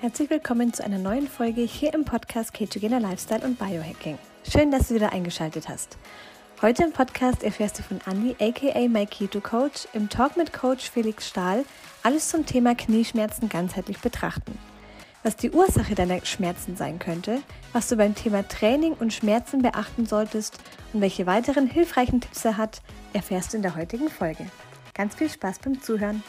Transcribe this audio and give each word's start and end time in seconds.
Herzlich 0.00 0.30
willkommen 0.30 0.72
zu 0.72 0.82
einer 0.82 0.96
neuen 0.96 1.28
Folge 1.28 1.60
hier 1.60 1.92
im 1.92 2.06
Podcast 2.06 2.54
Ketogener 2.54 3.00
Lifestyle 3.00 3.44
und 3.44 3.58
Biohacking. 3.58 4.16
Schön, 4.50 4.70
dass 4.70 4.88
du 4.88 4.94
wieder 4.94 5.12
eingeschaltet 5.12 5.68
hast. 5.68 5.98
Heute 6.62 6.84
im 6.84 6.92
Podcast 6.92 7.42
erfährst 7.42 7.78
du 7.78 7.82
von 7.82 8.00
Andy, 8.06 8.34
aka 8.40 8.88
My 8.88 9.04
Keto 9.04 9.42
Coach, 9.42 9.86
im 9.92 10.08
Talk 10.08 10.38
mit 10.38 10.54
Coach 10.54 10.88
Felix 10.88 11.28
Stahl 11.28 11.66
alles 12.02 12.30
zum 12.30 12.46
Thema 12.46 12.74
Knieschmerzen 12.74 13.50
ganzheitlich 13.50 13.98
betrachten. 13.98 14.58
Was 15.22 15.36
die 15.36 15.50
Ursache 15.50 15.94
deiner 15.94 16.24
Schmerzen 16.24 16.76
sein 16.76 16.98
könnte, 16.98 17.42
was 17.74 17.88
du 17.88 17.96
beim 17.96 18.14
Thema 18.14 18.48
Training 18.48 18.94
und 18.94 19.12
Schmerzen 19.12 19.60
beachten 19.60 20.06
solltest 20.06 20.60
und 20.94 21.02
welche 21.02 21.26
weiteren 21.26 21.66
hilfreichen 21.66 22.22
Tipps 22.22 22.42
er 22.46 22.56
hat, 22.56 22.80
erfährst 23.12 23.52
du 23.52 23.58
in 23.58 23.62
der 23.62 23.76
heutigen 23.76 24.08
Folge. 24.08 24.46
Ganz 24.94 25.14
viel 25.14 25.28
Spaß 25.28 25.58
beim 25.58 25.82
Zuhören. 25.82 26.22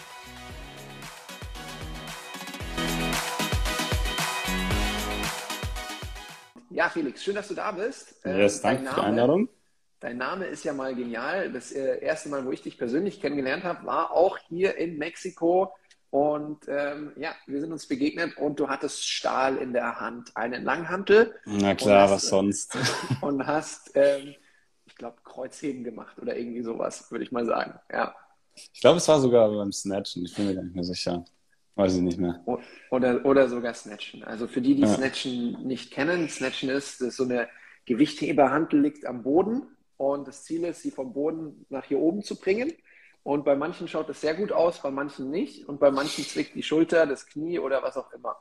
Ja, 6.81 6.90
Felix, 6.90 7.23
schön, 7.23 7.35
dass 7.35 7.48
du 7.48 7.53
da 7.53 7.71
bist. 7.73 8.16
Yes, 8.26 8.55
ähm, 8.55 8.63
danke 8.63 8.90
für 8.90 8.95
die 8.95 9.05
Einladung. 9.05 9.49
Dein 9.99 10.17
Name 10.17 10.45
ist 10.45 10.63
ja 10.63 10.73
mal 10.73 10.95
genial. 10.95 11.54
Das 11.54 11.71
äh, 11.71 12.04
erste 12.04 12.30
Mal, 12.30 12.44
wo 12.44 12.52
ich 12.52 12.63
dich 12.63 12.80
persönlich 12.80 13.21
kennengelernt 13.21 13.63
habe, 13.63 13.85
war 13.85 14.09
auch 14.09 14.40
hier 14.49 14.77
in 14.77 14.98
Mexiko. 14.98 15.71
Und 16.09 16.67
ähm, 16.67 17.12
ja, 17.17 17.35
wir 17.45 17.62
sind 17.62 17.71
uns 17.71 17.85
begegnet 17.85 18.35
und 18.35 18.59
du 18.59 18.67
hattest 18.67 19.07
Stahl 19.07 19.57
in 19.57 19.73
der 19.73 19.99
Hand, 19.99 20.35
einen 20.35 20.63
Langhantel. 20.63 21.35
Na 21.45 21.76
klar, 21.76 22.09
hast, 22.09 22.12
was 22.13 22.30
sonst. 22.30 22.76
Und 23.21 23.45
hast, 23.45 23.91
ähm, 23.93 24.34
ich 24.88 24.95
glaube, 24.95 25.18
Kreuzheben 25.23 25.84
gemacht 25.84 26.18
oder 26.20 26.35
irgendwie 26.35 26.63
sowas, 26.63 27.12
würde 27.12 27.23
ich 27.23 27.32
mal 27.32 27.45
sagen. 27.45 27.79
Ja. 27.91 28.16
Ich 28.73 28.82
glaube, 28.82 28.98
es 28.98 29.07
war 29.07 29.20
sogar 29.20 29.51
beim 29.51 29.71
Snatchen, 29.71 30.26
ich 30.26 30.34
bin 30.34 30.48
mir 30.48 30.55
gar 30.55 30.63
nicht 30.63 30.73
mehr 30.73 30.84
sicher. 30.84 31.26
Weiß 31.82 31.96
ich 31.96 32.01
nicht 32.01 32.20
mehr. 32.20 32.41
Oder, 32.90 33.26
oder 33.26 33.49
sogar 33.49 33.74
Snatchen. 33.74 34.24
Also 34.24 34.48
für 34.48 34.62
die, 34.62 34.76
die 34.76 34.84
ja. 34.84 34.87
Snatchen 34.87 35.65
nicht 35.65 35.91
kennen, 35.91 36.29
Snatchen 36.29 36.70
ist, 36.70 37.01
ist 37.01 37.18
so 37.18 37.23
eine 37.23 37.48
Gewichtheberhantel 37.85 38.79
liegt 38.79 39.05
am 39.05 39.23
Boden 39.23 39.63
und 39.98 40.27
das 40.27 40.43
Ziel 40.43 40.63
ist, 40.65 40.82
sie 40.82 40.91
vom 40.91 41.13
Boden 41.13 41.65
nach 41.70 41.85
hier 41.85 41.99
oben 41.99 42.23
zu 42.23 42.40
bringen. 42.40 42.71
Und 43.23 43.46
bei 43.46 43.55
manchen 43.55 43.88
schaut 43.88 44.10
es 44.10 44.21
sehr 44.21 44.34
gut 44.34 44.51
aus, 44.51 44.82
bei 44.82 44.90
manchen 44.90 45.29
nicht. 45.29 45.68
Und 45.68 45.79
bei 45.79 45.91
manchen 45.91 46.23
zwickt 46.23 46.55
die 46.55 46.63
Schulter, 46.63 47.05
das 47.05 47.27
Knie 47.27 47.60
oder 47.60 47.84
was 47.84 47.98
auch 47.98 48.12
immer. 48.13 48.35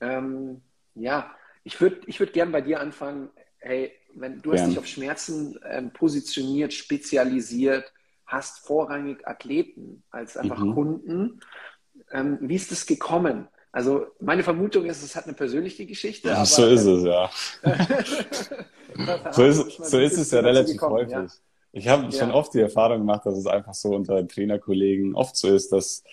Ähm, 0.00 0.62
ja, 0.94 1.34
ich 1.64 1.80
würde 1.80 2.00
ich 2.06 2.20
würd 2.20 2.32
gern 2.32 2.52
bei 2.52 2.60
dir 2.60 2.80
anfangen. 2.80 3.30
Hey, 3.58 3.92
wenn 4.14 4.40
du 4.40 4.50
gern. 4.50 4.62
hast 4.62 4.70
dich 4.70 4.78
auf 4.78 4.86
Schmerzen 4.86 5.58
ähm, 5.68 5.92
positioniert, 5.92 6.72
spezialisiert, 6.72 7.92
hast 8.26 8.64
vorrangig 8.64 9.26
Athleten 9.26 10.04
als 10.10 10.36
einfach 10.36 10.58
mhm. 10.58 10.74
Kunden. 10.74 11.40
Ähm, 12.14 12.38
wie 12.40 12.54
ist 12.54 12.70
das 12.70 12.86
gekommen? 12.86 13.48
Also 13.72 14.06
meine 14.20 14.44
Vermutung 14.44 14.86
ist, 14.86 15.02
es 15.02 15.16
hat 15.16 15.24
eine 15.24 15.34
persönliche 15.34 15.84
Geschichte. 15.84 16.28
Ja, 16.28 16.44
so 16.46 16.64
ist 16.66 16.84
es, 16.84 17.04
ja. 17.04 17.28
so 19.32 19.44
ist, 19.44 19.84
so 19.84 19.98
ist 19.98 20.16
es 20.16 20.30
ja 20.30 20.40
relativ 20.40 20.80
häufig. 20.80 21.12
Ja. 21.12 21.26
Ich 21.72 21.88
habe 21.88 22.04
ja. 22.04 22.12
schon 22.12 22.30
oft 22.30 22.54
die 22.54 22.60
Erfahrung 22.60 22.98
gemacht, 22.98 23.26
dass 23.26 23.36
es 23.36 23.48
einfach 23.48 23.74
so 23.74 23.96
unter 23.96 24.26
Trainerkollegen 24.28 25.16
oft 25.16 25.36
so 25.36 25.48
ist, 25.48 25.72
dass 25.72 26.04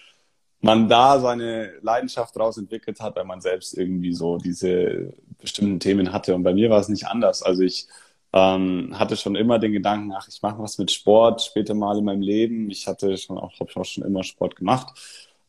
man 0.59 0.89
da 0.89 1.19
seine 1.19 1.73
Leidenschaft 1.81 2.35
daraus 2.35 2.57
entwickelt 2.57 2.99
hat, 2.99 3.15
weil 3.15 3.25
man 3.25 3.41
selbst 3.41 3.77
irgendwie 3.77 4.13
so 4.13 4.37
diese 4.37 5.13
bestimmten 5.39 5.79
Themen 5.79 6.11
hatte. 6.11 6.33
Und 6.33 6.41
bei 6.41 6.55
mir 6.55 6.71
war 6.71 6.79
es 6.79 6.89
nicht 6.89 7.05
anders. 7.05 7.43
Also 7.43 7.61
ich 7.61 7.87
ähm, 8.33 8.97
hatte 8.97 9.17
schon 9.17 9.35
immer 9.35 9.59
den 9.59 9.73
Gedanken, 9.73 10.13
ach, 10.13 10.27
ich 10.27 10.41
mache 10.41 10.61
was 10.63 10.79
mit 10.79 10.89
Sport 10.89 11.43
später 11.43 11.75
mal 11.75 11.97
in 11.97 12.05
meinem 12.05 12.21
Leben. 12.21 12.71
Ich 12.71 12.87
hatte 12.87 13.15
schon 13.17 13.37
auch, 13.37 13.59
habe 13.59 13.71
auch 13.75 13.85
schon 13.85 14.03
immer 14.03 14.23
Sport 14.23 14.55
gemacht. 14.55 14.97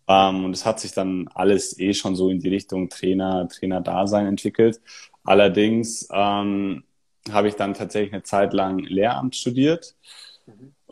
Ähm, 0.08 0.44
und 0.44 0.52
es 0.52 0.66
hat 0.66 0.80
sich 0.80 0.92
dann 0.92 1.28
alles 1.34 1.78
eh 1.78 1.94
schon 1.94 2.16
so 2.16 2.28
in 2.28 2.40
die 2.40 2.48
Richtung 2.48 2.88
Trainer, 2.88 3.48
Trainer-Dasein 3.48 4.26
entwickelt. 4.26 4.80
Allerdings 5.24 6.08
ähm, 6.12 6.84
habe 7.30 7.48
ich 7.48 7.54
dann 7.54 7.74
tatsächlich 7.74 8.12
eine 8.12 8.22
Zeit 8.22 8.52
lang 8.52 8.78
Lehramt 8.78 9.36
studiert, 9.36 9.94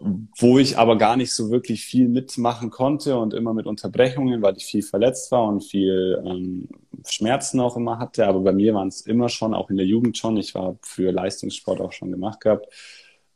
mhm. 0.01 0.29
wo 0.39 0.59
ich 0.59 0.79
aber 0.79 0.97
gar 0.97 1.17
nicht 1.17 1.33
so 1.33 1.51
wirklich 1.51 1.85
viel 1.85 2.09
mitmachen 2.09 2.71
konnte 2.71 3.19
und 3.19 3.35
immer 3.35 3.53
mit 3.55 3.67
Unterbrechungen, 3.67 4.43
weil 4.43 4.57
ich 4.57 4.67
viel 4.67 4.83
verletzt 4.83 5.33
war 5.33 5.45
und 5.45 5.63
viel 5.63 6.23
ähm, 6.25 6.69
Schmerzen 7.07 7.61
auch 7.61 7.77
immer 7.77 7.99
hatte. 7.99 8.27
Aber 8.27 8.41
bei 8.41 8.53
mir 8.53 8.75
waren 8.75 8.89
es 8.89 9.01
immer 9.03 9.29
schon, 9.29 9.55
auch 9.55 9.71
in 9.71 9.77
der 9.77 9.87
Jugend 9.87 10.17
schon, 10.17 10.37
ich 10.37 10.55
war 10.55 10.79
für 10.83 11.11
Leistungssport 11.11 11.81
auch 11.81 11.93
schon 11.93 12.13
gemacht 12.13 12.41
gehabt, 12.41 12.67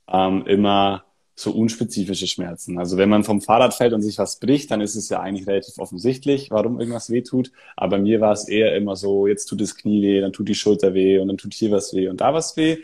ähm, 0.08 0.46
immer 0.46 1.04
so 1.36 1.50
unspezifische 1.52 2.26
Schmerzen. 2.26 2.78
Also 2.78 2.96
wenn 2.96 3.08
man 3.08 3.24
vom 3.24 3.40
Fahrrad 3.40 3.74
fällt 3.74 3.92
und 3.92 4.02
sich 4.02 4.18
was 4.18 4.38
bricht, 4.38 4.70
dann 4.70 4.80
ist 4.80 4.94
es 4.94 5.08
ja 5.08 5.20
eigentlich 5.20 5.46
relativ 5.46 5.78
offensichtlich, 5.78 6.50
warum 6.50 6.78
irgendwas 6.78 7.10
weh 7.10 7.22
tut. 7.22 7.50
Aber 7.76 7.98
mir 7.98 8.20
war 8.20 8.32
es 8.32 8.48
eher 8.48 8.76
immer 8.76 8.96
so, 8.96 9.26
jetzt 9.26 9.46
tut 9.46 9.60
das 9.60 9.76
Knie 9.76 10.02
weh, 10.02 10.20
dann 10.20 10.32
tut 10.32 10.48
die 10.48 10.54
Schulter 10.54 10.94
weh 10.94 11.18
und 11.18 11.28
dann 11.28 11.38
tut 11.38 11.54
hier 11.54 11.70
was 11.72 11.94
weh 11.94 12.08
und 12.08 12.20
da 12.20 12.32
was 12.34 12.56
weh. 12.56 12.78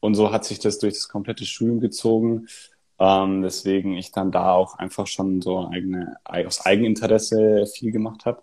Und 0.00 0.14
so 0.14 0.32
hat 0.32 0.44
sich 0.46 0.58
das 0.58 0.78
durch 0.78 0.94
das 0.94 1.08
komplette 1.08 1.44
Studium 1.44 1.80
gezogen. 1.80 2.46
Ähm, 2.98 3.42
deswegen 3.42 3.96
ich 3.96 4.12
dann 4.12 4.32
da 4.32 4.52
auch 4.52 4.78
einfach 4.78 5.06
schon 5.06 5.42
so 5.42 5.68
eigene, 5.68 6.16
aus 6.24 6.64
Eigeninteresse 6.64 7.66
viel 7.66 7.92
gemacht 7.92 8.24
habe 8.24 8.42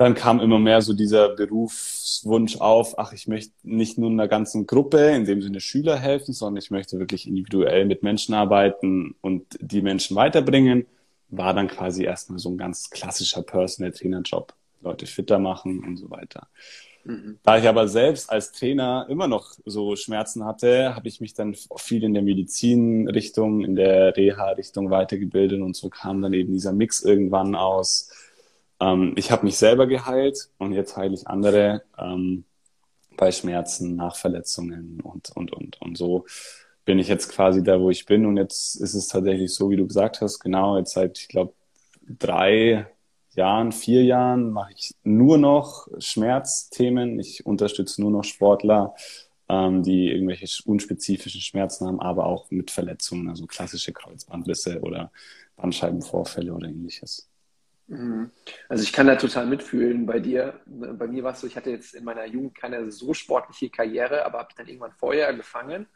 dann 0.00 0.14
kam 0.14 0.40
immer 0.40 0.58
mehr 0.58 0.80
so 0.80 0.94
dieser 0.94 1.28
Berufswunsch 1.36 2.56
auf, 2.56 2.98
ach, 2.98 3.12
ich 3.12 3.28
möchte 3.28 3.52
nicht 3.64 3.98
nur 3.98 4.08
einer 4.08 4.28
ganzen 4.28 4.66
Gruppe, 4.66 5.10
in 5.10 5.26
dem 5.26 5.42
Sinne 5.42 5.60
Schüler 5.60 5.98
helfen, 5.98 6.32
sondern 6.32 6.56
ich 6.56 6.70
möchte 6.70 6.98
wirklich 6.98 7.28
individuell 7.28 7.84
mit 7.84 8.02
Menschen 8.02 8.34
arbeiten 8.34 9.14
und 9.20 9.58
die 9.60 9.82
Menschen 9.82 10.16
weiterbringen. 10.16 10.86
War 11.28 11.52
dann 11.52 11.68
quasi 11.68 12.02
erstmal 12.02 12.38
so 12.38 12.48
ein 12.48 12.56
ganz 12.56 12.88
klassischer 12.88 13.42
Personal 13.42 13.92
Trainer 13.92 14.22
Job. 14.22 14.54
Leute 14.80 15.04
fitter 15.04 15.38
machen 15.38 15.84
und 15.84 15.98
so 15.98 16.10
weiter. 16.10 16.48
Mhm. 17.04 17.38
Da 17.42 17.58
ich 17.58 17.68
aber 17.68 17.86
selbst 17.86 18.30
als 18.30 18.52
Trainer 18.52 19.04
immer 19.10 19.28
noch 19.28 19.52
so 19.66 19.96
Schmerzen 19.96 20.46
hatte, 20.46 20.96
habe 20.96 21.08
ich 21.08 21.20
mich 21.20 21.34
dann 21.34 21.54
viel 21.76 22.04
in 22.04 22.14
der 22.14 22.22
Medizinrichtung, 22.22 23.62
in 23.62 23.76
der 23.76 24.16
Reha-Richtung 24.16 24.88
weitergebildet 24.88 25.60
und 25.60 25.76
so 25.76 25.90
kam 25.90 26.22
dann 26.22 26.32
eben 26.32 26.54
dieser 26.54 26.72
Mix 26.72 27.02
irgendwann 27.02 27.54
aus 27.54 28.10
ähm, 28.80 29.14
ich 29.16 29.30
habe 29.30 29.44
mich 29.44 29.56
selber 29.58 29.86
geheilt 29.86 30.50
und 30.58 30.72
jetzt 30.72 30.96
heile 30.96 31.14
ich 31.14 31.26
andere 31.28 31.82
ähm, 31.98 32.44
bei 33.16 33.32
Schmerzen, 33.32 33.96
nach 33.96 34.16
Verletzungen 34.16 35.00
und, 35.02 35.30
und, 35.36 35.52
und. 35.52 35.80
Und 35.80 35.98
so 35.98 36.26
bin 36.84 36.98
ich 36.98 37.08
jetzt 37.08 37.30
quasi 37.30 37.62
da, 37.62 37.80
wo 37.80 37.90
ich 37.90 38.06
bin. 38.06 38.26
Und 38.26 38.36
jetzt 38.36 38.76
ist 38.76 38.94
es 38.94 39.08
tatsächlich 39.08 39.54
so, 39.54 39.70
wie 39.70 39.76
du 39.76 39.86
gesagt 39.86 40.20
hast, 40.20 40.40
genau, 40.40 40.78
jetzt 40.78 40.92
seit, 40.94 41.18
ich 41.18 41.28
glaube, 41.28 41.54
drei 42.08 42.86
Jahren, 43.32 43.72
vier 43.72 44.04
Jahren 44.04 44.50
mache 44.50 44.72
ich 44.74 44.92
nur 45.04 45.38
noch 45.38 45.86
Schmerzthemen. 45.98 47.20
Ich 47.20 47.46
unterstütze 47.46 48.00
nur 48.00 48.10
noch 48.10 48.24
Sportler, 48.24 48.94
ähm, 49.48 49.82
die 49.82 50.10
irgendwelche 50.10 50.46
unspezifischen 50.64 51.40
Schmerzen 51.40 51.86
haben, 51.86 52.00
aber 52.00 52.26
auch 52.26 52.50
mit 52.50 52.70
Verletzungen, 52.70 53.28
also 53.28 53.46
klassische 53.46 53.92
Kreuzbandrisse 53.92 54.80
oder 54.80 55.12
Bandscheibenvorfälle 55.56 56.52
oder 56.54 56.68
ähnliches. 56.68 57.29
Mhm. 57.90 58.30
Also 58.68 58.84
ich 58.84 58.92
kann 58.92 59.08
da 59.08 59.16
total 59.16 59.46
mitfühlen 59.46 60.06
bei 60.06 60.20
dir. 60.20 60.60
Bei 60.64 61.08
mir 61.08 61.24
war 61.24 61.32
es 61.32 61.40
so, 61.40 61.48
ich 61.48 61.56
hatte 61.56 61.70
jetzt 61.70 61.92
in 61.94 62.04
meiner 62.04 62.24
Jugend 62.24 62.54
keine 62.54 62.90
so 62.92 63.12
sportliche 63.14 63.68
Karriere, 63.68 64.24
aber 64.24 64.38
habe 64.38 64.54
dann 64.56 64.68
irgendwann 64.68 64.92
Feuer 64.92 65.32
gefangen, 65.32 65.88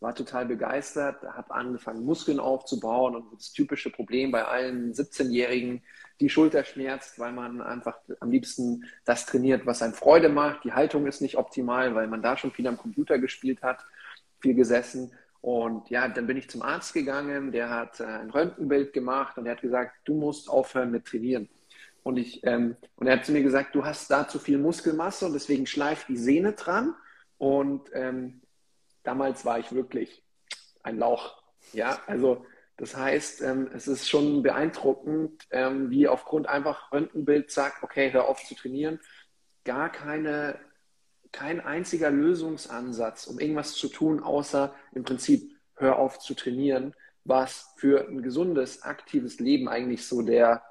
war 0.00 0.14
total 0.14 0.46
begeistert, 0.46 1.22
habe 1.22 1.54
angefangen 1.54 2.06
Muskeln 2.06 2.40
aufzubauen 2.40 3.14
und 3.16 3.34
das 3.34 3.52
typische 3.52 3.90
Problem 3.90 4.30
bei 4.30 4.46
allen 4.46 4.94
17-Jährigen, 4.94 5.82
die 6.20 6.30
Schulter 6.30 6.64
schmerzt, 6.64 7.18
weil 7.18 7.32
man 7.32 7.60
einfach 7.60 7.98
am 8.20 8.30
liebsten 8.30 8.84
das 9.04 9.26
trainiert, 9.26 9.66
was 9.66 9.82
einem 9.82 9.92
Freude 9.92 10.30
macht. 10.30 10.64
Die 10.64 10.72
Haltung 10.72 11.06
ist 11.06 11.20
nicht 11.20 11.36
optimal, 11.36 11.94
weil 11.94 12.06
man 12.06 12.22
da 12.22 12.38
schon 12.38 12.52
viel 12.52 12.66
am 12.66 12.78
Computer 12.78 13.18
gespielt 13.18 13.60
hat, 13.60 13.84
viel 14.40 14.54
gesessen. 14.54 15.12
Und 15.40 15.90
ja, 15.90 16.08
dann 16.08 16.26
bin 16.26 16.36
ich 16.36 16.50
zum 16.50 16.62
Arzt 16.62 16.92
gegangen, 16.94 17.52
der 17.52 17.70
hat 17.70 18.00
äh, 18.00 18.04
ein 18.04 18.30
Röntgenbild 18.30 18.92
gemacht 18.92 19.38
und 19.38 19.46
er 19.46 19.52
hat 19.52 19.62
gesagt, 19.62 19.92
du 20.04 20.14
musst 20.14 20.48
aufhören 20.48 20.90
mit 20.90 21.04
Trainieren. 21.04 21.48
Und, 22.02 22.18
ich, 22.18 22.44
ähm, 22.44 22.76
und 22.96 23.06
er 23.06 23.16
hat 23.16 23.24
zu 23.24 23.32
mir 23.32 23.42
gesagt, 23.42 23.74
du 23.74 23.84
hast 23.84 24.10
da 24.10 24.28
zu 24.28 24.38
viel 24.38 24.58
Muskelmasse 24.58 25.26
und 25.26 25.32
deswegen 25.32 25.66
schleift 25.66 26.08
die 26.08 26.16
Sehne 26.16 26.52
dran. 26.52 26.94
Und 27.38 27.90
ähm, 27.92 28.42
damals 29.02 29.44
war 29.44 29.58
ich 29.58 29.72
wirklich 29.72 30.22
ein 30.82 30.98
Lauch. 30.98 31.42
Ja, 31.72 32.00
also 32.06 32.46
das 32.76 32.96
heißt, 32.96 33.42
ähm, 33.42 33.70
es 33.74 33.88
ist 33.88 34.08
schon 34.08 34.42
beeindruckend, 34.42 35.46
ähm, 35.50 35.90
wie 35.90 36.06
aufgrund 36.08 36.48
einfach 36.48 36.92
Röntgenbild 36.92 37.50
sagt, 37.50 37.82
okay, 37.82 38.12
hör 38.12 38.28
auf 38.28 38.44
zu 38.44 38.54
trainieren, 38.54 39.00
gar 39.64 39.90
keine 39.90 40.58
kein 41.32 41.60
einziger 41.60 42.10
Lösungsansatz, 42.10 43.26
um 43.26 43.38
irgendwas 43.38 43.72
zu 43.72 43.88
tun, 43.88 44.22
außer 44.22 44.74
im 44.92 45.04
Prinzip 45.04 45.52
hör 45.74 45.98
auf 45.98 46.18
zu 46.18 46.34
trainieren, 46.34 46.94
was 47.24 47.72
für 47.76 48.08
ein 48.08 48.22
gesundes, 48.22 48.82
aktives 48.82 49.40
Leben 49.40 49.68
eigentlich 49.68 50.06
so 50.06 50.22
der 50.22 50.62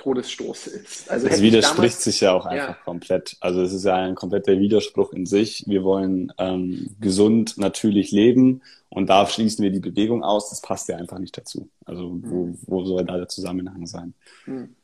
Todesstoß 0.00 0.68
ist. 0.68 1.10
Also 1.10 1.26
es 1.26 1.42
widerspricht 1.42 1.78
damals, 1.78 2.04
sich 2.04 2.20
ja 2.22 2.32
auch 2.32 2.46
einfach 2.46 2.76
ja. 2.76 2.84
komplett. 2.84 3.36
Also 3.40 3.60
es 3.60 3.72
ist 3.72 3.84
ja 3.84 3.96
ein 3.96 4.14
kompletter 4.14 4.58
Widerspruch 4.58 5.12
in 5.12 5.26
sich. 5.26 5.64
Wir 5.66 5.84
wollen 5.84 6.32
ähm, 6.38 6.96
gesund, 7.00 7.58
natürlich 7.58 8.10
leben 8.10 8.62
und 8.88 9.10
da 9.10 9.26
schließen 9.26 9.62
wir 9.62 9.70
die 9.70 9.80
Bewegung 9.80 10.24
aus. 10.24 10.48
Das 10.48 10.62
passt 10.62 10.88
ja 10.88 10.96
einfach 10.96 11.18
nicht 11.18 11.36
dazu. 11.36 11.68
Also 11.84 12.18
wo, 12.22 12.54
wo 12.62 12.84
soll 12.86 13.04
da 13.04 13.18
der 13.18 13.28
Zusammenhang 13.28 13.86
sein? 13.86 14.14
Hm. 14.44 14.74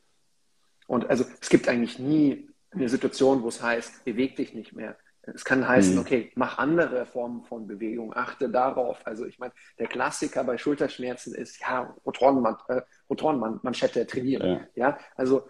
Und 0.85 1.09
also 1.09 1.25
es 1.41 1.49
gibt 1.49 1.67
eigentlich 1.67 1.97
nie 1.97 2.47
eine 2.77 2.89
Situation, 2.89 3.43
wo 3.43 3.49
es 3.49 3.61
heißt, 3.61 4.05
beweg 4.05 4.35
dich 4.35 4.53
nicht 4.53 4.73
mehr. 4.73 4.97
Es 5.33 5.43
kann 5.43 5.67
heißen, 5.67 5.95
mhm. 5.95 5.99
okay, 6.01 6.31
mach 6.35 6.57
andere 6.57 7.05
Formen 7.05 7.43
von 7.43 7.67
Bewegung, 7.67 8.13
achte 8.15 8.49
darauf. 8.49 9.05
Also 9.05 9.25
ich 9.25 9.39
meine, 9.39 9.53
der 9.77 9.87
Klassiker 9.87 10.43
bei 10.43 10.57
Schulterschmerzen 10.57 11.35
ist, 11.35 11.59
ja, 11.59 11.95
Rotorenmanschette 12.05 12.73
äh, 12.73 12.83
Rotorenman 13.09 13.61
trainieren. 14.07 14.67
Ja. 14.75 14.89
ja, 14.89 14.97
also 15.15 15.47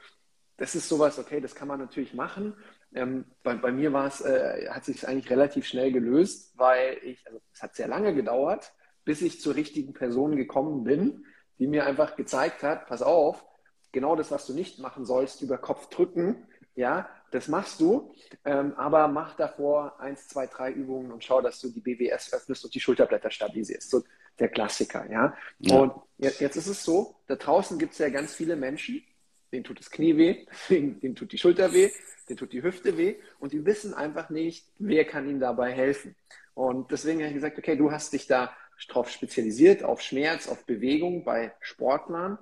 das 0.57 0.73
ist 0.73 0.89
sowas, 0.89 1.19
okay, 1.19 1.39
das 1.39 1.53
kann 1.53 1.67
man 1.67 1.79
natürlich 1.79 2.15
machen. 2.15 2.55
Ähm, 2.93 3.25
bei, 3.43 3.53
bei, 3.55 3.71
mir 3.71 3.93
war 3.93 4.07
es, 4.07 4.21
äh, 4.21 4.67
hat 4.69 4.85
sich 4.85 5.07
eigentlich 5.07 5.29
relativ 5.29 5.67
schnell 5.67 5.91
gelöst, 5.91 6.53
weil 6.57 6.97
ich, 7.03 7.25
also 7.27 7.39
es 7.53 7.61
hat 7.61 7.75
sehr 7.75 7.87
lange 7.87 8.15
gedauert, 8.15 8.73
bis 9.05 9.21
ich 9.21 9.39
zur 9.39 9.55
richtigen 9.55 9.93
Person 9.93 10.35
gekommen 10.35 10.83
bin, 10.83 11.25
die 11.59 11.67
mir 11.67 11.85
einfach 11.85 12.15
gezeigt 12.15 12.63
hat, 12.63 12.87
pass 12.87 13.03
auf, 13.03 13.45
genau 13.91 14.15
das, 14.15 14.31
was 14.31 14.47
du 14.47 14.53
nicht 14.53 14.79
machen 14.79 15.05
sollst, 15.05 15.41
über 15.41 15.57
Kopf 15.57 15.89
drücken, 15.89 16.47
ja, 16.75 17.09
das 17.31 17.47
machst 17.47 17.81
du, 17.81 18.13
ähm, 18.45 18.73
aber 18.75 19.07
mach 19.07 19.35
davor 19.35 19.99
eins, 19.99 20.27
zwei, 20.27 20.47
drei 20.47 20.71
Übungen 20.71 21.11
und 21.11 21.23
schau, 21.23 21.41
dass 21.41 21.59
du 21.59 21.69
die 21.69 21.81
BWS 21.81 22.33
öffnest 22.33 22.63
und 22.65 22.73
die 22.73 22.79
Schulterblätter 22.79 23.31
stabilisierst. 23.31 23.89
So 23.89 24.03
der 24.39 24.49
Klassiker, 24.49 25.09
ja. 25.11 25.35
ja. 25.59 25.75
Und 25.77 25.93
jetzt, 26.17 26.41
jetzt, 26.41 26.55
ist 26.55 26.67
es 26.67 26.83
so, 26.83 27.15
da 27.27 27.35
draußen 27.35 27.77
gibt 27.79 27.93
es 27.93 27.99
ja 27.99 28.09
ganz 28.09 28.33
viele 28.33 28.55
Menschen, 28.55 29.03
denen 29.51 29.63
tut 29.63 29.79
das 29.79 29.89
Knie 29.89 30.15
weh, 30.17 30.45
denen, 30.69 30.99
denen 30.99 31.15
tut 31.15 31.31
die 31.31 31.37
Schulter 31.37 31.73
weh, 31.73 31.91
denen 32.29 32.37
tut 32.37 32.53
die 32.53 32.63
Hüfte 32.63 32.97
weh 32.97 33.15
und 33.39 33.53
die 33.53 33.65
wissen 33.65 33.93
einfach 33.93 34.29
nicht, 34.29 34.65
wer 34.79 35.05
kann 35.05 35.27
ihnen 35.27 35.39
dabei 35.39 35.71
helfen. 35.71 36.15
Und 36.53 36.91
deswegen 36.91 37.19
habe 37.19 37.29
ich 37.29 37.35
gesagt, 37.35 37.57
okay, 37.57 37.75
du 37.75 37.91
hast 37.91 38.13
dich 38.13 38.27
da 38.27 38.55
drauf 38.89 39.09
spezialisiert, 39.09 39.83
auf 39.83 40.01
Schmerz, 40.01 40.47
auf 40.47 40.65
Bewegung 40.65 41.23
bei 41.23 41.53
Sportlern 41.59 42.37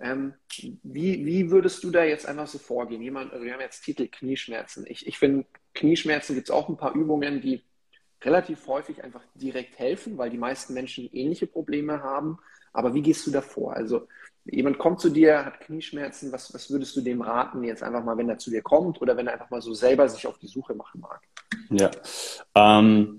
ähm, 0.00 0.34
wie, 0.82 1.26
wie 1.26 1.50
würdest 1.50 1.82
du 1.82 1.90
da 1.90 2.04
jetzt 2.04 2.26
einfach 2.26 2.46
so 2.46 2.58
vorgehen? 2.58 3.02
Jemand, 3.02 3.32
also 3.32 3.44
wir 3.44 3.52
haben 3.52 3.60
jetzt 3.60 3.82
Titel 3.82 4.06
Knieschmerzen. 4.06 4.84
Ich, 4.88 5.06
ich 5.06 5.18
finde, 5.18 5.46
Knieschmerzen 5.74 6.34
gibt 6.34 6.48
es 6.48 6.54
auch 6.54 6.68
ein 6.68 6.76
paar 6.76 6.94
Übungen, 6.94 7.40
die 7.40 7.62
relativ 8.22 8.66
häufig 8.66 9.02
einfach 9.02 9.22
direkt 9.34 9.78
helfen, 9.78 10.18
weil 10.18 10.30
die 10.30 10.38
meisten 10.38 10.74
Menschen 10.74 11.08
ähnliche 11.12 11.46
Probleme 11.46 12.02
haben. 12.02 12.38
Aber 12.72 12.94
wie 12.94 13.02
gehst 13.02 13.26
du 13.26 13.30
da 13.30 13.40
vor? 13.40 13.74
Also 13.74 14.06
jemand 14.44 14.78
kommt 14.78 15.00
zu 15.00 15.10
dir, 15.10 15.44
hat 15.44 15.60
Knieschmerzen, 15.60 16.32
was, 16.32 16.52
was 16.54 16.70
würdest 16.70 16.96
du 16.96 17.00
dem 17.00 17.20
raten, 17.22 17.64
jetzt 17.64 17.82
einfach 17.82 18.04
mal, 18.04 18.16
wenn 18.16 18.28
er 18.28 18.38
zu 18.38 18.50
dir 18.50 18.62
kommt 18.62 19.00
oder 19.00 19.16
wenn 19.16 19.26
er 19.26 19.34
einfach 19.34 19.50
mal 19.50 19.62
so 19.62 19.74
selber 19.74 20.08
sich 20.08 20.26
auf 20.26 20.38
die 20.38 20.48
Suche 20.48 20.74
machen 20.74 21.00
mag? 21.00 21.20
Ja, 21.70 21.90
ähm, 22.54 23.18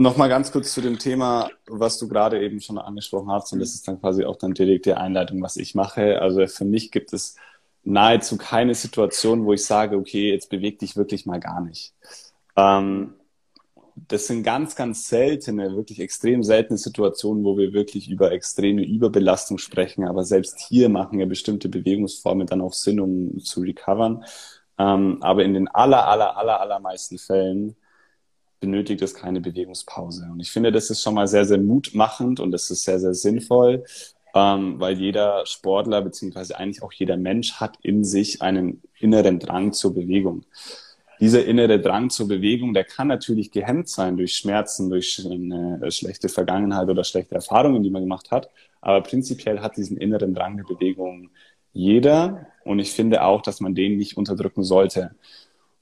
Nochmal 0.00 0.30
ganz 0.30 0.50
kurz 0.50 0.72
zu 0.72 0.80
dem 0.80 0.98
Thema, 0.98 1.50
was 1.66 1.98
du 1.98 2.08
gerade 2.08 2.42
eben 2.42 2.62
schon 2.62 2.78
angesprochen 2.78 3.30
hast, 3.30 3.52
und 3.52 3.58
das 3.58 3.74
ist 3.74 3.86
dann 3.86 4.00
quasi 4.00 4.24
auch 4.24 4.36
dann 4.36 4.54
direkt 4.54 4.86
die 4.86 4.94
Einleitung, 4.94 5.42
was 5.42 5.58
ich 5.58 5.74
mache. 5.74 6.22
Also 6.22 6.46
für 6.46 6.64
mich 6.64 6.90
gibt 6.90 7.12
es 7.12 7.36
nahezu 7.82 8.38
keine 8.38 8.74
Situation, 8.74 9.44
wo 9.44 9.52
ich 9.52 9.62
sage, 9.62 9.98
okay, 9.98 10.32
jetzt 10.32 10.48
beweg 10.48 10.78
dich 10.78 10.96
wirklich 10.96 11.26
mal 11.26 11.38
gar 11.38 11.60
nicht. 11.60 11.92
Ähm, 12.56 13.12
das 13.94 14.26
sind 14.26 14.42
ganz, 14.42 14.74
ganz 14.74 15.06
seltene, 15.06 15.76
wirklich 15.76 16.00
extrem 16.00 16.42
seltene 16.44 16.78
Situationen, 16.78 17.44
wo 17.44 17.58
wir 17.58 17.74
wirklich 17.74 18.08
über 18.08 18.32
extreme 18.32 18.82
Überbelastung 18.82 19.58
sprechen. 19.58 20.08
Aber 20.08 20.24
selbst 20.24 20.60
hier 20.60 20.88
machen 20.88 21.20
ja 21.20 21.26
bestimmte 21.26 21.68
Bewegungsformen 21.68 22.46
dann 22.46 22.62
auch 22.62 22.72
Sinn, 22.72 23.00
um 23.00 23.38
zu 23.40 23.60
recovern. 23.60 24.24
Ähm, 24.78 25.18
aber 25.20 25.44
in 25.44 25.52
den 25.52 25.68
aller, 25.68 26.08
aller, 26.08 26.38
aller, 26.38 26.58
allermeisten 26.58 27.18
Fällen 27.18 27.76
benötigt 28.60 29.02
es 29.02 29.14
keine 29.14 29.40
Bewegungspause. 29.40 30.28
Und 30.30 30.40
ich 30.40 30.52
finde, 30.52 30.70
das 30.70 30.90
ist 30.90 31.02
schon 31.02 31.14
mal 31.14 31.26
sehr, 31.26 31.44
sehr 31.44 31.58
mutmachend 31.58 32.40
und 32.40 32.52
das 32.52 32.70
ist 32.70 32.84
sehr, 32.84 33.00
sehr 33.00 33.14
sinnvoll, 33.14 33.84
ähm, 34.34 34.78
weil 34.78 34.98
jeder 34.98 35.44
Sportler 35.46 36.02
beziehungsweise 36.02 36.56
eigentlich 36.58 36.82
auch 36.82 36.92
jeder 36.92 37.16
Mensch 37.16 37.54
hat 37.54 37.78
in 37.82 38.04
sich 38.04 38.42
einen 38.42 38.82
inneren 38.98 39.38
Drang 39.38 39.72
zur 39.72 39.94
Bewegung. 39.94 40.44
Dieser 41.20 41.44
innere 41.44 41.80
Drang 41.80 42.08
zur 42.08 42.28
Bewegung, 42.28 42.72
der 42.72 42.84
kann 42.84 43.08
natürlich 43.08 43.50
gehemmt 43.50 43.88
sein 43.88 44.16
durch 44.16 44.34
Schmerzen, 44.36 44.88
durch 44.88 45.20
eine 45.24 45.90
schlechte 45.90 46.30
Vergangenheit 46.30 46.88
oder 46.88 47.04
schlechte 47.04 47.34
Erfahrungen, 47.34 47.82
die 47.82 47.90
man 47.90 48.02
gemacht 48.02 48.30
hat. 48.30 48.48
Aber 48.80 49.02
prinzipiell 49.02 49.60
hat 49.60 49.76
diesen 49.76 49.98
inneren 49.98 50.32
Drang 50.32 50.56
der 50.56 50.64
Bewegung 50.64 51.28
jeder. 51.74 52.46
Und 52.64 52.78
ich 52.78 52.92
finde 52.92 53.22
auch, 53.22 53.42
dass 53.42 53.60
man 53.60 53.74
den 53.74 53.98
nicht 53.98 54.16
unterdrücken 54.16 54.62
sollte. 54.62 55.10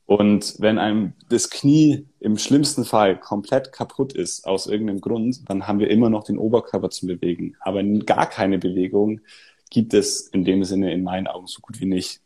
Und 0.08 0.54
wenn 0.58 0.78
einem 0.78 1.12
das 1.28 1.50
Knie 1.50 2.06
im 2.18 2.38
schlimmsten 2.38 2.86
Fall 2.86 3.20
komplett 3.20 3.72
kaputt 3.72 4.14
ist, 4.14 4.46
aus 4.46 4.66
irgendeinem 4.66 5.02
Grund, 5.02 5.46
dann 5.50 5.68
haben 5.68 5.80
wir 5.80 5.90
immer 5.90 6.08
noch 6.08 6.24
den 6.24 6.38
Oberkörper 6.38 6.88
zu 6.88 7.06
bewegen. 7.06 7.56
Aber 7.60 7.84
gar 7.84 8.26
keine 8.26 8.58
Bewegung 8.58 9.20
gibt 9.68 9.92
es 9.92 10.28
in 10.28 10.46
dem 10.46 10.64
Sinne 10.64 10.94
in 10.94 11.02
meinen 11.02 11.26
Augen 11.26 11.46
so 11.46 11.60
gut 11.60 11.78
wie 11.78 11.84
nicht. 11.84 12.22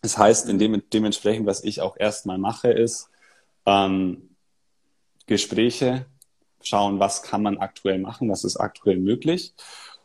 Das 0.00 0.18
heißt, 0.18 0.48
in 0.48 0.58
dem, 0.58 0.82
dementsprechend, 0.92 1.46
was 1.46 1.62
ich 1.62 1.80
auch 1.80 1.96
erstmal 1.96 2.38
mache, 2.38 2.72
ist 2.72 3.08
ähm, 3.66 4.30
Gespräche, 5.26 6.06
schauen, 6.60 6.98
was 6.98 7.22
kann 7.22 7.44
man 7.44 7.58
aktuell 7.58 8.00
machen, 8.00 8.30
was 8.30 8.42
ist 8.42 8.56
aktuell 8.56 8.98
möglich 8.98 9.54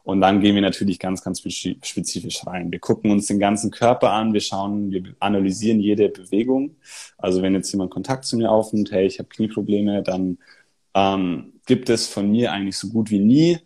und 0.07 0.21
dann 0.21 0.39
gehen 0.39 0.55
wir 0.55 0.61
natürlich 0.61 0.99
ganz, 0.99 1.21
ganz 1.21 1.41
spezifisch 1.41 2.47
rein. 2.47 2.71
Wir 2.71 2.79
gucken 2.79 3.11
uns 3.11 3.25
den 3.25 3.39
ganzen 3.39 3.71
Körper 3.71 4.13
an, 4.13 4.31
wir 4.31 4.39
schauen, 4.39 4.89
wir 4.89 5.03
analysieren 5.19 5.81
jede 5.81 6.07
Bewegung. 6.07 6.77
Also 7.17 7.41
wenn 7.41 7.53
jetzt 7.53 7.73
jemand 7.73 7.91
Kontakt 7.91 8.23
zu 8.23 8.37
mir 8.37 8.49
aufnimmt, 8.49 8.89
hey, 8.89 9.05
ich 9.05 9.19
habe 9.19 9.27
Knieprobleme, 9.27 10.03
dann 10.03 10.37
ähm, 10.93 11.51
gibt 11.65 11.89
es 11.89 12.07
von 12.07 12.31
mir 12.31 12.53
eigentlich 12.53 12.77
so 12.77 12.87
gut 12.87 13.11
wie 13.11 13.19
nie, 13.19 13.59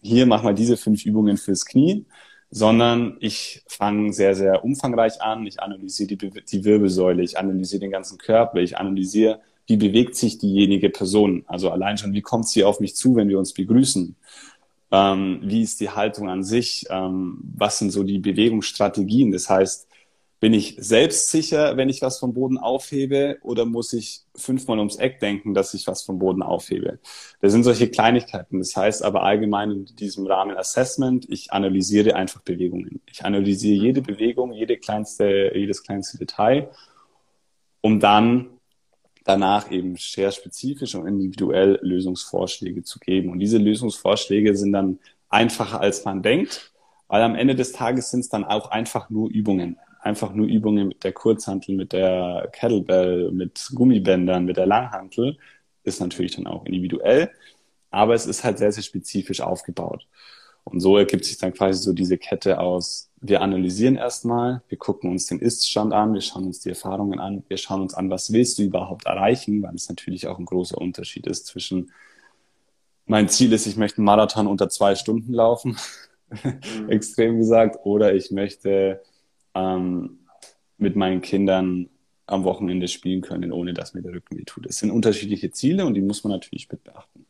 hier 0.00 0.26
mach 0.26 0.44
mal 0.44 0.54
diese 0.54 0.76
fünf 0.76 1.04
Übungen 1.04 1.36
fürs 1.36 1.66
Knie, 1.66 2.06
sondern 2.52 3.16
ich 3.18 3.64
fange 3.66 4.12
sehr, 4.12 4.36
sehr 4.36 4.64
umfangreich 4.64 5.20
an. 5.22 5.44
Ich 5.44 5.60
analysiere 5.60 6.06
die, 6.06 6.30
die 6.30 6.64
Wirbelsäule, 6.64 7.20
ich 7.24 7.36
analysiere 7.36 7.80
den 7.80 7.90
ganzen 7.90 8.16
Körper, 8.16 8.60
ich 8.60 8.78
analysiere, 8.78 9.40
wie 9.66 9.76
bewegt 9.76 10.14
sich 10.14 10.38
diejenige 10.38 10.88
Person. 10.88 11.42
Also 11.48 11.70
allein 11.70 11.98
schon, 11.98 12.12
wie 12.12 12.22
kommt 12.22 12.46
sie 12.46 12.62
auf 12.62 12.78
mich 12.78 12.94
zu, 12.94 13.16
wenn 13.16 13.28
wir 13.28 13.40
uns 13.40 13.52
begrüßen 13.52 14.14
ähm, 14.92 15.40
wie 15.42 15.62
ist 15.62 15.80
die 15.80 15.90
Haltung 15.90 16.28
an 16.28 16.44
sich, 16.44 16.84
ähm, 16.90 17.38
was 17.56 17.78
sind 17.78 17.90
so 17.90 18.02
die 18.02 18.18
Bewegungsstrategien. 18.18 19.32
Das 19.32 19.48
heißt, 19.48 19.88
bin 20.38 20.52
ich 20.52 20.76
selbstsicher, 20.78 21.76
wenn 21.76 21.88
ich 21.88 22.02
was 22.02 22.18
vom 22.18 22.34
Boden 22.34 22.58
aufhebe, 22.58 23.38
oder 23.42 23.64
muss 23.64 23.92
ich 23.92 24.22
fünfmal 24.34 24.78
ums 24.78 24.96
Eck 24.96 25.20
denken, 25.20 25.54
dass 25.54 25.72
ich 25.72 25.86
was 25.86 26.02
vom 26.02 26.18
Boden 26.18 26.42
aufhebe? 26.42 26.98
Das 27.40 27.52
sind 27.52 27.62
solche 27.62 27.88
Kleinigkeiten. 27.88 28.58
Das 28.58 28.76
heißt 28.76 29.04
aber 29.04 29.22
allgemein 29.22 29.70
in 29.70 29.84
diesem 29.96 30.26
Rahmen 30.26 30.56
Assessment, 30.56 31.26
ich 31.30 31.52
analysiere 31.52 32.16
einfach 32.16 32.42
Bewegungen. 32.42 33.00
Ich 33.06 33.24
analysiere 33.24 33.80
jede 33.82 34.02
Bewegung, 34.02 34.52
jede 34.52 34.76
kleinste, 34.76 35.52
jedes 35.54 35.84
kleinste 35.84 36.18
Detail, 36.18 36.70
um 37.80 38.00
dann 38.00 38.50
danach 39.24 39.70
eben 39.70 39.96
sehr 39.96 40.32
spezifisch 40.32 40.94
und 40.94 41.06
individuell 41.06 41.78
Lösungsvorschläge 41.82 42.82
zu 42.82 42.98
geben. 42.98 43.30
Und 43.30 43.38
diese 43.38 43.58
Lösungsvorschläge 43.58 44.56
sind 44.56 44.72
dann 44.72 44.98
einfacher, 45.28 45.80
als 45.80 46.04
man 46.04 46.22
denkt, 46.22 46.72
weil 47.08 47.22
am 47.22 47.34
Ende 47.34 47.54
des 47.54 47.72
Tages 47.72 48.10
sind 48.10 48.20
es 48.20 48.28
dann 48.28 48.44
auch 48.44 48.70
einfach 48.70 49.10
nur 49.10 49.30
Übungen. 49.30 49.78
Einfach 50.00 50.32
nur 50.34 50.46
Übungen 50.46 50.88
mit 50.88 51.04
der 51.04 51.12
Kurzhantel, 51.12 51.76
mit 51.76 51.92
der 51.92 52.48
Kettlebell, 52.52 53.30
mit 53.30 53.70
Gummibändern, 53.74 54.44
mit 54.44 54.56
der 54.56 54.66
Langhantel. 54.66 55.38
Ist 55.84 56.00
natürlich 56.00 56.36
dann 56.36 56.46
auch 56.46 56.64
individuell, 56.64 57.30
aber 57.90 58.14
es 58.14 58.26
ist 58.26 58.44
halt 58.44 58.58
sehr, 58.58 58.72
sehr 58.72 58.82
spezifisch 58.82 59.40
aufgebaut. 59.40 60.06
Und 60.64 60.80
so 60.80 60.96
ergibt 60.96 61.24
sich 61.24 61.38
dann 61.38 61.52
quasi 61.52 61.82
so 61.82 61.92
diese 61.92 62.18
Kette 62.18 62.60
aus, 62.60 63.10
wir 63.20 63.40
analysieren 63.40 63.96
erstmal, 63.96 64.62
wir 64.68 64.78
gucken 64.78 65.10
uns 65.10 65.26
den 65.26 65.38
Ist-Stand 65.38 65.92
an, 65.92 66.14
wir 66.14 66.20
schauen 66.20 66.44
uns 66.44 66.60
die 66.60 66.70
Erfahrungen 66.70 67.20
an, 67.20 67.44
wir 67.48 67.56
schauen 67.56 67.80
uns 67.80 67.94
an, 67.94 68.10
was 68.10 68.32
willst 68.32 68.58
du 68.58 68.62
überhaupt 68.62 69.06
erreichen, 69.06 69.62
weil 69.62 69.74
es 69.74 69.88
natürlich 69.88 70.26
auch 70.26 70.38
ein 70.38 70.44
großer 70.44 70.78
Unterschied 70.78 71.26
ist 71.26 71.46
zwischen 71.46 71.92
mein 73.06 73.28
Ziel 73.28 73.52
ist, 73.52 73.66
ich 73.66 73.76
möchte 73.76 73.98
einen 73.98 74.06
Marathon 74.06 74.46
unter 74.46 74.68
zwei 74.68 74.94
Stunden 74.94 75.32
laufen, 75.32 75.76
mhm. 76.44 76.88
extrem 76.88 77.38
gesagt, 77.38 77.78
oder 77.84 78.14
ich 78.14 78.30
möchte 78.30 79.02
ähm, 79.54 80.20
mit 80.78 80.96
meinen 80.96 81.20
Kindern 81.20 81.88
am 82.26 82.44
Wochenende 82.44 82.88
spielen 82.88 83.20
können, 83.20 83.52
ohne 83.52 83.74
dass 83.74 83.94
mir 83.94 84.02
der 84.02 84.14
Rücken 84.14 84.38
weh 84.38 84.44
tut. 84.44 84.66
Es 84.66 84.78
sind 84.78 84.90
unterschiedliche 84.90 85.50
Ziele 85.50 85.84
und 85.84 85.94
die 85.94 86.00
muss 86.00 86.24
man 86.24 86.32
natürlich 86.32 86.70
mit 86.70 86.84
beachten. 86.84 87.26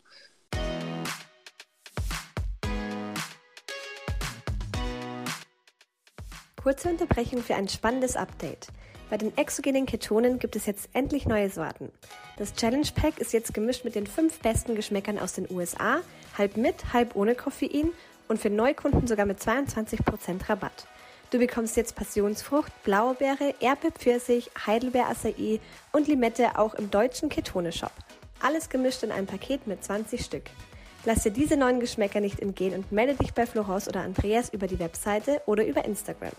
Kurze 6.63 6.91
Unterbrechung 6.91 7.43
für 7.43 7.57
ein 7.57 7.69
spannendes 7.69 8.15
Update. 8.15 8.69
Bei 9.11 9.19
den 9.19 9.37
exogenen 9.37 9.85
Ketonen 9.85 10.39
gibt 10.39 10.55
es 10.55 10.65
jetzt 10.67 10.89
endlich 10.93 11.27
neue 11.27 11.51
Sorten. 11.51 11.91
Das 12.37 12.55
Challenge 12.55 12.87
Pack 12.95 13.19
ist 13.19 13.33
jetzt 13.33 13.53
gemischt 13.53 13.85
mit 13.85 13.97
den 13.97 14.07
fünf 14.07 14.39
besten 14.39 14.77
Geschmäckern 14.77 15.19
aus 15.19 15.33
den 15.33 15.51
USA, 15.51 16.03
halb 16.39 16.57
mit, 16.57 16.93
halb 16.93 17.17
ohne 17.17 17.35
Koffein 17.35 17.91
und 18.29 18.39
für 18.39 18.49
Neukunden 18.49 19.09
sogar 19.09 19.27
mit 19.27 19.41
22% 19.41 20.49
Rabatt. 20.49 20.87
Du 21.31 21.41
bekommst 21.41 21.77
jetzt 21.77 21.97
Passionsfrucht, 21.97 22.71
Blaubeere, 22.85 23.57
Erdbeerpfirsich, 23.59 24.53
Heidelbeer-Acai 24.65 25.59
und 25.91 26.07
Limette 26.07 26.57
auch 26.57 26.75
im 26.75 26.93
deutschen 26.93 27.29
Ketone-Shop. 27.29 27.93
Alles 28.41 28.69
gemischt 28.69 29.03
in 29.03 29.11
einem 29.11 29.27
Paket 29.27 29.67
mit 29.67 29.83
20 29.83 30.25
Stück. 30.25 30.45
Lass 31.05 31.25
dir 31.25 31.33
diese 31.33 31.57
neuen 31.57 31.81
Geschmäcker 31.81 32.21
nicht 32.21 32.39
entgehen 32.39 32.75
und 32.75 32.93
melde 32.93 33.15
dich 33.17 33.35
bei 33.35 33.45
Florence 33.45 33.89
oder 33.89 34.03
Andreas 34.03 34.51
über 34.51 34.69
die 34.69 34.79
Webseite 34.79 35.43
oder 35.47 35.67
über 35.67 35.85
Instagram. 35.85 36.31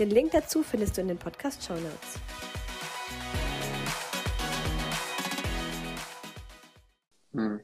Den 0.00 0.10
Link 0.10 0.32
dazu 0.32 0.64
findest 0.64 0.96
du 0.96 1.02
in 1.02 1.06
den 1.06 1.16
Podcast 1.18 1.64
Show 1.64 1.74
Notes. 1.74 2.18
Hm. 7.34 7.60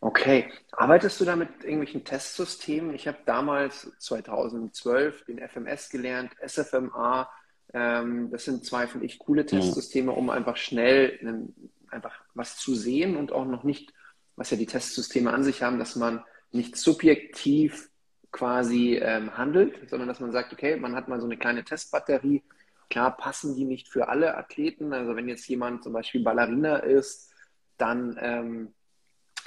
Okay, 0.00 0.50
arbeitest 0.72 1.20
du 1.20 1.24
da 1.24 1.36
mit 1.36 1.48
irgendwelchen 1.62 2.04
Testsystemen? 2.04 2.92
Ich 2.92 3.06
habe 3.06 3.18
damals 3.24 3.92
2012 4.00 5.24
den 5.26 5.38
FMS 5.38 5.88
gelernt, 5.88 6.32
SFMA. 6.44 7.30
Ähm, 7.72 8.28
das 8.32 8.44
sind 8.44 8.66
zwei, 8.66 8.88
finde 8.88 9.06
ich, 9.06 9.20
coole 9.20 9.46
Testsysteme, 9.46 10.10
um 10.10 10.30
einfach 10.30 10.56
schnell 10.56 11.16
einen, 11.20 11.70
einfach 11.90 12.20
was 12.34 12.56
zu 12.56 12.74
sehen 12.74 13.16
und 13.16 13.30
auch 13.30 13.44
noch 13.44 13.62
nicht, 13.62 13.92
was 14.36 14.50
ja 14.50 14.56
die 14.56 14.66
Testsysteme 14.66 15.32
an 15.32 15.44
sich 15.44 15.62
haben, 15.62 15.78
dass 15.78 15.96
man 15.96 16.24
nicht 16.50 16.76
subjektiv 16.76 17.90
quasi 18.30 18.96
ähm, 18.96 19.36
handelt, 19.36 19.88
sondern 19.88 20.08
dass 20.08 20.20
man 20.20 20.32
sagt, 20.32 20.52
okay, 20.52 20.76
man 20.76 20.94
hat 20.94 21.08
mal 21.08 21.20
so 21.20 21.26
eine 21.26 21.36
kleine 21.36 21.64
Testbatterie. 21.64 22.42
Klar 22.90 23.16
passen 23.16 23.54
die 23.54 23.64
nicht 23.64 23.88
für 23.88 24.08
alle 24.08 24.36
Athleten. 24.36 24.92
Also 24.92 25.14
wenn 25.16 25.28
jetzt 25.28 25.48
jemand 25.48 25.84
zum 25.84 25.92
Beispiel 25.92 26.22
Ballerina 26.22 26.76
ist, 26.78 27.32
dann 27.76 28.18
ähm, 28.20 28.74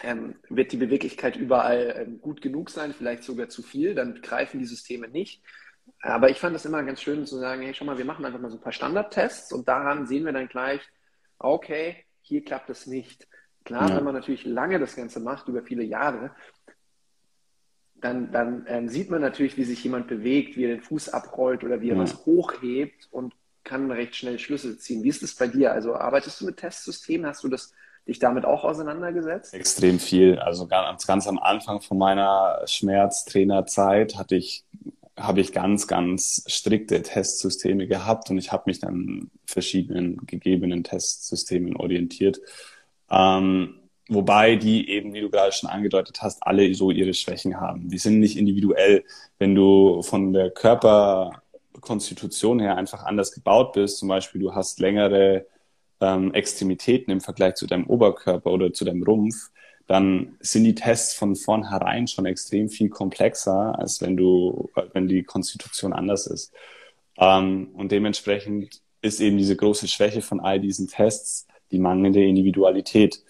ähm, 0.03 0.35
wird 0.49 0.71
die 0.71 0.77
Beweglichkeit 0.77 1.35
überall 1.35 1.95
ähm, 1.97 2.21
gut 2.21 2.41
genug 2.41 2.69
sein, 2.69 2.93
vielleicht 2.93 3.23
sogar 3.23 3.49
zu 3.49 3.63
viel, 3.63 3.95
dann 3.95 4.21
greifen 4.21 4.59
die 4.59 4.65
Systeme 4.65 5.07
nicht. 5.07 5.41
Aber 6.01 6.29
ich 6.29 6.37
fand 6.37 6.55
es 6.55 6.65
immer 6.65 6.83
ganz 6.83 7.01
schön 7.01 7.25
zu 7.25 7.37
sagen, 7.39 7.61
hey, 7.61 7.73
schau 7.73 7.85
mal, 7.85 7.97
wir 7.97 8.05
machen 8.05 8.25
einfach 8.25 8.39
mal 8.39 8.51
so 8.51 8.57
ein 8.57 8.61
paar 8.61 8.73
Standardtests 8.73 9.51
und 9.53 9.67
daran 9.67 10.05
sehen 10.05 10.25
wir 10.25 10.33
dann 10.33 10.47
gleich, 10.47 10.81
okay, 11.39 12.05
hier 12.21 12.43
klappt 12.43 12.69
es 12.69 12.87
nicht. 12.87 13.27
Klar, 13.67 13.89
ja. 13.89 13.97
wenn 13.97 14.05
man 14.05 14.13
natürlich 14.13 14.45
lange 14.45 14.79
das 14.79 14.95
Ganze 14.95 15.19
macht, 15.19 15.49
über 15.49 15.61
viele 15.61 15.83
Jahre, 15.83 16.31
dann, 17.95 18.31
dann 18.31 18.65
ähm, 18.69 18.87
sieht 18.87 19.09
man 19.09 19.19
natürlich, 19.19 19.57
wie 19.57 19.65
sich 19.65 19.83
jemand 19.83 20.07
bewegt, 20.07 20.55
wie 20.55 20.63
er 20.63 20.69
den 20.69 20.81
Fuß 20.81 21.09
abrollt 21.09 21.65
oder 21.65 21.81
wie 21.81 21.89
er 21.89 21.97
ja. 21.97 22.01
was 22.01 22.25
hochhebt 22.25 23.09
und 23.11 23.33
kann 23.65 23.91
recht 23.91 24.15
schnell 24.15 24.39
Schlüsse 24.39 24.77
ziehen. 24.77 25.03
Wie 25.03 25.09
ist 25.09 25.21
das 25.21 25.35
bei 25.35 25.47
dir? 25.47 25.73
Also 25.73 25.95
arbeitest 25.95 26.39
du 26.39 26.45
mit 26.45 26.55
Testsystemen? 26.55 27.27
Hast 27.27 27.43
du 27.43 27.49
das 27.49 27.73
dich 28.07 28.19
damit 28.19 28.45
auch 28.45 28.63
auseinandergesetzt? 28.63 29.53
Extrem 29.53 29.99
viel. 29.99 30.39
Also 30.39 30.65
ganz, 30.65 31.05
ganz 31.05 31.27
am 31.27 31.37
Anfang 31.37 31.81
von 31.81 31.97
meiner 31.97 32.61
Schmerztrainerzeit 32.65 34.17
hatte 34.17 34.35
ich 34.35 34.63
habe 35.17 35.41
ich 35.41 35.51
ganz, 35.51 35.87
ganz 35.87 36.43
strikte 36.47 37.01
Testsysteme 37.01 37.87
gehabt 37.87 38.29
und 38.29 38.37
ich 38.37 38.51
habe 38.53 38.63
mich 38.67 38.79
dann 38.79 39.31
verschiedenen 39.45 40.25
gegebenen 40.27 40.83
Testsystemen 40.85 41.75
orientiert. 41.75 42.39
Ähm, 43.09 43.79
wobei 44.09 44.55
die 44.55 44.89
eben, 44.89 45.13
wie 45.13 45.21
du 45.21 45.29
gerade 45.29 45.51
schon 45.51 45.69
angedeutet 45.69 46.21
hast, 46.21 46.41
alle 46.43 46.73
so 46.75 46.91
ihre 46.91 47.13
Schwächen 47.13 47.59
haben. 47.59 47.89
Die 47.89 47.97
sind 47.97 48.19
nicht 48.19 48.37
individuell. 48.37 49.03
Wenn 49.39 49.55
du 49.55 50.01
von 50.01 50.33
der 50.33 50.51
Körperkonstitution 50.51 52.59
her 52.59 52.77
einfach 52.77 53.05
anders 53.05 53.31
gebaut 53.31 53.73
bist, 53.73 53.97
zum 53.99 54.09
Beispiel 54.09 54.41
du 54.41 54.55
hast 54.55 54.79
längere 54.79 55.45
ähm, 56.01 56.33
Extremitäten 56.33 57.11
im 57.11 57.21
Vergleich 57.21 57.55
zu 57.55 57.67
deinem 57.67 57.87
Oberkörper 57.87 58.51
oder 58.51 58.73
zu 58.73 58.85
deinem 58.85 59.03
Rumpf, 59.03 59.51
dann 59.87 60.37
sind 60.41 60.65
die 60.65 60.75
Tests 60.75 61.13
von 61.13 61.35
vornherein 61.35 62.07
schon 62.07 62.25
extrem 62.25 62.69
viel 62.69 62.89
komplexer, 62.89 63.77
als 63.79 64.01
wenn 64.01 64.17
du, 64.17 64.69
wenn 64.93 65.07
die 65.07 65.23
Konstitution 65.23 65.93
anders 65.93 66.27
ist. 66.27 66.53
Ähm, 67.17 67.69
und 67.73 67.91
dementsprechend 67.91 68.81
ist 69.01 69.21
eben 69.21 69.37
diese 69.37 69.55
große 69.55 69.87
Schwäche 69.87 70.21
von 70.21 70.39
all 70.39 70.59
diesen 70.59 70.87
Tests 70.87 71.46
die 71.71 71.79
mangelnde 71.79 72.23
Individualität. 72.23 73.23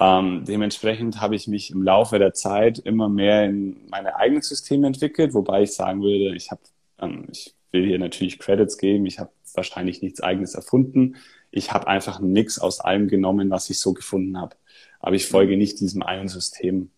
Ähm, 0.00 0.44
dementsprechend 0.46 1.20
habe 1.20 1.34
ich 1.34 1.48
mich 1.48 1.70
im 1.70 1.82
Laufe 1.82 2.18
der 2.18 2.32
Zeit 2.32 2.78
immer 2.78 3.08
mehr 3.08 3.44
in 3.44 3.88
meine 3.88 4.16
eigenen 4.16 4.42
Systeme 4.42 4.86
entwickelt, 4.86 5.34
wobei 5.34 5.62
ich 5.62 5.74
sagen 5.74 6.02
würde, 6.02 6.34
ich 6.36 6.50
habe, 6.50 6.60
ähm, 7.00 7.26
ich 7.32 7.54
will 7.72 7.86
hier 7.86 7.98
natürlich 7.98 8.38
Credits 8.38 8.78
geben, 8.78 9.06
ich 9.06 9.18
habe 9.18 9.30
wahrscheinlich 9.54 10.02
nichts 10.02 10.20
eigenes 10.20 10.54
erfunden 10.54 11.16
ich 11.50 11.72
habe 11.72 11.86
einfach 11.86 12.18
einen 12.18 12.32
Mix 12.32 12.58
aus 12.58 12.80
allem 12.80 13.08
genommen, 13.08 13.50
was 13.50 13.70
ich 13.70 13.78
so 13.78 13.92
gefunden 13.92 14.38
habe. 14.38 14.56
Aber 15.00 15.14
ich 15.14 15.26
folge 15.26 15.56
nicht 15.56 15.80
diesem 15.80 16.02
einen 16.02 16.28
System. 16.28 16.90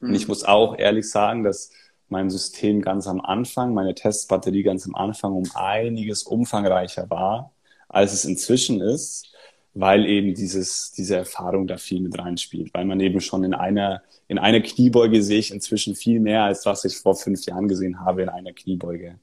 Mhm. 0.00 0.08
Und 0.08 0.14
ich 0.14 0.28
muss 0.28 0.44
auch 0.44 0.78
ehrlich 0.78 1.08
sagen, 1.08 1.44
dass 1.44 1.70
mein 2.08 2.30
System 2.30 2.82
ganz 2.82 3.06
am 3.06 3.20
Anfang, 3.20 3.74
meine 3.74 3.94
Testbatterie 3.94 4.62
ganz 4.62 4.86
am 4.86 4.94
Anfang 4.94 5.32
um 5.32 5.44
einiges 5.54 6.24
umfangreicher 6.24 7.08
war, 7.08 7.52
als 7.88 8.12
es 8.12 8.24
inzwischen 8.24 8.80
ist, 8.80 9.33
weil 9.74 10.06
eben 10.06 10.34
dieses, 10.34 10.92
diese 10.92 11.16
Erfahrung 11.16 11.66
da 11.66 11.76
viel 11.76 12.00
mit 12.00 12.16
reinspielt, 12.18 12.72
weil 12.72 12.84
man 12.84 13.00
eben 13.00 13.20
schon 13.20 13.42
in 13.42 13.54
einer, 13.54 14.02
in 14.28 14.38
einer 14.38 14.60
Kniebeuge 14.60 15.20
sehe 15.22 15.40
ich 15.40 15.52
inzwischen 15.52 15.96
viel 15.96 16.20
mehr, 16.20 16.44
als 16.44 16.64
was 16.64 16.84
ich 16.84 16.96
vor 16.96 17.16
fünf 17.16 17.44
Jahren 17.44 17.66
gesehen 17.66 18.00
habe 18.00 18.22
in 18.22 18.28
einer 18.28 18.52
Kniebeuge. 18.52 19.18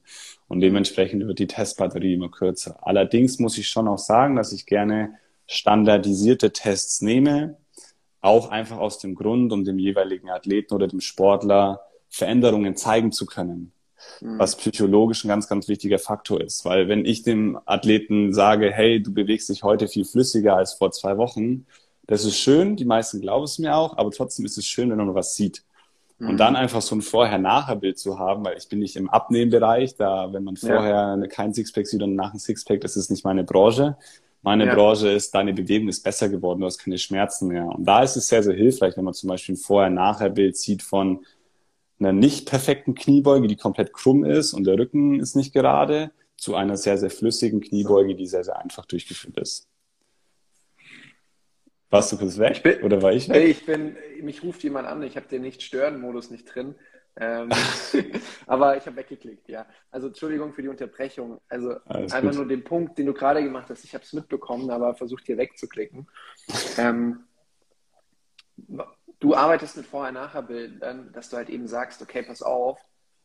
Und 0.48 0.60
dementsprechend 0.60 1.26
wird 1.26 1.38
die 1.38 1.46
Testbatterie 1.46 2.14
immer 2.14 2.30
kürzer. 2.30 2.76
Allerdings 2.86 3.38
muss 3.38 3.56
ich 3.56 3.68
schon 3.68 3.88
auch 3.88 3.98
sagen, 3.98 4.36
dass 4.36 4.52
ich 4.52 4.66
gerne 4.66 5.14
standardisierte 5.46 6.52
Tests 6.52 7.00
nehme, 7.00 7.56
auch 8.20 8.50
einfach 8.50 8.78
aus 8.78 8.98
dem 8.98 9.14
Grund, 9.14 9.52
um 9.52 9.64
dem 9.64 9.78
jeweiligen 9.78 10.30
Athleten 10.30 10.74
oder 10.74 10.86
dem 10.86 11.00
Sportler 11.00 11.80
Veränderungen 12.08 12.76
zeigen 12.76 13.10
zu 13.10 13.24
können. 13.24 13.72
Mhm. 14.20 14.38
Was 14.38 14.56
psychologisch 14.56 15.24
ein 15.24 15.28
ganz, 15.28 15.48
ganz 15.48 15.68
wichtiger 15.68 15.98
Faktor 15.98 16.40
ist. 16.40 16.64
Weil 16.64 16.88
wenn 16.88 17.04
ich 17.04 17.22
dem 17.22 17.58
Athleten 17.66 18.32
sage, 18.32 18.70
hey, 18.72 19.02
du 19.02 19.12
bewegst 19.12 19.48
dich 19.48 19.62
heute 19.62 19.88
viel 19.88 20.04
flüssiger 20.04 20.56
als 20.56 20.74
vor 20.74 20.90
zwei 20.90 21.16
Wochen, 21.18 21.66
das 22.06 22.24
ist 22.24 22.38
schön, 22.38 22.76
die 22.76 22.84
meisten 22.84 23.20
glauben 23.20 23.44
es 23.44 23.58
mir 23.58 23.76
auch, 23.76 23.96
aber 23.96 24.10
trotzdem 24.10 24.44
ist 24.44 24.58
es 24.58 24.66
schön, 24.66 24.90
wenn 24.90 24.98
man 24.98 25.14
was 25.14 25.36
sieht. 25.36 25.64
Und 26.28 26.38
dann 26.38 26.54
einfach 26.54 26.82
so 26.82 26.94
ein 26.94 27.02
Vorher-Nachher-Bild 27.02 27.98
zu 27.98 28.18
haben, 28.18 28.44
weil 28.44 28.56
ich 28.56 28.68
bin 28.68 28.78
nicht 28.78 28.94
im 28.94 29.10
Abnehmbereich, 29.10 29.96
da 29.96 30.32
wenn 30.32 30.44
man 30.44 30.56
vorher 30.56 31.18
ja. 31.20 31.26
kein 31.26 31.52
Sixpack 31.52 31.86
sieht 31.86 32.02
und 32.02 32.14
nach 32.14 32.32
ein 32.32 32.38
Sixpack, 32.38 32.80
das 32.80 32.96
ist 32.96 33.10
nicht 33.10 33.24
meine 33.24 33.42
Branche. 33.42 33.96
Meine 34.42 34.66
ja. 34.66 34.74
Branche 34.74 35.08
ist, 35.08 35.34
deine 35.34 35.52
Bewegung 35.52 35.88
ist 35.88 36.02
besser 36.02 36.28
geworden, 36.28 36.60
du 36.60 36.66
hast 36.66 36.78
keine 36.78 36.98
Schmerzen 36.98 37.48
mehr. 37.48 37.66
Und 37.66 37.84
da 37.84 38.02
ist 38.02 38.16
es 38.16 38.28
sehr, 38.28 38.42
sehr 38.42 38.54
hilfreich, 38.54 38.96
wenn 38.96 39.04
man 39.04 39.14
zum 39.14 39.28
Beispiel 39.28 39.54
ein 39.54 39.58
Vorher-Nachher-Bild 39.58 40.56
sieht 40.56 40.82
von 40.82 41.24
einer 42.04 42.12
nicht 42.12 42.48
perfekten 42.48 42.94
Kniebeuge, 42.94 43.48
die 43.48 43.56
komplett 43.56 43.92
krumm 43.92 44.24
ist 44.24 44.52
und 44.52 44.64
der 44.64 44.78
Rücken 44.78 45.20
ist 45.20 45.36
nicht 45.36 45.52
gerade, 45.52 46.10
zu 46.36 46.56
einer 46.56 46.76
sehr, 46.76 46.98
sehr 46.98 47.10
flüssigen 47.10 47.60
Kniebeuge, 47.60 48.16
die 48.16 48.26
sehr, 48.26 48.42
sehr 48.42 48.58
einfach 48.58 48.84
durchgeführt 48.84 49.38
ist. 49.38 49.68
Warst 51.90 52.10
du 52.10 52.16
kurz 52.16 52.38
weg? 52.38 52.62
Bin, 52.62 52.82
oder 52.82 53.02
war 53.02 53.12
ich 53.12 53.28
weg? 53.28 53.48
Ich 53.48 53.66
bin, 53.66 53.96
mich 54.22 54.42
ruft 54.42 54.62
jemand 54.64 54.88
an, 54.88 55.02
ich 55.02 55.16
habe 55.16 55.28
den 55.28 55.42
Nicht-Stören-Modus 55.42 56.30
nicht 56.30 56.52
drin. 56.52 56.74
Ähm, 57.16 57.50
aber 58.46 58.76
ich 58.76 58.86
habe 58.86 58.96
weggeklickt, 58.96 59.48
ja. 59.48 59.66
Also 59.90 60.08
Entschuldigung 60.08 60.54
für 60.54 60.62
die 60.62 60.68
Unterbrechung. 60.68 61.38
Also 61.48 61.74
Alles 61.84 62.12
einfach 62.12 62.30
gut. 62.30 62.38
nur 62.38 62.48
den 62.48 62.64
Punkt, 62.64 62.98
den 62.98 63.06
du 63.06 63.12
gerade 63.12 63.42
gemacht 63.42 63.68
hast, 63.68 63.84
ich 63.84 63.94
habe 63.94 64.02
es 64.02 64.12
mitbekommen, 64.12 64.70
aber 64.70 64.94
versucht 64.94 65.26
hier 65.26 65.36
wegzuklicken. 65.36 66.08
ähm, 66.78 67.24
du 69.22 69.34
arbeitest 69.34 69.76
mit 69.76 69.86
Vorher-Nachher-Bildern, 69.86 71.12
dass 71.12 71.30
du 71.30 71.36
halt 71.36 71.48
eben 71.48 71.66
sagst, 71.66 72.02
okay, 72.02 72.22
pass 72.22 72.42
auf, 72.42 72.78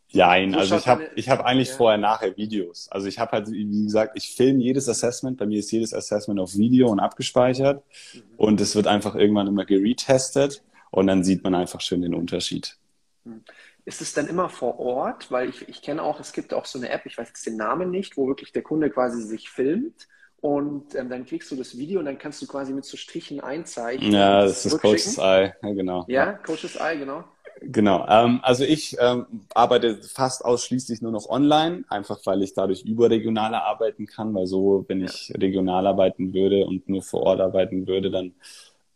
Jein, 0.09 0.53
so 0.53 0.59
also 0.59 0.77
ich 0.77 0.87
habe 0.87 1.09
ich 1.15 1.29
hab 1.29 1.41
eigentlich 1.41 1.67
ja. 1.67 1.75
vorher 1.75 1.97
nachher 1.97 2.37
Videos. 2.37 2.87
Also 2.89 3.07
ich 3.07 3.19
habe 3.19 3.33
halt, 3.33 3.51
wie 3.51 3.83
gesagt, 3.83 4.13
ich 4.15 4.33
filme 4.33 4.63
jedes 4.63 4.87
Assessment. 4.87 5.37
Bei 5.37 5.45
mir 5.45 5.59
ist 5.59 5.69
jedes 5.69 5.93
Assessment 5.93 6.39
auf 6.39 6.55
Video 6.55 6.87
und 6.87 7.01
abgespeichert. 7.01 7.83
Mhm. 8.13 8.23
Und 8.37 8.61
es 8.61 8.73
wird 8.75 8.87
einfach 8.87 9.15
irgendwann 9.15 9.47
immer 9.47 9.65
geretestet 9.65 10.63
und 10.91 11.07
dann 11.07 11.25
sieht 11.25 11.43
man 11.43 11.55
einfach 11.55 11.81
schön 11.81 12.01
den 12.01 12.15
Unterschied. 12.15 12.77
Mhm. 13.25 13.43
Ist 13.83 14.01
es 14.01 14.13
dann 14.13 14.27
immer 14.27 14.47
vor 14.47 14.79
Ort? 14.79 15.29
Weil 15.29 15.49
ich, 15.49 15.67
ich 15.67 15.81
kenne 15.81 16.01
auch, 16.01 16.21
es 16.21 16.31
gibt 16.31 16.53
auch 16.53 16.65
so 16.65 16.79
eine 16.79 16.89
App, 16.89 17.05
ich 17.05 17.17
weiß 17.17 17.27
jetzt 17.27 17.45
den 17.45 17.57
Namen 17.57 17.91
nicht, 17.91 18.15
wo 18.15 18.27
wirklich 18.27 18.53
der 18.53 18.63
Kunde 18.63 18.89
quasi 18.89 19.21
sich 19.21 19.49
filmt 19.49 20.07
und 20.41 20.95
ähm, 20.95 21.09
dann 21.09 21.25
kriegst 21.25 21.51
du 21.51 21.55
das 21.55 21.77
Video 21.77 21.99
und 21.99 22.05
dann 22.05 22.17
kannst 22.17 22.41
du 22.41 22.47
quasi 22.47 22.73
mit 22.73 22.85
so 22.85 22.95
Strichen 22.97 23.39
einzeichnen. 23.39 24.11
Ja, 24.11 24.41
das 24.43 24.65
ist 24.65 24.73
das 24.73 24.81
Coach's 24.81 25.17
Eye, 25.17 25.53
ja 25.61 25.73
genau. 25.73 26.05
Ja, 26.07 26.33
Coach's 26.33 26.75
Eye, 26.75 26.97
genau. 26.97 27.23
Genau. 27.61 28.05
Ähm, 28.07 28.39
also 28.43 28.63
ich 28.63 28.95
ähm, 28.99 29.25
arbeite 29.53 29.97
fast 30.03 30.45
ausschließlich 30.45 31.01
nur 31.01 31.11
noch 31.11 31.27
online, 31.27 31.85
einfach 31.89 32.19
weil 32.25 32.43
ich 32.43 32.53
dadurch 32.53 32.83
überregionaler 32.83 33.63
arbeiten 33.63 34.05
kann, 34.05 34.33
weil 34.35 34.45
so, 34.45 34.85
wenn 34.87 35.03
ich 35.03 35.33
regional 35.35 35.87
arbeiten 35.87 36.33
würde 36.33 36.65
und 36.65 36.87
nur 36.87 37.01
vor 37.01 37.23
Ort 37.23 37.41
arbeiten 37.41 37.87
würde, 37.87 38.11
dann 38.11 38.33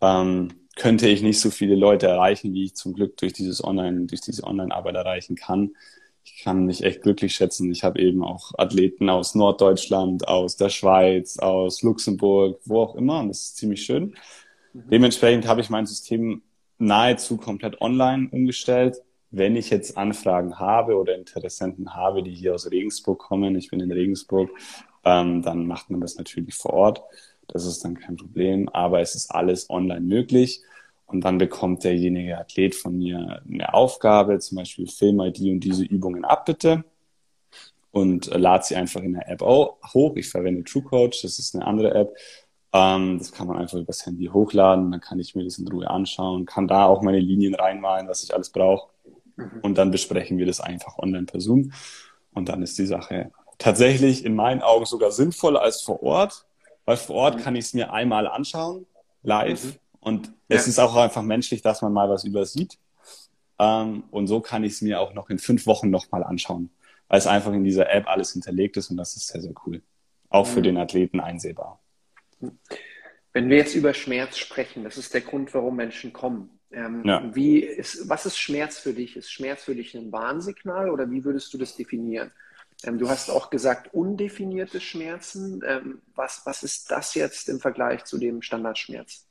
ähm, 0.01 0.49
könnte 0.75 1.07
ich 1.07 1.21
nicht 1.21 1.39
so 1.39 1.49
viele 1.49 1.75
Leute 1.75 2.07
erreichen, 2.07 2.53
wie 2.53 2.65
ich 2.65 2.75
zum 2.75 2.93
Glück 2.93 3.17
durch 3.17 3.33
dieses 3.33 3.63
Online, 3.63 4.05
durch 4.05 4.21
diese 4.21 4.43
Online-Arbeit 4.43 4.95
erreichen 4.95 5.35
kann. 5.35 5.75
Ich 6.23 6.43
kann 6.43 6.65
mich 6.65 6.83
echt 6.83 7.01
glücklich 7.01 7.33
schätzen. 7.35 7.71
Ich 7.71 7.83
habe 7.83 7.99
eben 7.99 8.23
auch 8.23 8.51
Athleten 8.57 9.09
aus 9.09 9.35
Norddeutschland, 9.35 10.27
aus 10.27 10.55
der 10.55 10.69
Schweiz, 10.69 11.37
aus 11.39 11.81
Luxemburg, 11.81 12.59
wo 12.65 12.81
auch 12.81 12.95
immer. 12.95 13.19
Und 13.19 13.29
das 13.29 13.41
ist 13.41 13.57
ziemlich 13.57 13.83
schön. 13.83 14.15
Mhm. 14.73 14.89
Dementsprechend 14.91 15.47
habe 15.47 15.61
ich 15.61 15.69
mein 15.69 15.85
System 15.85 16.41
nahezu 16.77 17.37
komplett 17.37 17.81
online 17.81 18.29
umgestellt. 18.31 18.97
Wenn 19.29 19.55
ich 19.55 19.69
jetzt 19.69 19.97
Anfragen 19.97 20.59
habe 20.59 20.97
oder 20.97 21.15
Interessenten 21.15 21.95
habe, 21.95 22.21
die 22.21 22.33
hier 22.33 22.53
aus 22.53 22.69
Regensburg 22.69 23.19
kommen, 23.19 23.55
ich 23.55 23.69
bin 23.69 23.79
in 23.79 23.91
Regensburg, 23.91 24.49
ähm, 25.05 25.41
dann 25.41 25.65
macht 25.67 25.89
man 25.89 26.01
das 26.01 26.17
natürlich 26.17 26.55
vor 26.55 26.73
Ort. 26.73 27.01
Das 27.47 27.65
ist 27.65 27.83
dann 27.83 27.99
kein 27.99 28.17
Problem, 28.17 28.69
aber 28.69 28.99
es 28.99 29.15
ist 29.15 29.31
alles 29.31 29.69
online 29.69 30.01
möglich. 30.01 30.61
Und 31.11 31.21
dann 31.21 31.37
bekommt 31.37 31.83
derjenige 31.83 32.37
Athlet 32.37 32.75
von 32.75 32.97
mir 32.97 33.41
eine 33.47 33.73
Aufgabe, 33.73 34.39
zum 34.39 34.57
Beispiel 34.57 34.87
film 34.87 35.17
mal 35.17 35.31
die 35.31 35.51
und 35.51 35.61
diese 35.61 35.83
Übungen 35.83 36.25
ab, 36.25 36.45
bitte. 36.45 36.83
und 37.91 38.31
äh, 38.31 38.37
lade 38.37 38.63
sie 38.63 38.75
einfach 38.75 39.01
in 39.01 39.13
der 39.13 39.29
App 39.29 39.41
auch 39.41 39.77
hoch. 39.93 40.15
Ich 40.15 40.29
verwende 40.29 40.63
TrueCoach, 40.63 41.21
das 41.21 41.39
ist 41.39 41.55
eine 41.55 41.65
andere 41.65 41.93
App. 41.93 42.15
Ähm, 42.73 43.17
das 43.19 43.31
kann 43.31 43.47
man 43.47 43.57
einfach 43.57 43.77
übers 43.77 44.05
Handy 44.05 44.27
hochladen, 44.27 44.91
dann 44.91 45.01
kann 45.01 45.19
ich 45.19 45.35
mir 45.35 45.43
das 45.43 45.57
in 45.57 45.67
Ruhe 45.67 45.89
anschauen, 45.89 46.45
kann 46.45 46.67
da 46.67 46.85
auch 46.85 47.01
meine 47.01 47.19
Linien 47.19 47.53
reinmalen, 47.53 48.07
was 48.07 48.23
ich 48.23 48.33
alles 48.33 48.49
brauche. 48.49 48.89
Mhm. 49.35 49.59
Und 49.61 49.77
dann 49.77 49.91
besprechen 49.91 50.37
wir 50.37 50.45
das 50.45 50.61
einfach 50.61 50.97
online 50.97 51.25
per 51.25 51.41
Zoom. 51.41 51.73
Und 52.33 52.47
dann 52.47 52.61
ist 52.61 52.79
die 52.79 52.85
Sache 52.85 53.31
tatsächlich 53.57 54.23
in 54.23 54.35
meinen 54.35 54.61
Augen 54.61 54.85
sogar 54.85 55.11
sinnvoller 55.11 55.61
als 55.61 55.81
vor 55.81 56.01
Ort, 56.01 56.45
weil 56.85 56.95
vor 56.95 57.15
Ort 57.15 57.37
mhm. 57.37 57.41
kann 57.41 57.55
ich 57.57 57.65
es 57.65 57.73
mir 57.73 57.91
einmal 57.91 58.27
anschauen, 58.27 58.85
live. 59.23 59.65
Mhm. 59.65 59.79
Und. 59.99 60.33
Es 60.51 60.67
ist 60.67 60.79
auch 60.79 60.95
einfach 60.95 61.21
menschlich, 61.21 61.61
dass 61.61 61.81
man 61.81 61.93
mal 61.93 62.09
was 62.09 62.23
übersieht. 62.23 62.77
Ähm, 63.59 64.03
und 64.11 64.27
so 64.27 64.41
kann 64.41 64.63
ich 64.63 64.73
es 64.73 64.81
mir 64.81 64.99
auch 64.99 65.13
noch 65.13 65.29
in 65.29 65.39
fünf 65.39 65.65
Wochen 65.65 65.89
nochmal 65.89 66.23
anschauen, 66.23 66.71
weil 67.07 67.19
es 67.19 67.27
einfach 67.27 67.53
in 67.53 67.63
dieser 67.63 67.89
App 67.91 68.07
alles 68.07 68.33
hinterlegt 68.33 68.77
ist 68.77 68.89
und 68.89 68.97
das 68.97 69.15
ist 69.15 69.27
sehr, 69.27 69.41
sehr 69.41 69.53
cool. 69.65 69.81
Auch 70.29 70.47
für 70.47 70.59
mhm. 70.59 70.63
den 70.63 70.77
Athleten 70.77 71.19
einsehbar. 71.19 71.79
Wenn 73.33 73.49
wir 73.49 73.57
jetzt 73.57 73.75
über 73.75 73.93
Schmerz 73.93 74.37
sprechen, 74.37 74.83
das 74.83 74.97
ist 74.97 75.13
der 75.13 75.21
Grund, 75.21 75.53
warum 75.53 75.75
Menschen 75.75 76.11
kommen. 76.11 76.59
Ähm, 76.73 77.03
ja. 77.05 77.23
wie 77.35 77.59
ist, 77.59 78.07
was 78.07 78.25
ist 78.25 78.37
Schmerz 78.37 78.79
für 78.79 78.93
dich? 78.93 79.17
Ist 79.17 79.31
Schmerz 79.31 79.63
für 79.63 79.75
dich 79.75 79.93
ein 79.93 80.11
Warnsignal 80.11 80.89
oder 80.89 81.11
wie 81.11 81.23
würdest 81.25 81.53
du 81.53 81.57
das 81.57 81.75
definieren? 81.75 82.31
Ähm, 82.83 82.97
du 82.97 83.09
hast 83.09 83.29
auch 83.29 83.49
gesagt, 83.49 83.93
undefinierte 83.93 84.79
Schmerzen. 84.79 85.61
Ähm, 85.67 86.01
was, 86.15 86.41
was 86.45 86.63
ist 86.63 86.89
das 86.89 87.13
jetzt 87.13 87.49
im 87.49 87.59
Vergleich 87.59 88.05
zu 88.05 88.17
dem 88.17 88.41
Standardschmerz? 88.41 89.27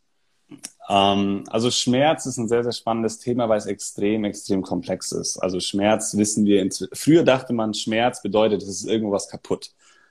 Ähm, 0.88 1.44
also 1.48 1.70
Schmerz 1.70 2.26
ist 2.26 2.36
ein 2.38 2.48
sehr, 2.48 2.64
sehr 2.64 2.72
spannendes 2.72 3.18
Thema, 3.18 3.48
weil 3.48 3.58
es 3.58 3.66
extrem, 3.66 4.24
extrem 4.24 4.62
komplex 4.62 5.12
ist. 5.12 5.38
Also 5.38 5.60
Schmerz 5.60 6.16
wissen 6.16 6.44
wir, 6.46 6.68
früher 6.92 7.22
dachte 7.22 7.52
man, 7.52 7.74
Schmerz 7.74 8.22
bedeutet, 8.22 8.62
es 8.62 8.68
ist 8.68 8.86
irgendwas 8.86 9.28
kaputt. 9.28 9.70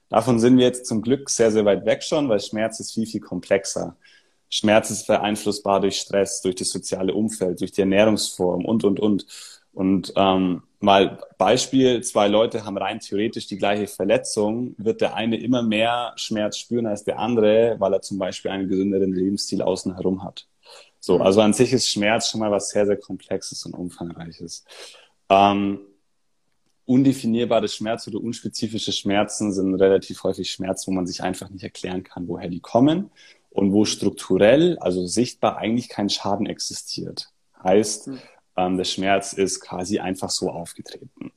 Davon 0.10 0.40
sind 0.40 0.58
wir 0.58 0.66
jetzt 0.66 0.86
zum 0.88 1.02
Glück 1.02 1.30
sehr, 1.30 1.52
sehr 1.52 1.66
weit 1.66 1.86
weg 1.86 2.04
schon, 2.04 2.30
weil 2.30 2.40
Schmerz 2.40 2.80
ist 2.80 2.94
viel, 2.94 3.06
viel 3.06 3.22
komplexer. 3.22 3.96
Schmerz 4.50 4.90
ist 4.90 5.06
beeinflussbar 5.06 5.80
durch 5.80 5.98
Stress, 5.98 6.42
durch 6.42 6.56
das 6.56 6.70
soziale 6.70 7.14
Umfeld, 7.14 7.62
durch 7.62 7.72
die 7.72 7.82
Ernährungsform 7.82 8.66
und, 8.66 8.84
und, 8.84 9.00
und. 9.00 9.26
Und 9.80 10.12
ähm, 10.18 10.64
mal 10.82 11.22
Beispiel, 11.38 12.04
zwei 12.04 12.28
Leute 12.28 12.66
haben 12.66 12.78
rein 12.78 13.00
theoretisch 13.00 13.48
die 13.48 13.58
gleiche 13.58 13.88
Verletzung, 13.88 14.76
wird 14.78 15.00
der 15.00 15.16
eine 15.16 15.40
immer 15.40 15.64
mehr 15.64 16.12
Schmerz 16.18 16.58
spüren 16.58 16.86
als 16.86 17.06
der 17.06 17.18
andere, 17.18 17.78
weil 17.80 17.94
er 17.94 18.02
zum 18.02 18.18
Beispiel 18.18 18.52
einen 18.52 18.68
gesünderen 18.68 19.14
Lebensstil 19.14 19.62
außen 19.62 19.96
herum 19.96 20.22
hat. 20.22 20.48
So, 21.00 21.16
mhm. 21.16 21.22
also 21.22 21.40
an 21.40 21.54
sich 21.54 21.72
ist 21.72 21.88
Schmerz 21.88 22.30
schon 22.30 22.42
mal 22.42 22.52
was 22.52 22.72
sehr, 22.72 22.86
sehr 22.88 22.98
Komplexes 22.98 23.66
und 23.66 23.74
Umfangreiches. 23.74 24.66
Ähm, 25.30 25.80
undefinierbare 26.84 27.70
Schmerz 27.70 28.06
oder 28.10 28.20
unspezifische 28.20 28.92
Schmerzen 28.92 29.54
sind 29.54 29.76
relativ 29.76 30.22
häufig 30.24 30.52
Schmerzen, 30.52 30.92
wo 30.92 30.96
man 30.96 31.08
sich 31.08 31.24
einfach 31.24 31.50
nicht 31.50 31.64
erklären 31.64 32.04
kann, 32.04 32.28
woher 32.28 32.50
die 32.50 32.60
kommen 32.60 33.12
und 33.50 33.72
wo 33.72 33.86
strukturell, 33.86 34.78
also 34.80 35.08
sichtbar, 35.08 35.58
eigentlich 35.58 35.88
kein 35.88 36.10
Schaden 36.10 36.48
existiert. 36.48 37.32
Heißt, 37.64 38.10
mhm. 38.10 38.20
Ähm, 38.58 38.78
der 38.78 38.86
Schmerz 38.86 39.34
ist 39.34 39.62
quasi 39.62 40.00
einfach 40.00 40.30
so 40.30 40.50
aufgetreten. 40.50 41.32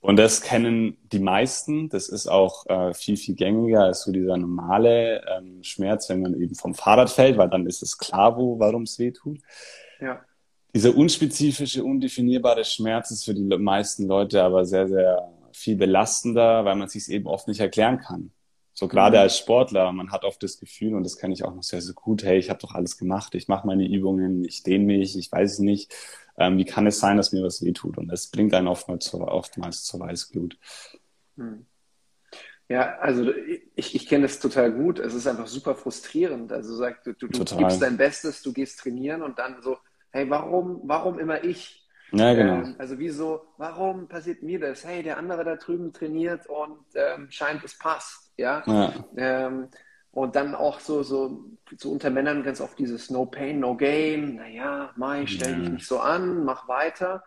Und 0.00 0.16
das 0.16 0.40
kennen 0.40 0.98
die 1.10 1.18
meisten. 1.18 1.88
Das 1.88 2.08
ist 2.08 2.28
auch 2.28 2.64
äh, 2.66 2.94
viel, 2.94 3.16
viel 3.16 3.34
gängiger 3.34 3.82
als 3.82 4.02
so 4.02 4.12
dieser 4.12 4.36
normale 4.36 5.20
ähm, 5.36 5.64
Schmerz, 5.64 6.08
wenn 6.08 6.22
man 6.22 6.40
eben 6.40 6.54
vom 6.54 6.74
Fahrrad 6.74 7.10
fällt, 7.10 7.36
weil 7.38 7.50
dann 7.50 7.66
ist 7.66 7.82
es 7.82 7.98
klar, 7.98 8.36
wo, 8.36 8.58
warum 8.58 8.82
es 8.82 9.00
weh 9.00 9.10
tut. 9.10 9.40
Ja. 10.00 10.20
Dieser 10.72 10.96
unspezifische, 10.96 11.82
undefinierbare 11.82 12.64
Schmerz 12.64 13.10
ist 13.10 13.24
für 13.24 13.34
die 13.34 13.42
meisten 13.42 14.06
Leute 14.06 14.42
aber 14.42 14.64
sehr, 14.64 14.86
sehr 14.86 15.32
viel 15.52 15.74
belastender, 15.74 16.64
weil 16.64 16.76
man 16.76 16.88
sich 16.88 17.10
eben 17.10 17.26
oft 17.26 17.48
nicht 17.48 17.60
erklären 17.60 17.98
kann. 17.98 18.30
So 18.78 18.88
gerade 18.88 19.16
mhm. 19.16 19.22
als 19.22 19.38
Sportler, 19.38 19.90
man 19.90 20.12
hat 20.12 20.24
oft 20.24 20.42
das 20.42 20.60
Gefühl, 20.60 20.94
und 20.94 21.02
das 21.02 21.16
kenne 21.16 21.32
ich 21.32 21.44
auch 21.44 21.54
noch 21.54 21.62
sehr, 21.62 21.80
sehr 21.80 21.94
gut, 21.94 22.22
hey, 22.22 22.38
ich 22.38 22.50
habe 22.50 22.60
doch 22.60 22.74
alles 22.74 22.98
gemacht, 22.98 23.34
ich 23.34 23.48
mache 23.48 23.66
meine 23.66 23.88
Übungen, 23.88 24.44
ich 24.44 24.64
dehne 24.64 24.84
mich, 24.84 25.16
ich 25.16 25.32
weiß 25.32 25.54
es 25.54 25.58
nicht. 25.60 25.94
Ähm, 26.36 26.58
wie 26.58 26.66
kann 26.66 26.86
es 26.86 27.00
sein, 27.00 27.16
dass 27.16 27.32
mir 27.32 27.42
was 27.42 27.64
wehtut? 27.64 27.96
Und 27.96 28.08
das 28.08 28.26
bringt 28.26 28.52
einen 28.52 28.68
oftmals 28.68 29.06
zur, 29.06 29.28
oftmals 29.28 29.82
zur 29.84 30.00
Weißglut. 30.00 30.58
Mhm. 31.36 31.64
Ja, 32.68 32.98
also 32.98 33.32
ich, 33.76 33.94
ich 33.94 34.06
kenne 34.06 34.24
das 34.24 34.40
total 34.40 34.72
gut. 34.72 34.98
Es 34.98 35.14
ist 35.14 35.26
einfach 35.26 35.46
super 35.46 35.74
frustrierend. 35.74 36.52
Also 36.52 36.76
sag, 36.76 37.02
du, 37.04 37.14
du, 37.14 37.28
du 37.28 37.56
gibst 37.56 37.80
dein 37.80 37.96
Bestes, 37.96 38.42
du 38.42 38.52
gehst 38.52 38.80
trainieren 38.80 39.22
und 39.22 39.38
dann 39.38 39.62
so, 39.62 39.78
hey, 40.10 40.28
warum, 40.28 40.82
warum 40.84 41.18
immer 41.18 41.42
ich? 41.44 41.86
Ja, 42.12 42.34
genau. 42.34 42.56
Ähm, 42.56 42.74
also 42.76 42.98
wieso, 42.98 43.54
warum 43.56 44.06
passiert 44.06 44.42
mir 44.42 44.60
das? 44.60 44.84
Hey, 44.84 45.02
der 45.02 45.16
andere 45.16 45.44
da 45.44 45.56
drüben 45.56 45.94
trainiert 45.94 46.46
und 46.46 46.84
ähm, 46.94 47.30
scheint 47.30 47.64
es 47.64 47.78
passt, 47.78 48.25
ja. 48.36 48.62
ja. 48.66 49.04
Ähm, 49.16 49.68
und 50.12 50.34
dann 50.34 50.54
auch 50.54 50.80
so, 50.80 51.02
so, 51.02 51.44
so 51.76 51.90
unter 51.90 52.08
Männern 52.08 52.42
ganz 52.42 52.60
oft 52.60 52.78
dieses 52.78 53.10
No 53.10 53.26
Pain, 53.26 53.60
No 53.60 53.76
Gain. 53.76 54.36
Naja, 54.36 54.92
Mai, 54.96 55.26
stell 55.26 55.56
dich 55.56 55.68
nicht 55.68 55.86
so 55.86 55.98
an, 55.98 56.44
mach 56.44 56.68
weiter. 56.68 57.22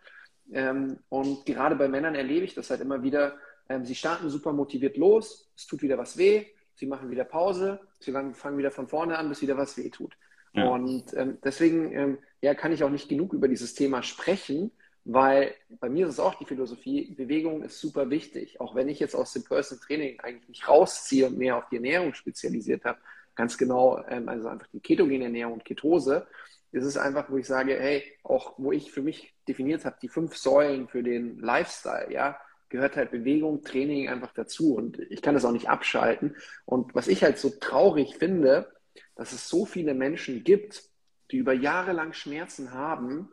Ähm, 0.52 0.98
und 1.10 1.46
gerade 1.46 1.76
bei 1.76 1.88
Männern 1.88 2.16
erlebe 2.16 2.46
ich 2.46 2.56
das 2.56 2.70
halt 2.72 2.82
immer 2.82 3.04
wieder. 3.04 3.36
Ähm, 3.70 3.86
sie 3.86 3.94
starten 3.94 4.30
super 4.30 4.54
motiviert 4.54 4.98
los, 4.98 5.52
es 5.56 5.68
tut 5.68 5.84
wieder 5.84 6.00
was 6.00 6.18
weh, 6.18 6.48
sie 6.74 6.88
machen 6.88 7.12
wieder 7.12 7.24
Pause, 7.26 7.80
sie 8.00 8.12
fangen 8.12 8.58
wieder 8.58 8.72
von 8.72 8.88
vorne 8.88 9.18
an, 9.18 9.30
bis 9.30 9.44
wieder 9.44 9.58
was 9.58 9.78
weh 9.78 9.92
tut. 9.92 10.18
Ja. 10.54 10.68
Und 10.68 11.14
ähm, 11.14 11.38
deswegen 11.44 11.94
ähm, 11.94 12.18
ja, 12.42 12.56
kann 12.56 12.72
ich 12.72 12.84
auch 12.84 12.90
nicht 12.90 13.08
genug 13.08 13.34
über 13.34 13.48
dieses 13.48 13.76
Thema 13.76 14.02
sprechen, 14.02 14.72
weil 15.06 15.56
bei 15.70 15.90
mir 15.90 16.08
ist 16.08 16.14
es 16.14 16.20
auch 16.20 16.36
die 16.36 16.46
Philosophie, 16.46 17.14
Bewegung 17.16 17.64
ist 17.64 17.80
super 17.80 18.10
wichtig. 18.10 18.60
Auch 18.60 18.76
wenn 18.76 18.90
ich 18.90 19.00
jetzt 19.00 19.16
aus 19.16 19.34
dem 19.34 19.44
Personal 19.44 19.84
Training 19.86 20.20
eigentlich 20.20 20.50
mich 20.50 20.68
rausziehe 20.68 21.28
und 21.28 21.38
mehr 21.38 21.58
auf 21.58 21.70
die 21.70 21.78
Ernährung 21.78 22.14
spezialisiert 22.14 22.86
habe, 22.86 23.00
ganz 23.36 23.58
genau, 23.58 24.04
ähm, 24.10 24.28
also 24.30 24.48
einfach 24.50 24.68
die 24.68 24.82
ketogene 24.82 25.26
Ernährung 25.26 25.54
und 25.54 25.66
Ketose, 25.66 26.28
ist 26.72 26.86
es 26.86 26.98
einfach, 26.98 27.30
wo 27.30 27.38
ich 27.38 27.48
sage, 27.48 27.80
hey, 27.80 28.04
auch 28.24 28.54
wo 28.58 28.72
ich 28.72 28.92
für 28.92 29.02
mich 29.02 29.34
definiert 29.48 29.86
habe, 29.86 29.98
die 30.02 30.10
fünf 30.10 30.38
Säulen 30.38 30.88
für 30.88 31.02
den 31.02 31.40
Lifestyle, 31.40 32.12
ja, 32.12 32.38
gehört 32.70 32.96
halt 32.96 33.12
Bewegung, 33.12 33.64
Training 33.64 34.10
einfach 34.10 34.34
dazu 34.34 34.76
und 34.76 35.00
ich 35.00 35.24
kann 35.24 35.34
das 35.34 35.46
auch 35.46 35.52
nicht 35.52 35.70
abschalten. 35.70 36.36
Und 36.66 36.94
was 36.94 37.08
ich 37.08 37.24
halt 37.24 37.40
so 37.40 37.50
traurig 37.50 38.18
finde, 38.18 38.72
dass 39.16 39.32
es 39.32 39.50
so 39.50 39.66
viele 39.66 39.96
Menschen 39.96 40.44
gibt, 40.44 40.84
die 41.32 41.38
über 41.38 41.54
Jahre 41.54 41.94
lang 41.94 42.14
Schmerzen 42.14 42.74
haben 42.74 43.30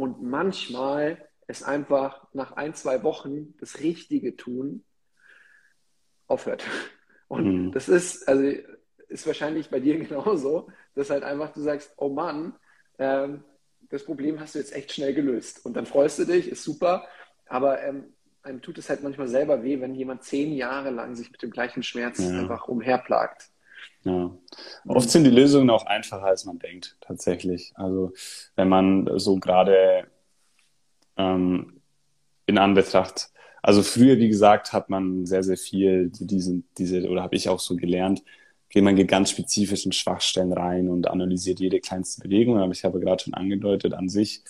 und 0.00 0.22
manchmal 0.22 1.18
es 1.46 1.62
einfach 1.62 2.26
nach 2.32 2.52
ein, 2.52 2.72
zwei 2.72 3.02
Wochen 3.02 3.52
das 3.60 3.80
Richtige 3.80 4.34
tun, 4.34 4.82
aufhört. 6.26 6.64
Und 7.28 7.66
mhm. 7.66 7.72
das 7.72 7.90
ist, 7.90 8.26
also 8.26 8.50
ist 9.08 9.26
wahrscheinlich 9.26 9.68
bei 9.68 9.78
dir 9.78 9.98
genauso, 10.02 10.68
dass 10.94 11.10
halt 11.10 11.22
einfach 11.22 11.52
du 11.52 11.60
sagst, 11.60 11.92
oh 11.98 12.08
Mann, 12.08 12.54
ähm, 12.98 13.44
das 13.90 14.06
Problem 14.06 14.40
hast 14.40 14.54
du 14.54 14.58
jetzt 14.58 14.74
echt 14.74 14.90
schnell 14.90 15.12
gelöst. 15.12 15.66
Und 15.66 15.74
dann 15.74 15.84
freust 15.84 16.18
du 16.18 16.24
dich, 16.24 16.48
ist 16.48 16.64
super, 16.64 17.06
aber 17.44 17.82
ähm, 17.82 18.14
einem 18.42 18.62
tut 18.62 18.78
es 18.78 18.88
halt 18.88 19.02
manchmal 19.02 19.28
selber 19.28 19.62
weh, 19.62 19.82
wenn 19.82 19.94
jemand 19.94 20.22
zehn 20.24 20.54
Jahre 20.54 20.88
lang 20.88 21.14
sich 21.14 21.30
mit 21.30 21.42
dem 21.42 21.50
gleichen 21.50 21.82
Schmerz 21.82 22.20
ja. 22.20 22.38
einfach 22.38 22.68
umherplagt. 22.68 23.50
Ja. 24.04 24.30
Oft 24.86 25.10
sind 25.10 25.24
die 25.24 25.30
Lösungen 25.30 25.70
auch 25.70 25.86
einfacher, 25.86 26.24
als 26.24 26.44
man 26.44 26.58
denkt, 26.58 26.96
tatsächlich. 27.00 27.72
Also 27.74 28.12
wenn 28.56 28.68
man 28.68 29.10
so 29.18 29.36
gerade 29.36 30.06
ähm, 31.16 31.80
in 32.46 32.58
Anbetracht, 32.58 33.30
also 33.62 33.82
früher, 33.82 34.18
wie 34.18 34.28
gesagt, 34.28 34.72
hat 34.72 34.88
man 34.88 35.26
sehr, 35.26 35.42
sehr 35.42 35.58
viel 35.58 36.10
diese, 36.12 36.62
diese 36.78 37.08
oder 37.08 37.22
habe 37.22 37.36
ich 37.36 37.48
auch 37.48 37.60
so 37.60 37.76
gelernt, 37.76 38.22
geht 38.70 38.84
man 38.84 38.96
ganz 39.06 39.30
spezifisch 39.30 39.84
in 39.84 39.92
Schwachstellen 39.92 40.52
rein 40.52 40.88
und 40.88 41.08
analysiert 41.08 41.60
jede 41.60 41.80
kleinste 41.80 42.22
Bewegung. 42.22 42.58
Aber 42.58 42.72
ich 42.72 42.84
habe 42.84 43.00
gerade 43.00 43.22
schon 43.22 43.34
angedeutet, 43.34 43.92
an 43.92 44.08
sich 44.08 44.42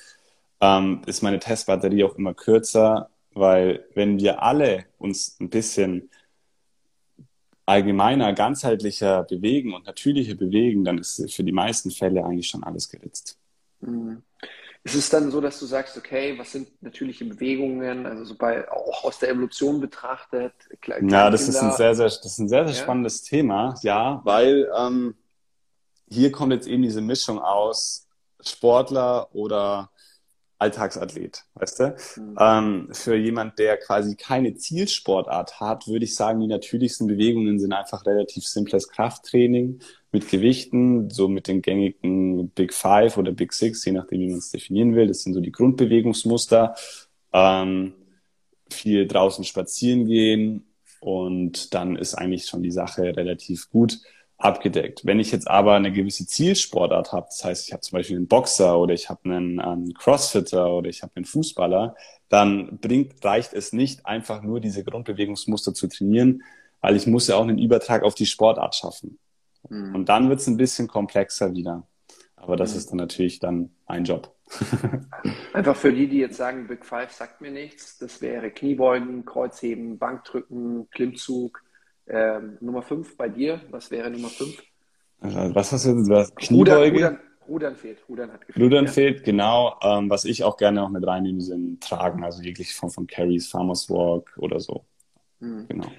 ähm, 0.60 1.02
ist 1.06 1.22
meine 1.22 1.40
Testbatterie 1.40 2.04
auch 2.04 2.16
immer 2.16 2.34
kürzer, 2.34 3.10
weil 3.32 3.84
wenn 3.94 4.20
wir 4.20 4.42
alle 4.42 4.84
uns 4.98 5.38
ein 5.40 5.50
bisschen 5.50 6.10
allgemeiner, 7.66 8.32
ganzheitlicher 8.32 9.24
bewegen 9.24 9.74
und 9.74 9.86
natürlicher 9.86 10.34
bewegen, 10.34 10.84
dann 10.84 10.98
ist 10.98 11.32
für 11.32 11.44
die 11.44 11.52
meisten 11.52 11.90
Fälle 11.90 12.24
eigentlich 12.24 12.48
schon 12.48 12.64
alles 12.64 12.88
geritzt. 12.88 13.38
Mhm. 13.80 14.22
Ist 14.82 14.94
es 14.94 15.10
dann 15.10 15.30
so, 15.30 15.42
dass 15.42 15.60
du 15.60 15.66
sagst, 15.66 15.98
okay, 15.98 16.38
was 16.38 16.52
sind 16.52 16.82
natürliche 16.82 17.26
Bewegungen, 17.26 18.06
also 18.06 18.24
so 18.24 18.34
bei, 18.34 18.66
auch 18.70 19.04
aus 19.04 19.18
der 19.18 19.28
Evolution 19.28 19.78
betrachtet? 19.78 20.54
Ja, 21.02 21.28
das 21.28 21.48
ist 21.48 21.56
ein 21.56 21.72
sehr, 21.72 21.94
sehr, 21.94 22.06
das 22.06 22.24
ist 22.24 22.38
ein 22.38 22.48
sehr, 22.48 22.64
sehr 22.64 22.74
ja? 22.74 22.82
spannendes 22.82 23.22
Thema, 23.22 23.74
ja, 23.82 24.22
weil 24.24 24.70
ähm, 24.74 25.14
hier 26.08 26.32
kommt 26.32 26.54
jetzt 26.54 26.66
eben 26.66 26.82
diese 26.82 27.02
Mischung 27.02 27.38
aus 27.38 28.08
Sportler 28.40 29.28
oder 29.34 29.89
Alltagsathlet, 30.60 31.44
weißt 31.54 31.80
du? 31.80 31.96
Mhm. 32.16 32.36
Ähm, 32.38 32.88
für 32.92 33.16
jemand, 33.16 33.58
der 33.58 33.78
quasi 33.78 34.14
keine 34.14 34.54
Zielsportart 34.54 35.58
hat, 35.58 35.88
würde 35.88 36.04
ich 36.04 36.14
sagen, 36.14 36.40
die 36.40 36.46
natürlichsten 36.46 37.06
Bewegungen 37.06 37.58
sind 37.58 37.72
einfach 37.72 38.04
relativ 38.04 38.44
simples 38.44 38.88
Krafttraining 38.88 39.80
mit 40.12 40.28
Gewichten, 40.28 41.08
so 41.10 41.28
mit 41.28 41.48
den 41.48 41.62
gängigen 41.62 42.50
Big 42.50 42.74
Five 42.74 43.16
oder 43.16 43.32
Big 43.32 43.52
Six, 43.52 43.84
je 43.84 43.92
nachdem, 43.92 44.20
wie 44.20 44.28
man 44.28 44.38
es 44.38 44.50
definieren 44.50 44.94
will. 44.94 45.06
Das 45.06 45.22
sind 45.22 45.34
so 45.34 45.40
die 45.40 45.52
Grundbewegungsmuster. 45.52 46.74
Ähm, 47.32 47.94
viel 48.70 49.06
draußen 49.06 49.44
spazieren 49.44 50.06
gehen 50.06 50.66
und 51.00 51.74
dann 51.74 51.96
ist 51.96 52.14
eigentlich 52.14 52.46
schon 52.46 52.62
die 52.62 52.70
Sache 52.70 53.16
relativ 53.16 53.70
gut 53.70 53.98
abgedeckt. 54.40 55.04
Wenn 55.04 55.20
ich 55.20 55.30
jetzt 55.32 55.48
aber 55.48 55.74
eine 55.74 55.92
gewisse 55.92 56.26
Zielsportart 56.26 57.12
habe, 57.12 57.26
das 57.26 57.44
heißt, 57.44 57.66
ich 57.66 57.72
habe 57.72 57.82
zum 57.82 57.98
Beispiel 57.98 58.16
einen 58.16 58.26
Boxer 58.26 58.78
oder 58.78 58.94
ich 58.94 59.08
habe 59.08 59.20
einen, 59.24 59.60
einen 59.60 59.94
Crossfitter 59.94 60.72
oder 60.72 60.88
ich 60.88 61.02
habe 61.02 61.12
einen 61.16 61.26
Fußballer, 61.26 61.94
dann 62.28 62.78
bringt, 62.78 63.24
reicht 63.24 63.52
es 63.52 63.72
nicht, 63.72 64.06
einfach 64.06 64.42
nur 64.42 64.60
diese 64.60 64.82
Grundbewegungsmuster 64.82 65.74
zu 65.74 65.88
trainieren, 65.88 66.42
weil 66.80 66.96
ich 66.96 67.06
muss 67.06 67.28
ja 67.28 67.36
auch 67.36 67.42
einen 67.42 67.58
Übertrag 67.58 68.02
auf 68.02 68.14
die 68.14 68.26
Sportart 68.26 68.74
schaffen. 68.74 69.18
Mhm. 69.68 69.94
Und 69.94 70.08
dann 70.08 70.28
wird 70.30 70.40
es 70.40 70.46
ein 70.46 70.56
bisschen 70.56 70.88
komplexer 70.88 71.52
wieder. 71.54 71.86
Aber 72.36 72.56
das 72.56 72.72
mhm. 72.72 72.78
ist 72.78 72.90
dann 72.90 72.96
natürlich 72.96 73.38
dann 73.40 73.70
ein 73.86 74.04
Job. 74.04 74.34
Einfach 75.52 75.76
für 75.76 75.92
die, 75.92 76.08
die 76.08 76.18
jetzt 76.18 76.38
sagen, 76.38 76.66
Big 76.66 76.86
Five 76.86 77.12
sagt 77.12 77.42
mir 77.42 77.50
nichts, 77.50 77.98
das 77.98 78.22
wäre 78.22 78.50
Kniebeugen, 78.50 79.26
Kreuzheben, 79.26 79.98
Bankdrücken, 79.98 80.88
Klimmzug. 80.90 81.62
Ähm, 82.06 82.58
Nummer 82.60 82.82
5 82.82 83.16
bei 83.16 83.28
dir, 83.28 83.60
was 83.70 83.90
wäre 83.90 84.10
Nummer 84.10 84.28
5? 84.28 84.62
Also, 85.20 85.54
was 85.54 85.72
hast 85.72 85.86
du 85.86 86.14
jetzt? 86.14 86.36
Kniebeuge? 86.36 86.96
Rudern, 86.96 87.18
Rudern, 87.46 87.76
fehlt. 87.76 87.98
Rudern 88.08 88.32
hat 88.32 88.46
gefehlt. 88.46 88.64
Rudern 88.64 88.86
ja. 88.86 88.90
fehlt, 88.90 89.24
genau. 89.24 89.78
Ähm, 89.82 90.08
was 90.08 90.24
ich 90.24 90.44
auch 90.44 90.56
gerne 90.56 90.80
noch 90.80 90.88
mit 90.88 91.06
reinnehme, 91.06 91.40
sind 91.40 91.82
Tragen, 91.82 92.24
also 92.24 92.42
jegliche 92.42 92.74
Form 92.74 92.90
von 92.90 93.06
Carries, 93.06 93.48
Farmers 93.48 93.90
Walk 93.90 94.32
oder 94.38 94.60
so. 94.60 94.84
Mhm. 95.40 95.66
Genau. 95.68 95.92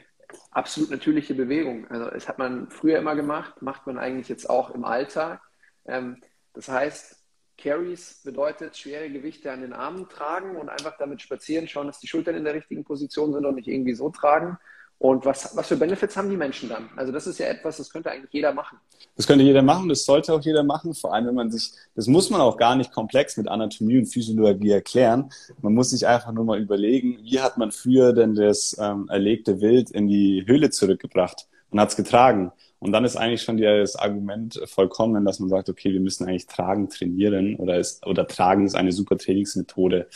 Absolut 0.51 0.89
natürliche 0.91 1.33
Bewegung. 1.33 1.87
Also, 1.89 2.09
das 2.09 2.27
hat 2.27 2.39
man 2.39 2.69
früher 2.69 2.99
immer 2.99 3.15
gemacht, 3.15 3.61
macht 3.61 3.85
man 3.85 3.97
eigentlich 3.97 4.29
jetzt 4.29 4.49
auch 4.49 4.71
im 4.71 4.85
Alltag. 4.85 5.41
Ähm, 5.85 6.17
das 6.53 6.67
heißt, 6.67 7.21
Carries 7.57 8.21
bedeutet 8.23 8.75
schwere 8.75 9.09
Gewichte 9.09 9.51
an 9.51 9.61
den 9.61 9.73
Armen 9.73 10.09
tragen 10.09 10.55
und 10.55 10.69
einfach 10.69 10.97
damit 10.97 11.21
spazieren, 11.21 11.67
schauen, 11.67 11.87
dass 11.87 11.99
die 11.99 12.07
Schultern 12.07 12.35
in 12.35 12.43
der 12.43 12.55
richtigen 12.55 12.83
Position 12.83 13.33
sind 13.33 13.45
und 13.45 13.55
nicht 13.55 13.67
irgendwie 13.67 13.93
so 13.93 14.09
tragen. 14.09 14.57
Und 15.01 15.25
was, 15.25 15.57
was 15.57 15.67
für 15.67 15.77
Benefits 15.77 16.15
haben 16.15 16.29
die 16.29 16.37
Menschen 16.37 16.69
dann? 16.69 16.87
Also 16.95 17.11
das 17.11 17.25
ist 17.25 17.39
ja 17.39 17.47
etwas, 17.47 17.77
das 17.77 17.89
könnte 17.89 18.11
eigentlich 18.11 18.31
jeder 18.31 18.53
machen. 18.53 18.77
Das 19.15 19.25
könnte 19.25 19.43
jeder 19.43 19.63
machen, 19.63 19.89
das 19.89 20.05
sollte 20.05 20.31
auch 20.31 20.41
jeder 20.41 20.61
machen, 20.61 20.93
vor 20.93 21.11
allem 21.11 21.25
wenn 21.25 21.33
man 21.33 21.49
sich, 21.49 21.71
das 21.95 22.05
muss 22.05 22.29
man 22.29 22.39
auch 22.39 22.55
gar 22.55 22.75
nicht 22.75 22.91
komplex 22.91 23.35
mit 23.35 23.47
Anatomie 23.47 23.97
und 23.97 24.05
Physiologie 24.05 24.69
erklären. 24.69 25.31
Man 25.63 25.73
muss 25.73 25.89
sich 25.89 26.05
einfach 26.05 26.31
nur 26.31 26.45
mal 26.45 26.61
überlegen, 26.61 27.17
wie 27.23 27.39
hat 27.39 27.57
man 27.57 27.71
früher 27.71 28.13
denn 28.13 28.35
das 28.35 28.77
ähm, 28.79 29.09
erlegte 29.09 29.59
Wild 29.59 29.89
in 29.89 30.07
die 30.07 30.43
Höhle 30.45 30.69
zurückgebracht 30.69 31.47
und 31.71 31.79
hat 31.79 31.89
es 31.89 31.95
getragen. 31.95 32.51
Und 32.77 32.91
dann 32.91 33.03
ist 33.03 33.15
eigentlich 33.15 33.41
schon 33.41 33.57
das 33.57 33.95
Argument 33.95 34.61
vollkommen, 34.65 35.25
dass 35.25 35.39
man 35.39 35.49
sagt, 35.49 35.67
okay, 35.67 35.93
wir 35.93 35.99
müssen 35.99 36.27
eigentlich 36.27 36.45
Tragen 36.45 36.89
trainieren 36.89 37.55
oder, 37.55 37.79
ist, 37.79 38.05
oder 38.05 38.27
Tragen 38.27 38.67
ist 38.67 38.75
eine 38.75 38.91
super 38.91 39.17
Trainingsmethode. 39.17 40.07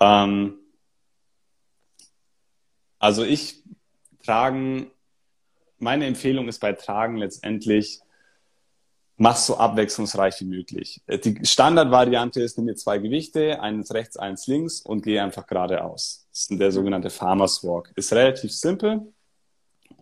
Ähm, 0.00 0.54
also 2.98 3.22
ich 3.22 3.62
Tragen, 4.26 4.90
meine 5.78 6.06
Empfehlung 6.06 6.48
ist 6.48 6.58
bei 6.58 6.72
Tragen 6.72 7.16
letztendlich, 7.16 8.00
mach 9.16 9.36
so 9.36 9.56
abwechslungsreich 9.56 10.40
wie 10.40 10.46
möglich. 10.46 11.00
Die 11.08 11.44
Standardvariante 11.44 12.42
ist, 12.42 12.58
nimm 12.58 12.66
dir 12.66 12.74
zwei 12.74 12.98
Gewichte, 12.98 13.60
eins 13.60 13.94
rechts, 13.94 14.16
eins 14.16 14.46
links 14.46 14.80
und 14.80 15.02
geh 15.02 15.20
einfach 15.20 15.46
geradeaus. 15.46 16.26
Das 16.30 16.50
ist 16.50 16.60
der 16.60 16.72
sogenannte 16.72 17.10
Farmer's 17.10 17.62
Walk. 17.64 17.92
Ist 17.94 18.12
relativ 18.12 18.52
simpel, 18.52 19.06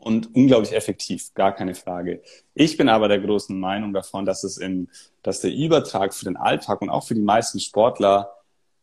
und 0.05 0.35
unglaublich 0.35 0.75
effektiv, 0.75 1.33
gar 1.33 1.55
keine 1.55 1.75
Frage. 1.75 2.23
Ich 2.53 2.77
bin 2.77 2.91
aber 2.91 3.09
der 3.09 3.21
großen 3.21 3.59
Meinung 3.59 3.95
davon, 3.95 4.27
dass 4.27 4.45
es 4.45 4.59
in, 4.59 4.91
dass 5.23 5.41
der 5.41 5.53
Übertrag 5.53 6.13
für 6.15 6.27
den 6.27 6.37
Alltag 6.37 6.83
und 6.83 6.91
auch 6.91 7.07
für 7.07 7.15
die 7.15 7.23
meisten 7.23 7.59
Sportler 7.59 8.35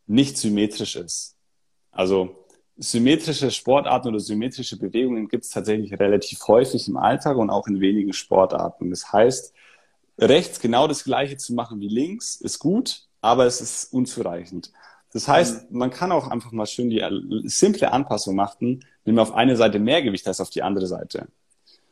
nicht 0.06 0.36
symmetrisch 0.36 0.96
ist. 0.96 1.36
Also 1.92 2.41
symmetrische 2.76 3.50
Sportarten 3.50 4.08
oder 4.08 4.20
symmetrische 4.20 4.78
Bewegungen 4.78 5.28
gibt 5.28 5.44
es 5.44 5.50
tatsächlich 5.50 5.92
relativ 5.98 6.46
häufig 6.48 6.88
im 6.88 6.96
Alltag 6.96 7.36
und 7.36 7.50
auch 7.50 7.66
in 7.66 7.80
wenigen 7.80 8.12
Sportarten. 8.12 8.90
Das 8.90 9.12
heißt, 9.12 9.52
rechts 10.18 10.60
genau 10.60 10.88
das 10.88 11.04
gleiche 11.04 11.36
zu 11.36 11.54
machen 11.54 11.80
wie 11.80 11.88
links 11.88 12.36
ist 12.36 12.58
gut, 12.58 13.06
aber 13.20 13.46
es 13.46 13.60
ist 13.60 13.92
unzureichend. 13.92 14.72
Das 15.12 15.28
heißt, 15.28 15.70
mhm. 15.70 15.78
man 15.78 15.90
kann 15.90 16.12
auch 16.12 16.28
einfach 16.28 16.52
mal 16.52 16.66
schön 16.66 16.90
die 16.90 17.04
simple 17.44 17.92
Anpassung 17.92 18.34
machen, 18.34 18.84
nimm 19.04 19.18
auf 19.18 19.32
eine 19.34 19.56
Seite 19.56 19.78
mehr 19.78 20.02
Gewicht 20.02 20.26
als 20.26 20.40
auf 20.40 20.50
die 20.50 20.62
andere 20.62 20.86
Seite. 20.86 21.28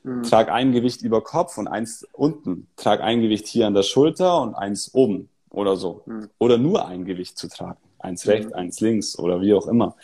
Mhm. 0.02 0.22
Trag 0.22 0.50
ein 0.50 0.72
Gewicht 0.72 1.02
über 1.02 1.22
Kopf 1.22 1.58
und 1.58 1.68
eins 1.68 2.06
unten. 2.12 2.68
Trag 2.76 3.00
ein 3.00 3.20
Gewicht 3.20 3.46
hier 3.46 3.66
an 3.66 3.74
der 3.74 3.82
Schulter 3.82 4.40
und 4.40 4.54
eins 4.54 4.94
oben 4.94 5.28
oder 5.50 5.76
so. 5.76 6.02
Mhm. 6.06 6.30
Oder 6.38 6.58
nur 6.58 6.86
ein 6.86 7.04
Gewicht 7.04 7.36
zu 7.36 7.48
tragen. 7.48 7.80
Eins 7.98 8.26
rechts, 8.26 8.48
mhm. 8.50 8.56
eins 8.56 8.80
links 8.80 9.18
oder 9.18 9.40
wie 9.42 9.52
auch 9.52 9.66
immer. 9.66 9.96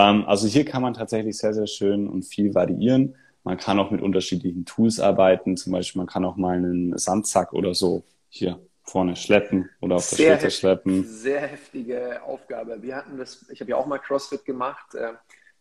Ähm, 0.00 0.24
also 0.26 0.46
hier 0.46 0.64
kann 0.64 0.82
man 0.82 0.94
tatsächlich 0.94 1.36
sehr, 1.36 1.54
sehr 1.54 1.66
schön 1.66 2.08
und 2.08 2.24
viel 2.24 2.54
variieren. 2.54 3.16
Man 3.44 3.56
kann 3.56 3.78
auch 3.78 3.90
mit 3.90 4.02
unterschiedlichen 4.02 4.64
Tools 4.64 5.00
arbeiten. 5.00 5.56
Zum 5.56 5.72
Beispiel, 5.72 6.00
man 6.00 6.06
kann 6.06 6.24
auch 6.24 6.36
mal 6.36 6.56
einen 6.56 6.96
Sandsack 6.98 7.52
oder 7.52 7.74
so 7.74 8.04
hier 8.28 8.60
vorne 8.82 9.16
schleppen 9.16 9.70
oder 9.80 9.96
auf 9.96 10.04
sehr 10.04 10.30
der 10.30 10.38
Schulter 10.38 10.50
schleppen. 10.50 11.04
Sehr 11.04 11.40
heftige 11.42 12.22
Aufgabe. 12.22 12.82
Wir 12.82 12.96
hatten 12.96 13.18
das, 13.18 13.46
ich 13.50 13.60
habe 13.60 13.70
ja 13.70 13.76
auch 13.76 13.86
mal 13.86 13.98
CrossFit 13.98 14.44
gemacht. 14.44 14.94
Äh, 14.94 15.12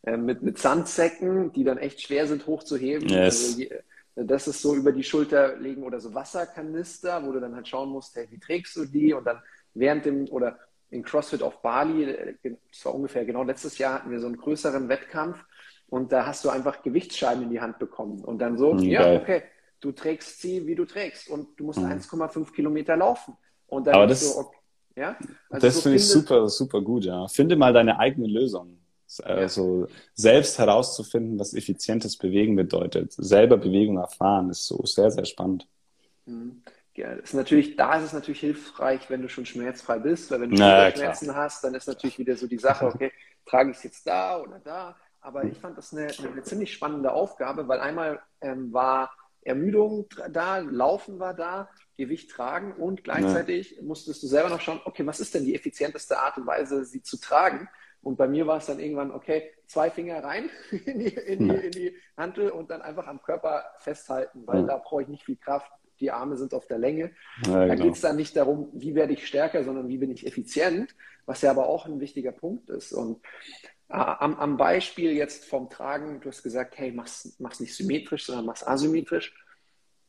äh, 0.03 0.17
mit, 0.17 0.41
mit 0.41 0.57
Sandsäcken, 0.57 1.51
die 1.51 1.63
dann 1.63 1.77
echt 1.77 2.01
schwer 2.01 2.27
sind 2.27 2.47
hochzuheben. 2.47 3.09
Yes. 3.09 3.43
Also 3.43 3.57
die, 3.57 3.69
das 4.15 4.47
ist 4.47 4.61
so 4.61 4.75
über 4.75 4.91
die 4.91 5.03
Schulter 5.03 5.57
legen 5.57 5.83
oder 5.83 5.99
so 5.99 6.13
Wasserkanister, 6.13 7.25
wo 7.25 7.31
du 7.31 7.39
dann 7.39 7.55
halt 7.55 7.67
schauen 7.67 7.89
musst, 7.89 8.15
hey, 8.15 8.27
wie 8.29 8.39
trägst 8.39 8.75
du 8.75 8.85
die? 8.85 9.13
Und 9.13 9.25
dann 9.25 9.39
während 9.73 10.05
dem 10.05 10.27
oder 10.29 10.57
in 10.91 11.03
CrossFit 11.03 11.43
auf 11.43 11.61
Bali, 11.61 12.03
äh, 12.03 12.35
das 12.43 12.85
war 12.85 12.95
ungefähr 12.95 13.25
genau 13.25 13.43
letztes 13.43 13.77
Jahr, 13.77 13.95
hatten 13.95 14.11
wir 14.11 14.19
so 14.19 14.27
einen 14.27 14.37
größeren 14.37 14.89
Wettkampf 14.89 15.43
und 15.87 16.11
da 16.11 16.25
hast 16.25 16.45
du 16.45 16.49
einfach 16.49 16.81
Gewichtsscheiben 16.81 17.43
in 17.43 17.49
die 17.49 17.61
Hand 17.61 17.79
bekommen 17.79 18.23
und 18.23 18.39
dann 18.39 18.57
so, 18.57 18.73
mhm, 18.73 18.83
ja, 18.83 19.15
okay, 19.15 19.43
du 19.79 19.91
trägst 19.91 20.41
sie, 20.41 20.65
wie 20.67 20.75
du 20.75 20.85
trägst 20.85 21.29
und 21.29 21.59
du 21.59 21.65
musst 21.65 21.79
mhm. 21.79 21.87
1,5 21.87 22.53
Kilometer 22.53 22.97
laufen. 22.97 23.35
Und 23.67 23.87
dann 23.87 23.95
Aber 23.95 24.07
das, 24.07 24.33
so, 24.33 24.39
okay, 24.39 24.57
ja? 24.95 25.17
Also 25.49 25.67
das 25.67 25.75
so 25.75 25.81
finde 25.81 25.97
ich 25.97 26.07
super, 26.07 26.49
super 26.49 26.81
gut, 26.81 27.05
ja. 27.05 27.27
Finde 27.27 27.55
mal 27.55 27.73
deine 27.73 27.99
eigene 27.99 28.27
Lösung. 28.27 28.77
Also 29.23 29.87
selbst 30.13 30.59
herauszufinden, 30.59 31.39
was 31.39 31.55
effizientes 31.55 32.15
Bewegen 32.15 32.55
bedeutet, 32.55 33.11
selber 33.13 33.57
Bewegung 33.57 33.97
erfahren, 33.97 34.51
ist 34.51 34.67
so 34.67 34.85
sehr, 34.85 35.09
sehr 35.09 35.25
spannend. 35.25 35.67
Mhm. 36.25 36.61
Ja, 36.99 37.13
ist 37.13 37.33
natürlich, 37.33 37.75
da 37.75 37.97
ist 37.97 38.05
es 38.05 38.13
natürlich 38.13 38.41
hilfreich, 38.41 39.09
wenn 39.09 39.21
du 39.21 39.29
schon 39.29 39.45
schmerzfrei 39.45 39.99
bist, 39.99 40.29
weil 40.31 40.41
wenn 40.41 40.49
du 40.49 40.57
naja, 40.57 40.95
Schmerzen 40.95 41.35
hast, 41.35 41.63
dann 41.63 41.73
ist 41.73 41.87
natürlich 41.87 42.19
wieder 42.19 42.35
so 42.35 42.47
die 42.47 42.57
Sache, 42.57 42.85
okay, 42.87 43.11
trage 43.45 43.71
ich 43.71 43.77
es 43.77 43.83
jetzt 43.83 44.05
da 44.05 44.39
oder 44.39 44.59
da. 44.59 44.97
Aber 45.21 45.43
ich 45.43 45.57
fand 45.57 45.77
das 45.77 45.93
eine, 45.93 46.07
eine 46.07 46.43
ziemlich 46.43 46.73
spannende 46.73 47.11
Aufgabe, 47.11 47.67
weil 47.67 47.79
einmal 47.79 48.21
ähm, 48.41 48.71
war 48.71 49.11
Ermüdung 49.41 50.07
da, 50.29 50.59
Laufen 50.59 51.19
war 51.19 51.33
da, 51.33 51.69
Gewicht 51.97 52.31
tragen 52.31 52.73
und 52.73 53.03
gleichzeitig 53.03 53.77
ja. 53.77 53.83
musstest 53.83 54.23
du 54.23 54.27
selber 54.27 54.49
noch 54.49 54.61
schauen, 54.61 54.81
okay, 54.85 55.05
was 55.05 55.19
ist 55.19 55.33
denn 55.35 55.45
die 55.45 55.55
effizienteste 55.55 56.17
Art 56.19 56.37
und 56.37 56.47
Weise, 56.47 56.85
sie 56.85 57.01
zu 57.01 57.19
tragen? 57.19 57.69
Und 58.01 58.17
bei 58.17 58.27
mir 58.27 58.47
war 58.47 58.57
es 58.57 58.65
dann 58.65 58.79
irgendwann, 58.79 59.11
okay, 59.11 59.51
zwei 59.67 59.89
Finger 59.89 60.23
rein 60.23 60.49
in 60.71 60.99
die, 60.99 61.07
in 61.07 61.39
die, 61.39 61.55
in 61.55 61.71
die 61.71 61.95
Hantel 62.15 62.49
und 62.49 62.69
dann 62.69 62.81
einfach 62.81 63.07
am 63.07 63.21
Körper 63.21 63.65
festhalten, 63.77 64.47
weil 64.47 64.61
ja. 64.61 64.67
da 64.67 64.77
brauche 64.77 65.01
ich 65.01 65.07
nicht 65.07 65.25
viel 65.25 65.37
Kraft. 65.37 65.71
Die 65.99 66.11
Arme 66.11 66.37
sind 66.37 66.53
auf 66.53 66.67
der 66.67 66.77
Länge. 66.77 67.11
Ja, 67.45 67.67
da 67.67 67.73
genau. 67.73 67.85
geht 67.85 67.95
es 67.95 68.01
dann 68.01 68.15
nicht 68.15 68.35
darum, 68.35 68.69
wie 68.73 68.95
werde 68.95 69.13
ich 69.13 69.27
stärker, 69.27 69.63
sondern 69.63 69.87
wie 69.87 69.97
bin 69.97 70.11
ich 70.11 70.25
effizient, 70.25 70.95
was 71.25 71.41
ja 71.41 71.51
aber 71.51 71.67
auch 71.67 71.85
ein 71.85 71.99
wichtiger 71.99 72.31
Punkt 72.31 72.69
ist. 72.69 72.93
Und 72.93 73.17
äh, 73.89 73.93
am, 73.93 74.35
am, 74.35 74.57
Beispiel 74.57 75.13
jetzt 75.13 75.45
vom 75.45 75.69
Tragen, 75.69 76.21
du 76.21 76.29
hast 76.29 76.43
gesagt, 76.43 76.77
hey, 76.77 76.91
mach's, 76.91 77.35
mach's 77.39 77.59
nicht 77.59 77.75
symmetrisch, 77.75 78.25
sondern 78.25 78.45
mach's 78.45 78.65
asymmetrisch. 78.65 79.33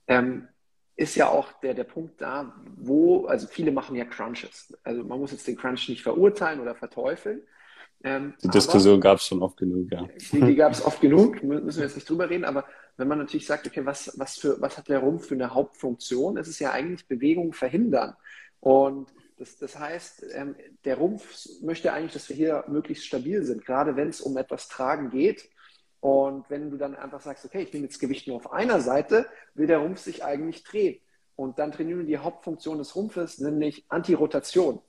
Ähm, 0.07 0.49
ist 0.97 1.17
ja 1.17 1.29
auch 1.29 1.53
der, 1.61 1.75
der 1.75 1.85
Punkt 1.85 2.21
da, 2.21 2.55
wo, 2.77 3.27
also 3.27 3.47
viele 3.47 3.73
machen 3.73 3.97
ja 3.97 4.05
Crunches. 4.05 4.77
Also 4.83 5.03
man 5.03 5.19
muss 5.19 5.33
jetzt 5.33 5.47
den 5.47 5.57
Crunch 5.57 5.89
nicht 5.89 6.03
verurteilen 6.03 6.61
oder 6.61 6.75
verteufeln, 6.75 7.43
ähm, 8.03 8.35
die 8.43 8.49
Diskussion 8.49 8.99
gab 9.01 9.19
es 9.19 9.27
schon 9.27 9.43
oft 9.43 9.59
genug, 9.59 9.93
ja. 9.93 10.09
Die, 10.33 10.41
die 10.41 10.55
gab 10.55 10.73
es 10.73 10.85
oft 10.85 11.01
genug, 11.01 11.43
müssen 11.43 11.79
wir 11.81 11.85
jetzt 11.85 11.97
nicht 11.97 12.09
drüber 12.09 12.31
reden, 12.31 12.45
aber 12.45 12.65
wenn 13.01 13.09
man 13.09 13.19
natürlich 13.19 13.47
sagt, 13.47 13.67
okay, 13.67 13.85
was, 13.85 14.19
was, 14.19 14.39
für, 14.39 14.61
was 14.61 14.79
hat 14.79 14.89
der 14.89 15.01
Rumpf 15.01 15.27
für 15.27 15.35
eine 15.35 15.53
Hauptfunktion, 15.55 16.37
ist 16.37 16.49
es 16.49 16.59
ja 16.59 16.71
eigentlich 16.71 17.09
Bewegung 17.09 17.53
verhindern. 17.53 18.15
Und 18.61 19.13
das, 19.39 19.57
das 19.57 19.79
heißt, 19.79 20.27
ähm, 20.35 20.55
der 20.85 20.99
Rumpf 20.99 21.49
möchte 21.63 21.93
eigentlich, 21.93 22.13
dass 22.13 22.29
wir 22.29 22.37
hier 22.37 22.65
möglichst 22.69 23.07
stabil 23.07 23.43
sind, 23.43 23.65
gerade 23.65 23.97
wenn 23.97 24.09
es 24.09 24.21
um 24.21 24.37
etwas 24.37 24.69
Tragen 24.69 25.11
geht. 25.11 25.49
Und 26.01 26.49
wenn 26.49 26.71
du 26.71 26.77
dann 26.77 26.95
einfach 26.95 27.21
sagst, 27.21 27.45
okay, 27.45 27.63
ich 27.63 27.73
nehme 27.73 27.87
jetzt 27.87 27.99
Gewicht 27.99 28.27
nur 28.29 28.37
auf 28.37 28.53
einer 28.53 28.81
Seite, 28.81 29.27
will 29.55 29.67
der 29.67 29.79
Rumpf 29.79 29.99
sich 29.99 30.25
eigentlich 30.25 30.63
drehen. 30.63 31.01
Und 31.37 31.59
dann 31.59 31.73
trainieren 31.73 32.01
wir 32.01 32.07
die 32.07 32.19
Hauptfunktion 32.19 32.79
des 32.79 32.95
Rumpfes, 32.95 33.39
nämlich 33.39 33.87
Antirotation. 33.89 34.81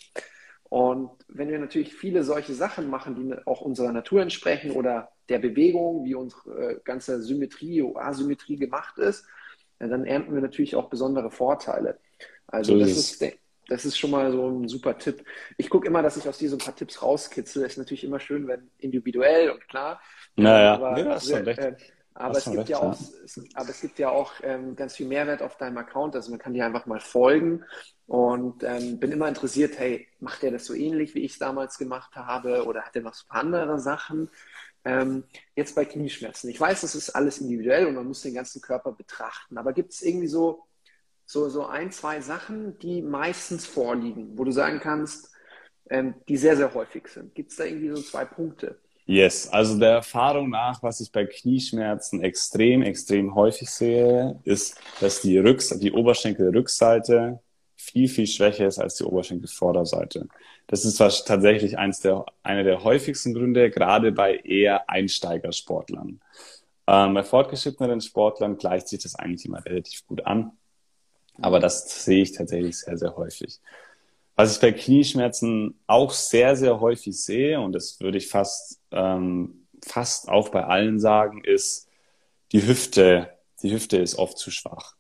Und 0.71 1.12
wenn 1.28 1.50
wir 1.50 1.60
natürlich 1.60 1.93
viele 1.93 2.24
solche 2.24 2.54
Sachen 2.54 2.89
machen, 2.89 3.15
die 3.15 3.47
auch 3.47 3.62
unserer 3.62 3.91
Natur 3.91 4.21
entsprechen 4.21 4.71
oder 4.71 5.12
der 5.32 5.39
Bewegung, 5.39 6.06
wie 6.06 6.15
unsere 6.15 6.74
äh, 6.74 6.80
ganze 6.84 7.22
Symmetrie, 7.22 7.84
Asymmetrie 7.96 8.58
gemacht 8.58 8.98
ist, 9.00 9.26
dann 9.80 10.06
ernten 10.06 10.36
wir 10.36 10.41
natürlich 10.41 10.76
auch 10.76 10.89
besondere 10.89 11.32
Vorteile. 11.32 11.98
Also 12.46 12.74
so 12.74 12.80
das 12.80 12.91
ist, 12.91 13.22
ist 13.22 13.38
das 13.72 13.86
ist 13.86 13.98
schon 13.98 14.12
mal 14.12 14.32
so 14.32 14.50
ein 14.50 14.67
super 14.67 14.98
Tipp. 14.98 15.24
Ich 15.58 15.70
gucke 15.70 15.88
immer, 15.88 16.02
dass 16.02 16.17
ich 16.17 16.28
aus 16.28 16.38
diesen 16.38 16.58
paar 16.58 16.76
Tipps 16.76 17.02
rauskitzel. 17.02 17.65
Ist 17.65 17.78
natürlich 17.78 18.04
immer 18.04 18.20
schön, 18.20 18.48
wenn 18.48 18.70
individuell 18.80 19.50
und 19.50 19.65
klar. 19.70 20.02
Naja, 20.36 20.74
aber, 20.74 20.91
nee, 20.94 21.04
das 21.04 21.24
ist 21.24 21.32
schon 21.32 21.44
recht. 21.44 21.60
Äh, 21.60 21.76
aber 22.13 22.38
es, 22.38 22.48
recht, 22.48 22.67
ja 22.67 22.80
auch, 22.80 22.91
es, 22.91 23.41
aber 23.54 23.70
es 23.70 23.80
gibt 23.80 23.98
ja 23.98 24.10
auch 24.10 24.34
ähm, 24.44 24.76
ganz 24.76 24.98
viel 24.98 25.08
Mehrwert 25.08 25.41
auf 25.41 25.56
deinem 25.56 25.78
Account. 25.78 26.15
Also 26.15 26.32
man 26.32 26.39
kann 26.39 26.54
dir 26.54 26.65
einfach 26.65 26.86
mal 26.86 27.00
folgen 27.00 27.63
und 28.08 28.63
ähm, 28.63 29.00
bin 29.00 29.13
immer 29.13 29.30
interessiert, 29.30 29.80
hey, 29.80 30.06
macht 30.20 30.44
er 30.44 30.52
das 30.52 30.65
so 30.65 30.74
ähnlich, 30.74 31.15
wie 31.15 31.22
ich 31.22 31.34
es 31.34 31.39
damals 31.39 31.78
gemacht 31.78 32.13
habe 32.17 32.65
oder 32.65 32.82
hat 32.82 32.96
er 32.98 33.04
noch 33.04 33.13
so 33.13 33.24
andere 33.30 33.80
Sachen? 33.80 34.30
Ähm, 34.84 35.24
jetzt 35.56 35.76
bei 35.76 35.86
Knieschmerzen. 35.86 36.50
Ich 36.50 36.60
weiß, 36.60 36.82
das 36.82 36.96
ist 36.96 37.12
alles 37.12 37.39
individuell 37.39 37.86
und 37.86 37.96
man 37.96 38.08
muss 38.08 38.24
den 38.24 38.34
ganzen 38.34 38.62
Körper 38.62 38.91
betrachten. 38.91 39.58
Aber 39.58 39.74
gibt 39.74 39.94
es 39.94 40.02
irgendwie 40.02 40.28
so, 40.28 40.63
so, 41.26 41.50
so 41.50 41.65
ein, 41.65 41.91
zwei 41.91 42.20
Sachen, 42.22 42.80
die 42.80 43.02
meistens 43.02 43.65
vorliegen, 43.65 44.38
wo 44.38 44.44
du 44.44 44.52
sagen 44.52 44.80
kannst, 44.80 45.30
ähm, 45.89 46.15
die 46.28 46.38
sehr, 46.38 46.58
sehr 46.58 46.74
häufig 46.74 47.08
sind? 47.08 47.36
Gibt 47.36 47.52
es 47.52 47.58
da 47.58 47.65
irgendwie 47.65 47.89
so 47.89 48.02
zwei 48.02 48.26
Punkte? 48.26 48.80
Yes, 49.06 49.48
also 49.50 49.78
der 49.78 49.89
Erfahrung 49.89 50.50
nach, 50.50 50.82
was 50.82 51.02
ich 51.02 51.12
bei 51.12 51.26
Knieschmerzen 51.26 52.22
extrem, 52.22 52.82
extrem 52.82 53.36
häufig 53.36 53.70
sehe, 53.70 54.39
ist, 54.46 54.80
dass 55.00 55.22
die, 55.22 55.38
Rücks 55.38 55.70
die 55.80 55.91
Oberschenkelrückseite 55.91 57.39
viel, 57.76 58.08
viel 58.08 58.28
schwächer 58.28 58.67
ist 58.67 58.80
als 58.80 58.96
die 58.96 59.04
Oberschenkelvorderseite. 59.04 60.28
Das 60.71 60.86
ist 60.86 60.97
tatsächlich 60.97 61.77
eins 61.77 61.99
der, 61.99 62.25
einer 62.43 62.63
der 62.63 62.86
häufigsten 62.86 63.34
Gründe, 63.34 63.69
gerade 63.69 64.13
bei 64.13 64.38
eher 64.38 64.89
Einsteigersportlern. 64.89 66.21
Ähm, 66.88 67.13
bei 67.13 67.23
fortgeschritteneren 67.23 67.99
Sportlern 67.99 68.57
gleicht 68.57 68.88
sich 68.88 69.03
das 69.03 69.15
eigentlich 69.15 69.45
immer 69.45 69.65
relativ 69.65 70.07
gut 70.07 70.25
an. 70.25 70.53
Aber 71.41 71.60
das 71.60 72.05
sehe 72.05 72.23
ich 72.23 72.31
tatsächlich 72.31 72.77
sehr, 72.77 72.97
sehr 72.97 73.17
häufig. 73.17 73.60
Was 74.38 74.55
ich 74.55 74.62
bei 74.62 74.71
Knieschmerzen 74.71 75.77
auch 75.88 76.12
sehr, 76.12 76.55
sehr 76.55 76.79
häufig 76.79 77.19
sehe, 77.19 77.60
und 77.60 77.73
das 77.73 77.99
würde 77.99 78.17
ich 78.17 78.29
fast, 78.29 78.79
ähm, 78.91 79.67
fast 79.86 80.29
auch 80.29 80.47
bei 80.49 80.63
allen 80.63 81.01
sagen, 81.01 81.43
ist 81.43 81.89
die 82.53 82.65
Hüfte. 82.65 83.29
Die 83.62 83.73
Hüfte 83.73 83.97
ist 83.97 84.17
oft 84.17 84.38
zu 84.38 84.51
schwach. 84.51 84.95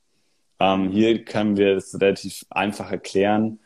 Ähm, 0.59 0.89
hier 0.91 1.23
können 1.23 1.55
wir 1.55 1.77
es 1.77 1.97
relativ 1.97 2.45
einfach 2.49 2.91
erklären. 2.91 3.60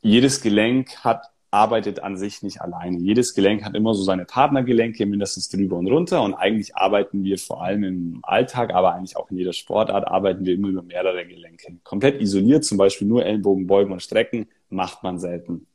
Jedes 0.00 0.40
Gelenk 0.40 0.96
hat 1.04 1.32
arbeitet 1.52 2.02
an 2.02 2.16
sich 2.16 2.42
nicht 2.42 2.62
alleine. 2.62 2.96
Jedes 2.96 3.34
Gelenk 3.34 3.62
hat 3.62 3.76
immer 3.76 3.92
so 3.92 4.02
seine 4.02 4.24
Partnergelenke, 4.24 5.04
mindestens 5.04 5.50
drüber 5.50 5.76
und 5.76 5.86
runter. 5.86 6.22
Und 6.22 6.32
eigentlich 6.32 6.74
arbeiten 6.76 7.24
wir 7.24 7.38
vor 7.38 7.62
allem 7.62 7.84
im 7.84 8.20
Alltag, 8.22 8.72
aber 8.72 8.94
eigentlich 8.94 9.16
auch 9.18 9.30
in 9.30 9.36
jeder 9.36 9.52
Sportart, 9.52 10.08
arbeiten 10.08 10.46
wir 10.46 10.54
immer 10.54 10.68
über 10.68 10.82
mehrere 10.82 11.26
Gelenke. 11.26 11.76
Komplett 11.84 12.22
isoliert, 12.22 12.64
zum 12.64 12.78
Beispiel 12.78 13.06
nur 13.06 13.26
Ellenbogen 13.26 13.66
beugen 13.66 13.92
und 13.92 14.02
strecken, 14.02 14.48
macht 14.70 15.02
man 15.02 15.18
selten. 15.18 15.66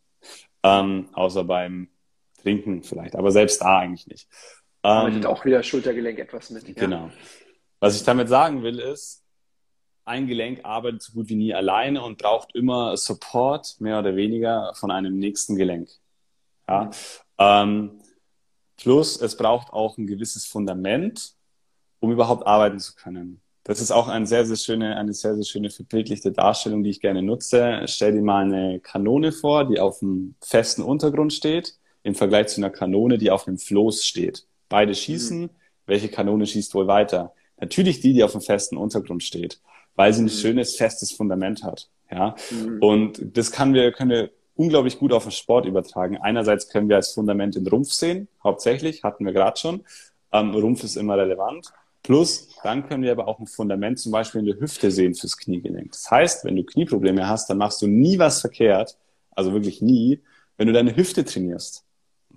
Ähm, 0.63 1.09
außer 1.13 1.43
beim 1.43 1.89
Trinken 2.41 2.81
vielleicht, 2.81 3.15
aber 3.15 3.29
selbst 3.31 3.61
da 3.61 3.77
eigentlich 3.77 4.07
nicht. 4.07 4.27
Ähm, 4.83 4.91
arbeitet 4.91 5.25
auch 5.27 5.45
wieder 5.45 5.61
Schultergelenk 5.61 6.17
etwas 6.17 6.49
mit. 6.49 6.75
Genau. 6.75 7.11
Was 7.79 7.95
ich 7.95 8.03
damit 8.03 8.29
sagen 8.29 8.63
will, 8.63 8.79
ist, 8.79 9.23
ein 10.07 10.27
Gelenk 10.27 10.61
arbeitet 10.63 11.01
so 11.03 11.13
gut 11.13 11.29
wie 11.29 11.35
nie 11.35 11.53
alleine 11.53 12.03
und 12.03 12.17
braucht 12.17 12.55
immer 12.55 12.95
Support, 12.95 13.75
mehr 13.79 13.99
oder 13.99 14.15
weniger, 14.15 14.73
von 14.75 14.89
einem 14.89 15.19
nächsten 15.19 15.55
Gelenk. 15.55 15.89
Ja? 16.67 16.89
Ähm, 17.37 17.99
plus, 18.77 19.21
es 19.21 19.35
braucht 19.35 19.73
auch 19.73 19.97
ein 19.97 20.07
gewisses 20.07 20.45
Fundament, 20.45 21.33
um 21.99 22.11
überhaupt 22.11 22.47
arbeiten 22.47 22.79
zu 22.79 22.95
können. 22.95 23.41
Das 23.63 23.81
ist 23.81 23.91
auch 23.91 24.07
eine 24.07 24.25
sehr, 24.25 24.45
sehr 24.45 24.55
schöne, 24.55 24.95
eine 24.95 25.13
sehr, 25.13 25.35
sehr 25.35 25.43
schöne 25.43 25.69
verbildlichte 25.69 26.31
Darstellung, 26.31 26.83
die 26.83 26.91
ich 26.91 27.01
gerne 27.01 27.21
nutze. 27.21 27.81
Stell 27.85 28.13
dir 28.13 28.21
mal 28.21 28.45
eine 28.45 28.79
Kanone 28.79 29.33
vor, 29.33 29.65
die 29.65 29.79
auf 29.79 30.01
einem 30.01 30.35
festen 30.41 30.83
Untergrund 30.83 31.33
steht, 31.33 31.77
im 32.03 32.15
Vergleich 32.15 32.47
zu 32.47 32.61
einer 32.61 32.69
Kanone, 32.69 33.17
die 33.17 33.29
auf 33.29 33.45
einem 33.45 33.57
Floß 33.57 34.05
steht. 34.05 34.45
Beide 34.69 34.95
schießen. 34.95 35.41
Mhm. 35.41 35.49
Welche 35.85 36.07
Kanone 36.07 36.47
schießt 36.47 36.73
wohl 36.75 36.87
weiter? 36.87 37.33
Natürlich 37.59 37.99
die, 37.99 38.13
die 38.13 38.23
auf 38.23 38.33
einem 38.33 38.41
festen 38.41 38.77
Untergrund 38.77 39.23
steht 39.23 39.59
weil 39.97 40.13
sie 40.13 40.21
ein 40.21 40.25
mhm. 40.25 40.29
schönes, 40.29 40.77
festes 40.77 41.11
Fundament 41.11 41.63
hat. 41.63 41.89
Ja, 42.09 42.35
mhm. 42.51 42.77
und 42.81 43.37
das 43.37 43.51
kann 43.51 43.73
wir, 43.73 43.91
können 43.91 44.11
wir 44.11 44.29
unglaublich 44.55 44.97
gut 44.97 45.11
auf 45.11 45.23
den 45.23 45.33
Sport 45.33 45.65
übertragen. 45.65 46.17
Einerseits 46.17 46.69
können 46.69 46.87
wir 46.87 46.95
als 46.95 47.13
Fundament 47.13 47.55
den 47.55 47.67
Rumpf 47.67 47.91
sehen, 47.91 48.29
hauptsächlich, 48.41 49.03
hatten 49.03 49.25
wir 49.25 49.33
gerade 49.33 49.59
schon. 49.59 49.83
Ähm, 50.31 50.51
Rumpf 50.51 50.85
ist 50.85 50.95
immer 50.95 51.17
relevant. 51.17 51.73
Plus, 52.03 52.47
dann 52.63 52.87
können 52.87 53.03
wir 53.03 53.11
aber 53.11 53.27
auch 53.27 53.39
ein 53.39 53.47
Fundament 53.47 53.99
zum 53.99 54.13
Beispiel 54.13 54.39
in 54.39 54.45
der 54.45 54.59
Hüfte 54.59 54.91
sehen 54.91 55.13
fürs 55.13 55.37
Kniegelenk. 55.37 55.91
Das 55.91 56.09
heißt, 56.09 56.45
wenn 56.45 56.55
du 56.55 56.63
Knieprobleme 56.63 57.27
hast, 57.27 57.49
dann 57.49 57.57
machst 57.57 57.81
du 57.81 57.87
nie 57.87 58.17
was 58.17 58.39
verkehrt, 58.39 58.97
also 59.31 59.51
wirklich 59.51 59.81
nie, 59.81 60.21
wenn 60.55 60.67
du 60.67 60.73
deine 60.73 60.95
Hüfte 60.95 61.25
trainierst. 61.25 61.83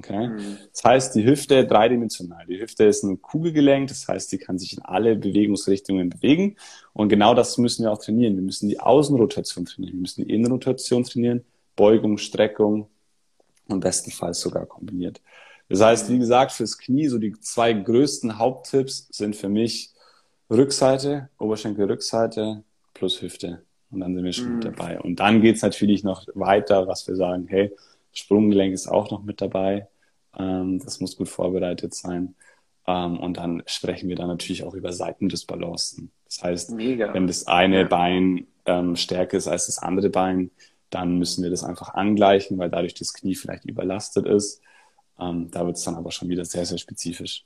Okay? 0.00 0.28
Mhm. 0.28 0.58
Das 0.72 0.84
heißt, 0.84 1.14
die 1.14 1.24
Hüfte 1.24 1.66
dreidimensional. 1.66 2.46
Die 2.46 2.60
Hüfte 2.60 2.84
ist 2.84 3.02
ein 3.02 3.20
Kugelgelenk, 3.20 3.88
das 3.88 4.08
heißt, 4.08 4.30
sie 4.30 4.38
kann 4.38 4.58
sich 4.58 4.72
in 4.76 4.82
alle 4.82 5.14
Bewegungsrichtungen 5.14 6.08
bewegen. 6.08 6.56
Und 6.94 7.10
genau 7.10 7.34
das 7.34 7.58
müssen 7.58 7.84
wir 7.84 7.92
auch 7.92 7.98
trainieren. 7.98 8.34
Wir 8.34 8.42
müssen 8.42 8.68
die 8.68 8.80
Außenrotation 8.80 9.66
trainieren, 9.66 9.94
wir 9.94 10.00
müssen 10.00 10.24
die 10.24 10.32
Innenrotation 10.32 11.04
trainieren, 11.04 11.44
Beugung, 11.76 12.16
Streckung 12.18 12.88
und 13.68 13.80
bestenfalls 13.80 14.40
sogar 14.40 14.66
kombiniert. 14.66 15.20
Das 15.68 15.80
heißt, 15.80 16.10
wie 16.10 16.18
gesagt, 16.18 16.52
fürs 16.52 16.78
Knie, 16.78 17.08
so 17.08 17.18
die 17.18 17.38
zwei 17.40 17.72
größten 17.72 18.38
Haupttipps 18.38 19.08
sind 19.12 19.36
für 19.36 19.48
mich 19.48 19.92
Rückseite, 20.50 21.28
Oberschenkelrückseite 21.38 22.64
plus 22.94 23.22
Hüfte. 23.22 23.62
Und 23.90 24.00
dann 24.00 24.14
sind 24.14 24.24
wir 24.24 24.32
schon 24.32 24.48
mhm. 24.48 24.54
mit 24.54 24.64
dabei. 24.64 25.00
Und 25.00 25.20
dann 25.20 25.42
geht's 25.42 25.62
natürlich 25.62 26.04
noch 26.04 26.26
weiter, 26.34 26.88
was 26.88 27.06
wir 27.06 27.16
sagen, 27.16 27.46
hey, 27.48 27.72
Sprunggelenk 28.12 28.75
ist 28.75 28.88
auch 28.88 29.11
noch 29.11 29.23
mit 29.23 29.40
dabei. 29.40 29.88
Ähm, 30.37 30.81
das 30.83 31.01
muss 31.01 31.16
gut 31.16 31.29
vorbereitet 31.29 31.94
sein. 31.94 32.35
Ähm, 32.87 33.18
und 33.18 33.37
dann 33.37 33.62
sprechen 33.66 34.09
wir 34.09 34.16
dann 34.16 34.29
natürlich 34.29 34.64
auch 34.64 34.75
über 34.75 34.92
Seitendisbalancen. 34.92 36.11
Das 36.25 36.42
heißt, 36.42 36.70
Mega. 36.73 37.12
wenn 37.14 37.27
das 37.27 37.46
eine 37.46 37.83
ja. 37.83 37.87
Bein 37.87 38.46
ähm, 38.66 38.96
stärker 38.96 39.37
ist 39.37 39.49
als 39.49 39.66
das 39.66 39.79
andere 39.79 40.11
Bein, 40.11 40.51
dann 40.90 41.18
müssen 41.18 41.42
wir 41.42 41.51
das 41.51 41.62
einfach 41.62 41.94
angleichen, 41.94 42.59
weil 42.59 42.70
dadurch 42.70 42.94
das 42.94 43.14
Knie 43.14 43.35
vielleicht 43.35 43.64
überlastet 43.64 44.27
ist. 44.27 44.61
Ähm, 45.18 45.51
da 45.51 45.66
wird 45.66 45.77
es 45.77 45.85
dann 45.85 45.94
aber 45.94 46.11
schon 46.11 46.29
wieder 46.29 46.44
sehr, 46.44 46.66
sehr 46.66 46.79
spezifisch. 46.79 47.44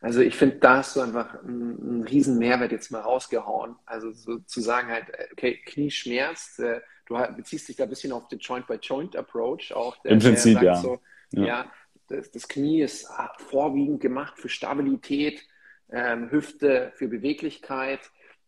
Also 0.00 0.20
ich 0.20 0.36
finde, 0.36 0.56
da 0.56 0.78
hast 0.78 0.94
du 0.96 1.00
einfach 1.00 1.42
einen, 1.42 1.80
einen 1.80 2.02
riesen 2.04 2.38
Mehrwert 2.38 2.72
jetzt 2.72 2.90
mal 2.90 3.00
rausgehauen. 3.00 3.76
Also 3.84 4.12
so 4.12 4.38
zu 4.38 4.60
sagen 4.60 4.88
halt, 4.88 5.06
okay, 5.32 5.60
Knie 5.64 5.90
schmerzt, 5.90 6.60
äh, 6.60 6.80
du 7.08 7.34
beziehst 7.36 7.68
dich 7.68 7.76
da 7.76 7.84
ein 7.84 7.90
bisschen 7.90 8.12
auf 8.12 8.28
den 8.28 8.38
Joint-by-Joint-Approach 8.38 9.72
auch. 9.74 9.96
Der, 10.02 10.12
Im 10.12 10.18
Prinzip, 10.18 10.60
ja. 10.62 10.76
So, 10.76 11.00
ja. 11.30 11.44
ja. 11.44 11.72
das, 12.08 12.30
das 12.30 12.48
Knie 12.48 12.82
ist 12.82 13.08
ah, 13.10 13.32
vorwiegend 13.38 14.00
gemacht 14.00 14.38
für 14.38 14.48
Stabilität, 14.48 15.42
ähm, 15.90 16.30
Hüfte 16.30 16.92
für 16.94 17.08
Beweglichkeit 17.08 18.00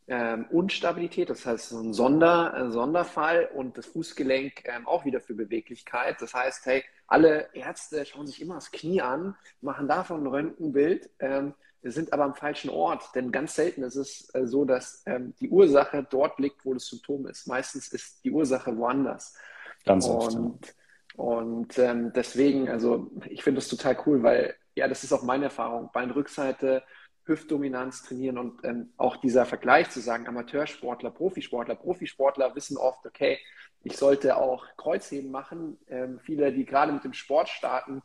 ähm, 0.09 0.47
und 0.51 0.73
Stabilität. 0.73 1.31
Das 1.31 1.47
heißt, 1.47 1.71
so 1.71 1.81
ein 1.81 1.95
Sonder, 1.95 2.55
ein 2.55 2.73
Sonderfall 2.73 3.49
und 3.55 3.79
das 3.79 3.87
Fußgelenk 3.87 4.65
ähm, 4.65 4.87
auch 4.87 5.05
wieder 5.05 5.21
für 5.21 5.35
Beweglichkeit. 5.35 6.21
Das 6.21 6.35
heißt, 6.35 6.67
hey, 6.67 6.85
alle 7.07 7.49
Ärzte 7.55 8.05
schauen 8.05 8.27
sich 8.27 8.41
immer 8.41 8.55
das 8.55 8.71
Knie 8.71 9.01
an, 9.01 9.37
machen 9.61 9.89
davon 9.89 10.23
ein 10.23 10.27
Röntgenbild. 10.27 11.11
Ähm, 11.19 11.55
sind 11.83 12.13
aber 12.13 12.25
am 12.25 12.35
falschen 12.35 12.71
Ort, 12.71 13.15
denn 13.15 13.33
ganz 13.33 13.55
selten 13.55 13.83
ist 13.83 13.97
es 13.97 14.35
äh, 14.35 14.47
so, 14.47 14.65
dass 14.65 15.03
ähm, 15.07 15.35
die 15.41 15.49
Ursache 15.49 16.07
dort 16.09 16.39
liegt, 16.39 16.65
wo 16.65 16.75
das 16.75 16.87
Symptom 16.87 17.27
ist. 17.27 17.47
Meistens 17.47 17.89
ist 17.89 18.25
die 18.25 18.31
Ursache 18.31 18.77
woanders. 18.77 19.37
Ganz 19.85 20.07
oft. 20.07 20.35
Und, 20.35 20.75
und 21.17 21.79
ähm, 21.79 22.13
deswegen, 22.13 22.69
also 22.69 23.11
ich 23.29 23.43
finde 23.43 23.61
das 23.61 23.69
total 23.69 23.97
cool, 24.07 24.23
weil 24.23 24.55
ja, 24.75 24.89
das 24.89 25.05
ist 25.05 25.13
auch 25.13 25.23
meine 25.23 25.45
Erfahrung. 25.45 25.91
Beinrückseite, 25.93 26.83
Hüftdominanz 27.25 28.03
trainieren 28.03 28.39
und 28.39 28.65
ähm, 28.65 28.93
auch 28.97 29.17
dieser 29.17 29.47
Vergleich 29.47 29.91
zu 29.91 30.01
sagen, 30.01 30.27
Amateursportler, 30.27 31.11
Profisportler, 31.11 31.77
Profisportler 31.77 32.55
wissen 32.55 32.77
oft, 32.77 33.07
okay, 33.07 33.39
ich 33.83 33.97
sollte 33.97 34.37
auch 34.37 34.67
Kreuzheben 34.77 35.31
machen. 35.31 35.79
Ähm, 35.89 36.19
viele, 36.23 36.53
die 36.53 36.67
gerade 36.67 36.93
mit 36.93 37.05
dem 37.05 37.15
Sport 37.15 37.49
starten, 37.49 38.03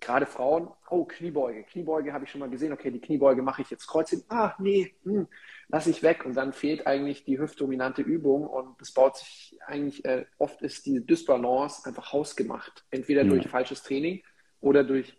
gerade 0.00 0.26
Frauen, 0.26 0.68
oh, 0.90 1.04
Kniebeuge. 1.04 1.64
Kniebeuge 1.64 2.12
habe 2.12 2.24
ich 2.24 2.30
schon 2.30 2.40
mal 2.40 2.50
gesehen, 2.50 2.72
okay, 2.72 2.90
die 2.90 3.00
Kniebeuge 3.00 3.42
mache 3.42 3.62
ich 3.62 3.70
jetzt 3.70 3.86
Kreuzheben. 3.86 4.24
Ah, 4.28 4.54
nee, 4.58 4.94
hm, 5.04 5.28
lasse 5.68 5.90
ich 5.90 6.02
weg. 6.02 6.24
Und 6.24 6.34
dann 6.34 6.52
fehlt 6.52 6.86
eigentlich 6.86 7.24
die 7.24 7.38
hüftdominante 7.38 8.02
Übung 8.02 8.46
und 8.46 8.80
es 8.80 8.92
baut 8.92 9.16
sich 9.16 9.58
eigentlich, 9.66 10.04
äh, 10.04 10.26
oft 10.38 10.62
ist 10.62 10.86
die 10.86 11.04
Dysbalance 11.04 11.86
einfach 11.86 12.12
hausgemacht. 12.12 12.84
Entweder 12.90 13.22
ja. 13.22 13.28
durch 13.28 13.48
falsches 13.48 13.82
Training 13.82 14.22
oder 14.60 14.84
durch 14.84 15.16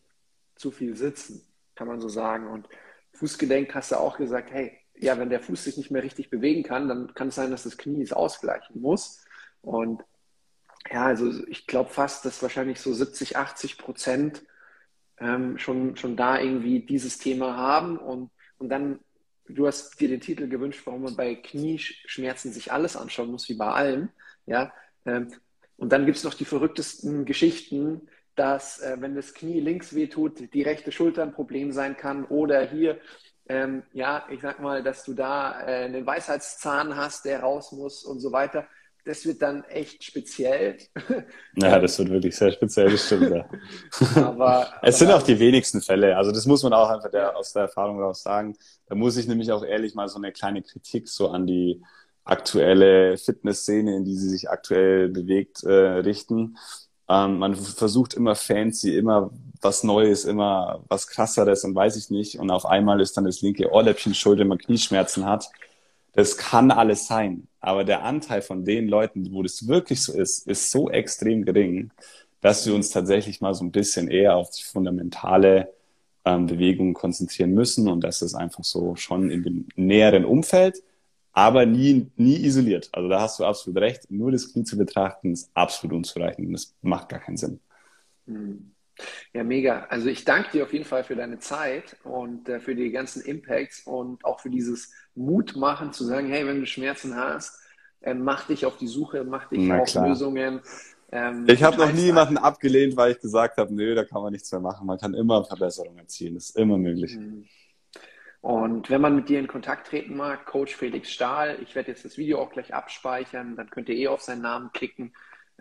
zu 0.56 0.72
viel 0.72 0.96
Sitzen, 0.96 1.46
kann 1.76 1.88
man 1.88 2.02
so 2.02 2.10
sagen. 2.10 2.48
Und 2.48 2.68
Fußgelenk 3.14 3.74
hast 3.76 3.92
du 3.92 3.98
auch 3.98 4.18
gesagt, 4.18 4.52
hey, 4.52 4.78
ja, 4.96 5.18
wenn 5.18 5.30
der 5.30 5.40
Fuß 5.40 5.64
sich 5.64 5.78
nicht 5.78 5.92
mehr 5.92 6.04
richtig 6.04 6.30
bewegen 6.30 6.64
kann, 6.64 6.88
dann 6.88 7.14
kann 7.14 7.30
es 7.30 7.36
sein, 7.36 7.52
dass 7.52 7.64
das 7.64 7.78
Knie 7.78 8.02
es 8.02 8.14
ausgleichen 8.14 8.82
muss. 8.82 9.26
Und 9.62 10.04
ja, 10.92 11.06
also 11.06 11.32
ich 11.48 11.68
glaube 11.68 11.90
fast, 11.90 12.26
dass 12.26 12.44
wahrscheinlich 12.44 12.80
so 12.80 12.94
70, 12.94 13.38
80 13.38 13.78
Prozent 13.78 14.44
ähm, 15.24 15.58
schon, 15.58 15.96
schon 15.98 16.16
da 16.18 16.40
irgendwie 16.40 16.82
dieses 16.86 17.18
Thema 17.18 17.56
haben 17.58 17.98
und, 17.98 18.32
und 18.58 18.70
dann, 18.70 19.00
du 19.48 19.68
hast 19.68 20.00
dir 20.00 20.10
den 20.10 20.22
Titel 20.22 20.48
gewünscht, 20.48 20.82
warum 20.86 21.04
man 21.04 21.16
bei 21.16 21.36
Knieschmerzen 21.36 22.52
sich 22.52 22.72
alles 22.72 22.96
anschauen 22.96 23.32
muss, 23.32 23.50
wie 23.50 23.56
bei 23.56 23.72
allem, 23.72 24.10
ja, 24.46 24.74
Ähm, 25.06 25.28
und 25.78 25.92
dann 25.92 26.06
gibt 26.06 26.18
es 26.18 26.24
noch 26.24 26.34
die 26.34 26.46
verrücktesten 26.46 27.26
Geschichten, 27.26 28.08
dass 28.36 28.80
äh, 28.80 28.98
wenn 29.00 29.16
das 29.16 29.34
Knie 29.34 29.60
links 29.60 29.94
wehtut, 29.96 30.54
die 30.54 30.62
rechte 30.64 30.92
Schulter 30.92 31.24
ein 31.24 31.34
Problem 31.34 31.72
sein 31.72 31.98
kann 31.98 32.26
oder 32.26 32.62
hier, 32.62 33.00
ähm, 33.48 33.84
ja, 33.92 34.26
ich 34.30 34.42
sag 34.42 34.62
mal, 34.62 34.84
dass 34.84 35.04
du 35.04 35.14
da 35.14 35.62
äh, 35.62 35.86
einen 35.86 36.06
Weisheitszahn 36.06 36.96
hast, 36.96 37.26
der 37.26 37.42
raus 37.42 37.72
muss 37.74 38.04
und 38.06 38.20
so 38.20 38.32
weiter. 38.32 38.68
Das 39.06 39.26
wird 39.26 39.42
dann 39.42 39.64
echt 39.66 40.04
speziell. 40.04 40.78
Ja, 41.56 41.80
das 41.80 42.00
wird 42.00 42.10
wirklich 42.10 42.36
sehr 42.36 42.52
speziell, 42.52 42.90
das 42.90 43.06
stimmt. 43.06 43.32
Ja. 43.32 43.46
aber, 44.24 44.68
es 44.82 44.98
sind 44.98 45.12
auch 45.12 45.22
die 45.22 45.38
wenigsten 45.38 45.82
Fälle. 45.82 46.18
Also 46.18 46.32
das 46.32 46.46
muss 46.46 46.64
man 46.64 46.74
auch 46.74 46.90
einfach 46.90 47.12
der, 47.12 47.38
aus 47.38 47.54
der 47.54 47.64
Erfahrung 47.64 48.02
raus 48.02 48.24
sagen. 48.24 48.56
Da 48.88 48.96
muss 48.96 49.18
ich 49.18 49.28
nämlich 49.28 49.52
auch 49.52 49.64
ehrlich 49.64 49.94
mal 49.94 50.08
so 50.08 50.18
eine 50.18 50.32
kleine 50.32 50.64
Kritik 50.64 51.08
so 51.08 51.30
an 51.30 51.46
die 51.46 51.82
aktuelle 52.24 53.18
Fitnessszene, 53.18 53.96
in 53.98 54.06
die 54.06 54.16
sie 54.16 54.30
sich 54.30 54.50
aktuell 54.50 55.10
bewegt, 55.10 55.64
äh, 55.64 55.72
richten. 55.72 56.58
Ähm, 57.10 57.38
man 57.38 57.56
versucht 57.56 58.14
immer 58.14 58.36
fancy, 58.36 58.98
immer 58.98 59.32
was 59.62 59.84
Neues, 59.84 60.26
immer 60.26 60.84
was 60.88 61.08
krasseres 61.08 61.64
und 61.66 61.76
weiß 61.76 61.98
ich 61.98 62.10
nicht. 62.10 62.40
Und 62.40 62.50
auf 62.50 62.66
einmal 62.66 63.02
ist 63.02 63.18
dann 63.18 63.26
das 63.26 63.42
linke 63.42 63.70
Ohrläppchen 63.72 64.16
schuld, 64.16 64.40
wenn 64.40 64.48
man 64.48 64.58
Knieschmerzen 64.58 65.26
hat. 65.26 65.50
Das 66.14 66.38
kann 66.38 66.72
alles 66.72 67.08
sein. 67.08 67.48
Aber 67.60 67.84
der 67.84 68.04
Anteil 68.04 68.42
von 68.42 68.66
den 68.66 68.88
Leuten, 68.88 69.32
wo 69.34 69.44
das 69.44 69.68
wirklich 69.68 70.02
so 70.02 70.14
ist, 70.14 70.48
ist 70.48 70.72
so 70.72 70.90
extrem 70.90 71.46
gering, 71.46 71.92
dass 72.42 72.66
wir 72.66 72.76
uns 72.76 72.90
tatsächlich 72.90 73.42
mal 73.42 73.54
so 73.54 73.64
ein 73.64 73.72
bisschen 73.72 74.10
eher 74.10 74.36
auf 74.36 74.52
die 74.52 74.64
fundamentale 74.64 75.74
ähm, 76.26 76.46
Bewegung 76.48 76.94
konzentrieren 76.94 77.54
müssen 77.54 77.88
und 77.88 78.04
dass 78.04 78.22
es 78.22 78.36
einfach 78.36 78.64
so 78.64 78.96
schon 78.96 79.30
in 79.32 79.44
dem 79.44 79.68
näheren 79.76 80.26
Umfeld 80.26 80.84
aber 81.34 81.66
nie, 81.66 82.12
nie 82.16 82.46
isoliert. 82.46 82.90
Also 82.94 83.10
da 83.10 83.22
hast 83.22 83.40
du 83.40 83.46
absolut 83.46 83.82
recht. 83.82 84.10
Nur 84.10 84.32
das 84.32 84.54
Knie 84.54 84.64
zu 84.64 84.78
betrachten 84.78 85.34
ist 85.34 85.50
absolut 85.56 85.98
unzureichend. 85.98 86.54
Das 86.54 86.76
macht 86.82 87.10
gar 87.10 87.20
keinen 87.20 87.38
Sinn. 87.38 87.60
Hm. 88.28 88.73
Ja, 89.34 89.44
mega. 89.44 89.86
Also 89.90 90.08
ich 90.10 90.26
danke 90.26 90.52
dir 90.52 90.64
auf 90.64 90.74
jeden 90.74 90.86
Fall 90.86 91.04
für 91.04 91.16
deine 91.16 91.40
Zeit 91.40 91.98
und 92.04 92.48
äh, 92.48 92.60
für 92.60 92.76
die 92.76 92.92
ganzen 92.92 93.22
Impacts 93.24 93.82
und 93.86 94.24
auch 94.24 94.40
für 94.40 94.50
dieses 94.50 94.92
Mutmachen 95.16 95.94
zu 95.94 96.04
sagen, 96.04 96.28
hey, 96.30 96.46
wenn 96.46 96.60
du 96.60 96.66
Schmerzen 96.66 97.16
hast, 97.16 97.60
äh, 98.02 98.14
mach 98.14 98.48
dich 98.48 98.66
auf 98.66 98.78
die 98.78 98.88
Suche, 98.88 99.24
mach 99.24 99.50
dich 99.50 99.60
Na, 99.60 99.80
auf 99.80 99.90
klar. 99.90 100.08
Lösungen. 100.08 100.62
Ähm, 101.12 101.46
ich 101.48 101.64
habe 101.64 101.78
noch 101.78 101.92
nie 101.92 102.06
jemanden 102.06 102.38
abgelehnt, 102.38 102.96
weil 102.98 103.12
ich 103.12 103.20
gesagt 103.20 103.58
habe, 103.58 103.74
nö, 103.74 103.96
da 103.96 104.04
kann 104.04 104.22
man 104.22 104.32
nichts 104.32 104.52
mehr 104.52 104.62
machen. 104.62 104.86
Man 104.86 104.98
kann 104.98 105.14
immer 105.14 105.44
Verbesserungen 105.46 106.00
erzielen. 106.00 106.36
Das 106.36 106.50
ist 106.50 106.58
immer 106.58 106.78
möglich. 106.78 107.16
Mhm. 107.16 107.46
Und 108.42 108.90
wenn 108.90 109.00
man 109.00 109.16
mit 109.16 109.30
dir 109.30 109.40
in 109.40 109.48
Kontakt 109.48 109.88
treten 109.88 110.18
mag, 110.18 110.46
Coach 110.46 110.76
Felix 110.76 111.10
Stahl, 111.12 111.60
ich 111.62 111.76
werde 111.76 111.92
jetzt 111.92 112.04
das 112.04 112.18
Video 112.18 112.42
auch 112.42 112.52
gleich 112.52 112.74
abspeichern, 112.74 113.56
dann 113.56 113.70
könnt 113.70 113.88
ihr 113.88 113.96
eh 113.96 114.10
auf 114.10 114.22
seinen 114.22 114.42
Namen 114.42 114.72
klicken, 114.74 115.14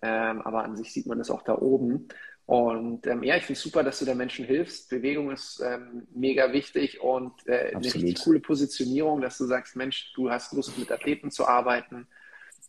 ähm, 0.02 0.42
aber 0.42 0.64
an 0.64 0.76
sich 0.76 0.92
sieht 0.92 1.06
man 1.06 1.18
das 1.18 1.30
auch 1.30 1.42
da 1.42 1.56
oben. 1.56 2.08
Und 2.46 3.06
ähm, 3.06 3.22
ja, 3.22 3.36
ich 3.36 3.44
finde 3.44 3.58
es 3.58 3.62
super, 3.62 3.82
dass 3.82 4.00
du 4.00 4.04
da 4.04 4.14
Menschen 4.14 4.44
hilfst. 4.44 4.90
Bewegung 4.90 5.30
ist 5.30 5.62
ähm, 5.64 6.06
mega 6.14 6.52
wichtig 6.52 7.00
und 7.00 7.32
äh, 7.46 7.72
eine 7.74 7.84
richtig 7.84 8.20
coole 8.24 8.40
Positionierung, 8.40 9.20
dass 9.20 9.38
du 9.38 9.46
sagst, 9.46 9.76
Mensch, 9.76 10.12
du 10.14 10.30
hast 10.30 10.52
Lust 10.52 10.76
mit 10.76 10.90
Athleten 10.90 11.30
zu 11.30 11.46
arbeiten, 11.46 12.08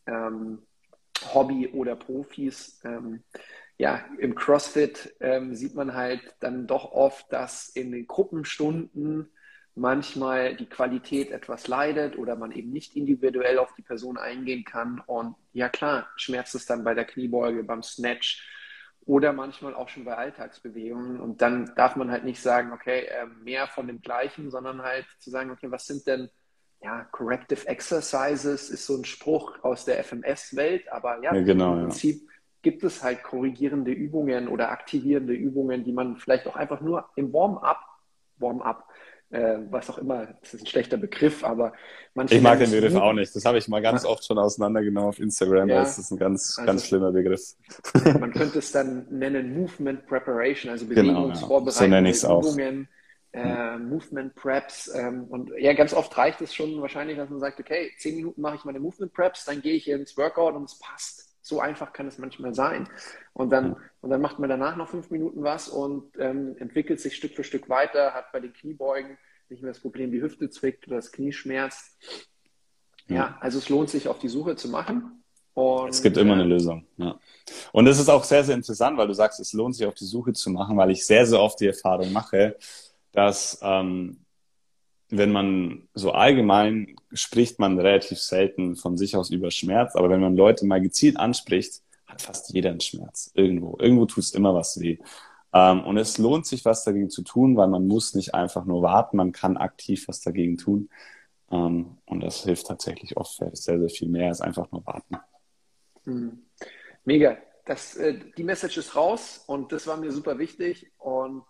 ähm, 0.06 0.60
Hobby 1.34 1.68
oder 1.70 1.96
Profis. 1.96 2.80
Ähm, 2.86 3.24
ja, 3.78 4.06
im 4.20 4.36
CrossFit 4.36 5.16
ähm, 5.20 5.56
sieht 5.56 5.74
man 5.74 5.96
halt 5.96 6.22
dann 6.40 6.68
doch 6.68 6.92
oft, 6.92 7.32
dass 7.34 7.70
in 7.70 7.92
den 7.92 8.06
Gruppenstunden 8.06 9.30
manchmal 9.76 10.56
die 10.56 10.68
Qualität 10.68 11.32
etwas 11.32 11.68
leidet 11.68 12.18
oder 12.18 12.36
man 12.36 12.52
eben 12.52 12.72
nicht 12.72 12.96
individuell 12.96 13.58
auf 13.58 13.74
die 13.76 13.82
Person 13.82 14.18
eingehen 14.18 14.64
kann. 14.64 15.02
Und 15.08 15.36
ja 15.52 15.68
klar, 15.70 16.08
schmerzt 16.16 16.54
es 16.54 16.68
dann 16.68 16.84
bei 16.84 16.94
der 16.94 17.06
Kniebeuge, 17.06 17.64
beim 17.64 17.82
Snatch 17.82 18.48
oder 19.06 19.34
manchmal 19.34 19.74
auch 19.74 19.90
schon 19.90 20.06
bei 20.06 20.16
Alltagsbewegungen. 20.16 21.20
Und 21.20 21.42
dann 21.42 21.74
darf 21.76 21.96
man 21.96 22.12
halt 22.12 22.24
nicht 22.24 22.42
sagen, 22.42 22.72
okay, 22.72 23.08
ähm, 23.10 23.44
mehr 23.44 23.68
von 23.68 23.88
dem 23.88 24.02
Gleichen, 24.02 24.50
sondern 24.50 24.82
halt 24.82 25.06
zu 25.20 25.30
sagen, 25.30 25.52
okay, 25.52 25.70
was 25.70 25.86
sind 25.86 26.08
denn 26.08 26.30
ja, 26.84 27.06
Corrective 27.12 27.68
Exercises 27.68 28.70
ist 28.70 28.86
so 28.86 28.98
ein 28.98 29.06
Spruch 29.06 29.64
aus 29.64 29.86
der 29.86 30.04
FMS-Welt, 30.04 30.92
aber 30.92 31.24
ja, 31.24 31.34
ja 31.34 31.42
genau, 31.42 31.74
im 31.76 31.80
Prinzip 31.84 32.24
ja. 32.24 32.32
gibt 32.62 32.84
es 32.84 33.02
halt 33.02 33.24
korrigierende 33.24 33.92
Übungen 33.92 34.50
oder 34.50 34.70
aktivierende 34.70 35.34
Übungen, 35.34 35.86
die 35.86 35.94
man 35.94 36.18
vielleicht 36.18 36.46
auch 36.46 36.58
einfach 36.58 36.82
nur 36.82 37.10
im 37.16 37.32
Warm-up, 37.32 37.80
Warm-up, 38.38 38.86
äh, 39.34 39.58
was 39.72 39.90
auch 39.90 39.98
immer, 39.98 40.28
das 40.42 40.54
ist 40.54 40.62
ein 40.62 40.68
schlechter 40.68 40.98
Begriff, 40.98 41.44
aber 41.44 41.74
manche. 42.14 42.36
Ich 42.36 42.42
mag 42.42 42.60
den 42.60 42.72
Begriff 42.72 42.96
auch 42.96 43.14
nicht. 43.14 43.36
Das 43.36 43.44
habe 43.46 43.58
ich 43.58 43.68
mal 43.68 43.82
ganz 43.82 44.06
oft 44.06 44.26
schon 44.26 44.38
auseinandergenommen 44.38 45.10
auf 45.10 45.20
Instagram. 45.20 45.70
Ja, 45.70 45.80
das 45.80 45.98
ist 45.98 46.12
ein 46.12 46.18
ganz, 46.18 46.56
also, 46.58 46.68
ganz 46.68 46.86
schlimmer 46.86 47.12
Begriff. 47.12 47.42
Man 48.20 48.32
könnte 48.32 48.60
es 48.60 48.72
dann 48.72 49.08
nennen 49.10 49.60
Movement 49.60 50.06
Preparation, 50.06 50.72
also 50.72 50.86
Bewegungsvorbereitung. 50.86 51.90
Genau, 51.90 52.08
ja. 52.08 52.14
so 52.14 52.40
Übungen. 52.40 52.88
Äh, 53.36 53.80
Movement 53.80 54.36
Preps 54.36 54.94
ähm, 54.94 55.24
und 55.24 55.50
ja, 55.58 55.74
ganz 55.74 55.92
oft 55.92 56.16
reicht 56.16 56.40
es 56.42 56.54
schon 56.54 56.80
wahrscheinlich, 56.84 57.18
dass 57.18 57.32
man 57.32 57.40
sagt, 57.40 57.60
okay, 57.60 57.90
zehn 57.98 58.16
Minuten 58.16 58.40
mache 58.40 58.58
ich 58.58 58.64
meine 58.64 58.80
Movement 58.80 59.12
Preps, 59.12 59.46
dann 59.46 59.60
gehe 59.60 59.74
ich 59.74 59.90
ins 59.90 60.16
Workout 60.18 60.54
und 60.54 60.66
es 60.66 60.78
passt. 60.78 61.33
So 61.44 61.60
einfach 61.60 61.92
kann 61.92 62.08
es 62.08 62.18
manchmal 62.18 62.56
sein. 62.56 62.88
Und 63.34 63.52
dann, 63.52 63.76
und 64.02 64.10
dann 64.10 64.22
macht 64.22 64.40
man 64.40 64.50
danach 64.50 64.78
noch 64.78 64.88
fünf 64.88 65.12
Minuten 65.12 65.44
was 65.44 65.68
und 65.68 66.18
ähm, 66.18 66.56
entwickelt 66.58 67.02
sich 67.02 67.16
Stück 67.16 67.36
für 67.36 67.44
Stück 67.44 67.70
weiter, 67.70 68.14
hat 68.14 68.32
bei 68.32 68.40
den 68.40 68.54
Kniebeugen 68.54 69.18
nicht 69.50 69.62
mehr 69.62 69.74
das 69.74 69.82
Problem, 69.82 70.12
die 70.12 70.22
Hüfte 70.22 70.50
zwickt 70.50 70.88
oder 70.88 70.96
das 70.96 71.12
Knie 71.12 71.34
schmerzt. 71.34 71.98
Ja, 73.10 73.38
also 73.42 73.58
es 73.58 73.68
lohnt 73.68 73.90
sich 73.90 74.08
auf 74.08 74.20
die 74.20 74.30
Suche 74.30 74.56
zu 74.56 74.70
machen. 74.70 75.24
Und, 75.54 75.90
es 75.90 76.02
gibt 76.02 76.16
immer 76.16 76.34
eine 76.34 76.46
Lösung. 76.46 76.88
Ja. 76.96 77.20
Und 77.74 77.88
es 77.88 78.00
ist 78.00 78.10
auch 78.10 78.24
sehr, 78.24 78.44
sehr 78.46 78.56
interessant, 78.56 78.98
weil 78.98 79.08
du 79.08 79.14
sagst, 79.14 79.40
es 79.42 79.52
lohnt 79.52 79.76
sich 79.76 79.86
auf 79.86 79.94
die 79.94 80.06
Suche 80.06 80.32
zu 80.32 80.50
machen, 80.50 80.78
weil 80.78 80.92
ich 80.92 81.06
sehr, 81.06 81.26
sehr 81.26 81.42
oft 81.42 81.60
die 81.60 81.68
Erfahrung 81.68 82.12
mache, 82.14 82.56
dass 83.12 83.60
ähm, 83.62 84.23
wenn 85.18 85.32
man 85.32 85.88
so 85.94 86.12
allgemein 86.12 86.96
spricht 87.12 87.60
man 87.60 87.80
relativ 87.80 88.20
selten 88.20 88.76
von 88.76 88.98
sich 88.98 89.16
aus 89.16 89.30
über 89.30 89.52
Schmerz, 89.52 89.96
aber 89.96 90.10
wenn 90.10 90.22
man 90.22 90.36
Leute 90.36 90.66
mal 90.66 90.82
gezielt 90.82 91.18
anspricht, 91.18 91.82
hat 92.08 92.22
fast 92.22 92.54
jeder 92.54 92.72
einen 92.72 92.82
Schmerz. 92.82 93.32
Irgendwo. 93.36 93.78
Irgendwo 93.80 94.06
tut 94.06 94.24
es 94.24 94.32
immer 94.32 94.54
was 94.56 94.80
weh. 94.80 94.98
Ähm, 95.54 95.84
und 95.84 95.98
es 95.98 96.18
lohnt 96.18 96.48
sich, 96.48 96.66
was 96.66 96.84
dagegen 96.84 97.10
zu 97.10 97.22
tun, 97.22 97.56
weil 97.58 97.68
man 97.68 97.88
muss 97.88 98.16
nicht 98.16 98.34
einfach 98.34 98.66
nur 98.66 98.82
warten, 98.82 99.18
man 99.18 99.32
kann 99.32 99.58
aktiv 99.58 100.08
was 100.08 100.22
dagegen 100.22 100.58
tun. 100.58 100.90
Ähm, 101.52 101.98
und 102.06 102.22
das 102.22 102.44
hilft 102.44 102.68
tatsächlich 102.68 103.16
oft 103.16 103.38
sehr, 103.38 103.80
sehr 103.80 103.90
viel 103.90 104.10
mehr 104.10 104.30
als 104.30 104.42
einfach 104.42 104.72
nur 104.72 104.86
warten. 104.86 105.18
Hm. 106.06 106.44
Mega 107.06 107.38
das, 107.66 107.96
äh, 107.96 108.20
die 108.38 108.44
Message 108.44 108.78
ist 108.78 108.96
raus 108.96 109.44
und 109.48 109.72
das 109.72 109.88
war 109.88 109.98
mir 109.98 110.12
super 110.12 110.38
wichtig. 110.38 110.92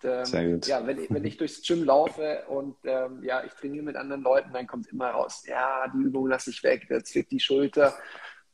Ähm, 0.03 0.61
ja, 0.65 0.85
wenn, 0.85 1.07
wenn 1.09 1.25
ich 1.25 1.37
durchs 1.37 1.61
Gym 1.61 1.83
laufe 1.83 2.43
und 2.47 2.75
ähm, 2.83 3.23
ja, 3.23 3.43
ich 3.43 3.53
trainiere 3.53 3.83
mit 3.83 3.95
anderen 3.95 4.21
Leuten, 4.21 4.53
dann 4.53 4.67
kommt 4.67 4.87
immer 4.87 5.09
raus, 5.09 5.43
ja, 5.47 5.87
die 5.93 6.03
Übung 6.03 6.27
lasse 6.27 6.49
ich 6.49 6.63
weg, 6.63 6.87
jetzt 6.89 7.13
zwickt 7.13 7.31
die 7.31 7.39
Schulter. 7.39 7.93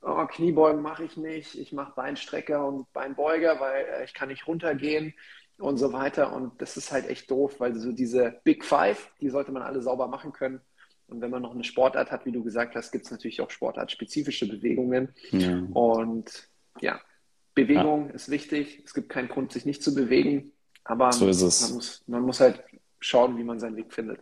Oh, 0.01 0.25
Kniebeugen 0.25 0.82
mache 0.82 1.03
ich 1.03 1.17
nicht, 1.17 1.55
ich 1.55 1.73
mache 1.73 1.93
Beinstrecker 1.95 2.65
und 2.65 2.91
Beinbeuger, 2.93 3.60
weil 3.60 3.86
äh, 3.86 4.05
ich 4.05 4.13
kann 4.13 4.29
nicht 4.29 4.47
runtergehen 4.47 5.13
und 5.58 5.77
so 5.77 5.91
weiter. 5.91 6.34
Und 6.34 6.62
das 6.62 6.77
ist 6.77 6.91
halt 6.91 7.10
echt 7.10 7.29
doof, 7.29 7.60
weil 7.60 7.75
so 7.75 7.91
diese 7.91 8.39
Big 8.43 8.63
Five, 8.63 9.12
die 9.19 9.29
sollte 9.29 9.51
man 9.51 9.62
alle 9.62 9.82
sauber 9.82 10.08
machen 10.08 10.32
können. 10.32 10.62
Und 11.08 11.21
wenn 11.21 11.32
man 11.32 11.41
noch 11.41 11.53
eine 11.53 11.63
Sportart 11.63 12.12
hat, 12.12 12.25
wie 12.25 12.32
du 12.32 12.43
gesagt 12.43 12.75
hast, 12.75 12.91
gibt 12.91 13.05
es 13.05 13.12
natürlich 13.12 13.41
auch 13.41 13.49
sportartspezifische 13.49 14.47
Bewegungen. 14.47 15.13
Ja. 15.32 15.63
Und 15.73 16.49
ja, 16.82 17.01
Bewegung 17.55 18.08
ja. 18.08 18.13
ist 18.13 18.29
wichtig. 18.29 18.84
Es 18.86 18.93
gibt 18.93 19.10
keinen 19.10 19.27
Grund, 19.27 19.51
sich 19.51 19.65
nicht 19.65 19.84
zu 19.84 19.93
bewegen. 19.93 20.53
Aber 20.89 21.12
so 21.12 21.28
ist 21.28 21.41
es. 21.43 21.62
Man, 21.62 21.73
muss, 21.75 22.04
man 22.08 22.21
muss 22.23 22.39
halt 22.39 22.63
schauen, 22.99 23.38
wie 23.38 23.43
man 23.43 23.60
seinen 23.60 23.75
Weg 23.75 23.93
findet. 23.93 24.19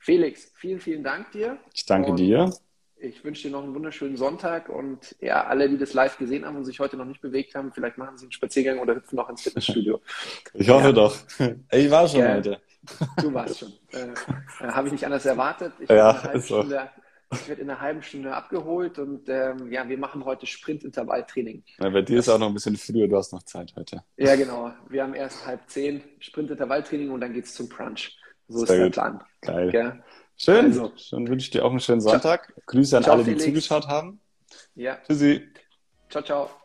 Felix, 0.00 0.50
vielen, 0.56 0.80
vielen 0.80 1.04
Dank 1.04 1.30
dir. 1.30 1.58
Ich 1.72 1.86
danke 1.86 2.14
dir. 2.14 2.52
Ich 2.96 3.24
wünsche 3.24 3.48
dir 3.48 3.52
noch 3.52 3.62
einen 3.62 3.74
wunderschönen 3.74 4.16
Sonntag 4.16 4.68
und 4.68 5.16
ja, 5.20 5.44
alle, 5.44 5.68
die 5.70 5.78
das 5.78 5.94
live 5.94 6.18
gesehen 6.18 6.44
haben 6.44 6.56
und 6.56 6.64
sich 6.64 6.80
heute 6.80 6.96
noch 6.96 7.04
nicht 7.04 7.20
bewegt 7.20 7.54
haben, 7.54 7.72
vielleicht 7.72 7.96
machen 7.96 8.18
sie 8.18 8.24
einen 8.24 8.32
Spaziergang 8.32 8.80
oder 8.80 8.96
hüpfen 8.96 9.16
noch 9.16 9.30
ins 9.30 9.42
Fitnessstudio. 9.42 10.00
Ich 10.54 10.68
hoffe 10.68 10.86
ja. 10.86 10.92
doch. 10.92 11.16
Ich 11.70 11.90
war 11.90 12.08
schon 12.08 12.20
ja, 12.20 12.34
heute. 12.34 12.60
Du 13.22 13.32
warst 13.32 13.60
schon. 13.60 13.72
Äh, 13.92 14.08
äh, 14.08 14.68
Habe 14.68 14.88
ich 14.88 14.92
nicht 14.92 15.04
anders 15.04 15.24
erwartet. 15.24 15.72
Ich 15.78 15.88
ja, 15.88 16.10
eine 16.10 16.22
halbe 16.24 16.42
Stunde 16.42 16.90
ich 17.32 17.48
werde 17.48 17.62
in 17.62 17.70
einer 17.70 17.80
halben 17.80 18.02
Stunde 18.02 18.34
abgeholt 18.34 18.98
und 18.98 19.28
ähm, 19.28 19.70
ja, 19.70 19.88
wir 19.88 19.98
machen 19.98 20.24
heute 20.24 20.46
Sprintintervalltraining. 20.46 21.62
Ja, 21.80 21.90
bei 21.90 22.02
dir 22.02 22.16
das, 22.16 22.26
ist 22.26 22.32
auch 22.32 22.38
noch 22.38 22.48
ein 22.48 22.54
bisschen 22.54 22.76
früher, 22.76 23.06
du 23.06 23.16
hast 23.16 23.32
noch 23.32 23.42
Zeit 23.44 23.72
heute. 23.76 24.02
Ja, 24.16 24.34
genau. 24.34 24.72
Wir 24.88 25.04
haben 25.04 25.14
erst 25.14 25.46
halb 25.46 25.60
zehn 25.68 26.02
Sprintintervalltraining 26.18 27.10
und 27.10 27.20
dann 27.20 27.32
geht 27.32 27.44
es 27.44 27.54
zum 27.54 27.68
Brunch. 27.68 28.16
So 28.48 28.64
Sehr 28.64 28.76
ist 28.76 28.82
der 28.82 28.90
Plan. 28.90 29.24
Geil. 29.42 29.70
Ja? 29.72 29.98
Schön. 30.36 30.66
Also, 30.66 30.92
dann 31.12 31.28
wünsche 31.28 31.44
ich 31.44 31.50
dir 31.50 31.64
auch 31.64 31.70
einen 31.70 31.80
schönen 31.80 32.00
Sonntag. 32.00 32.46
Ciao. 32.46 32.62
Grüße 32.66 32.96
an 32.96 33.02
ciao, 33.04 33.14
alle, 33.14 33.24
die 33.24 33.30
Felix. 33.32 33.44
zugeschaut 33.44 33.86
haben. 33.86 34.20
Ja. 34.74 34.98
Tschüssi. 35.06 35.46
Ciao, 36.08 36.24
ciao. 36.24 36.59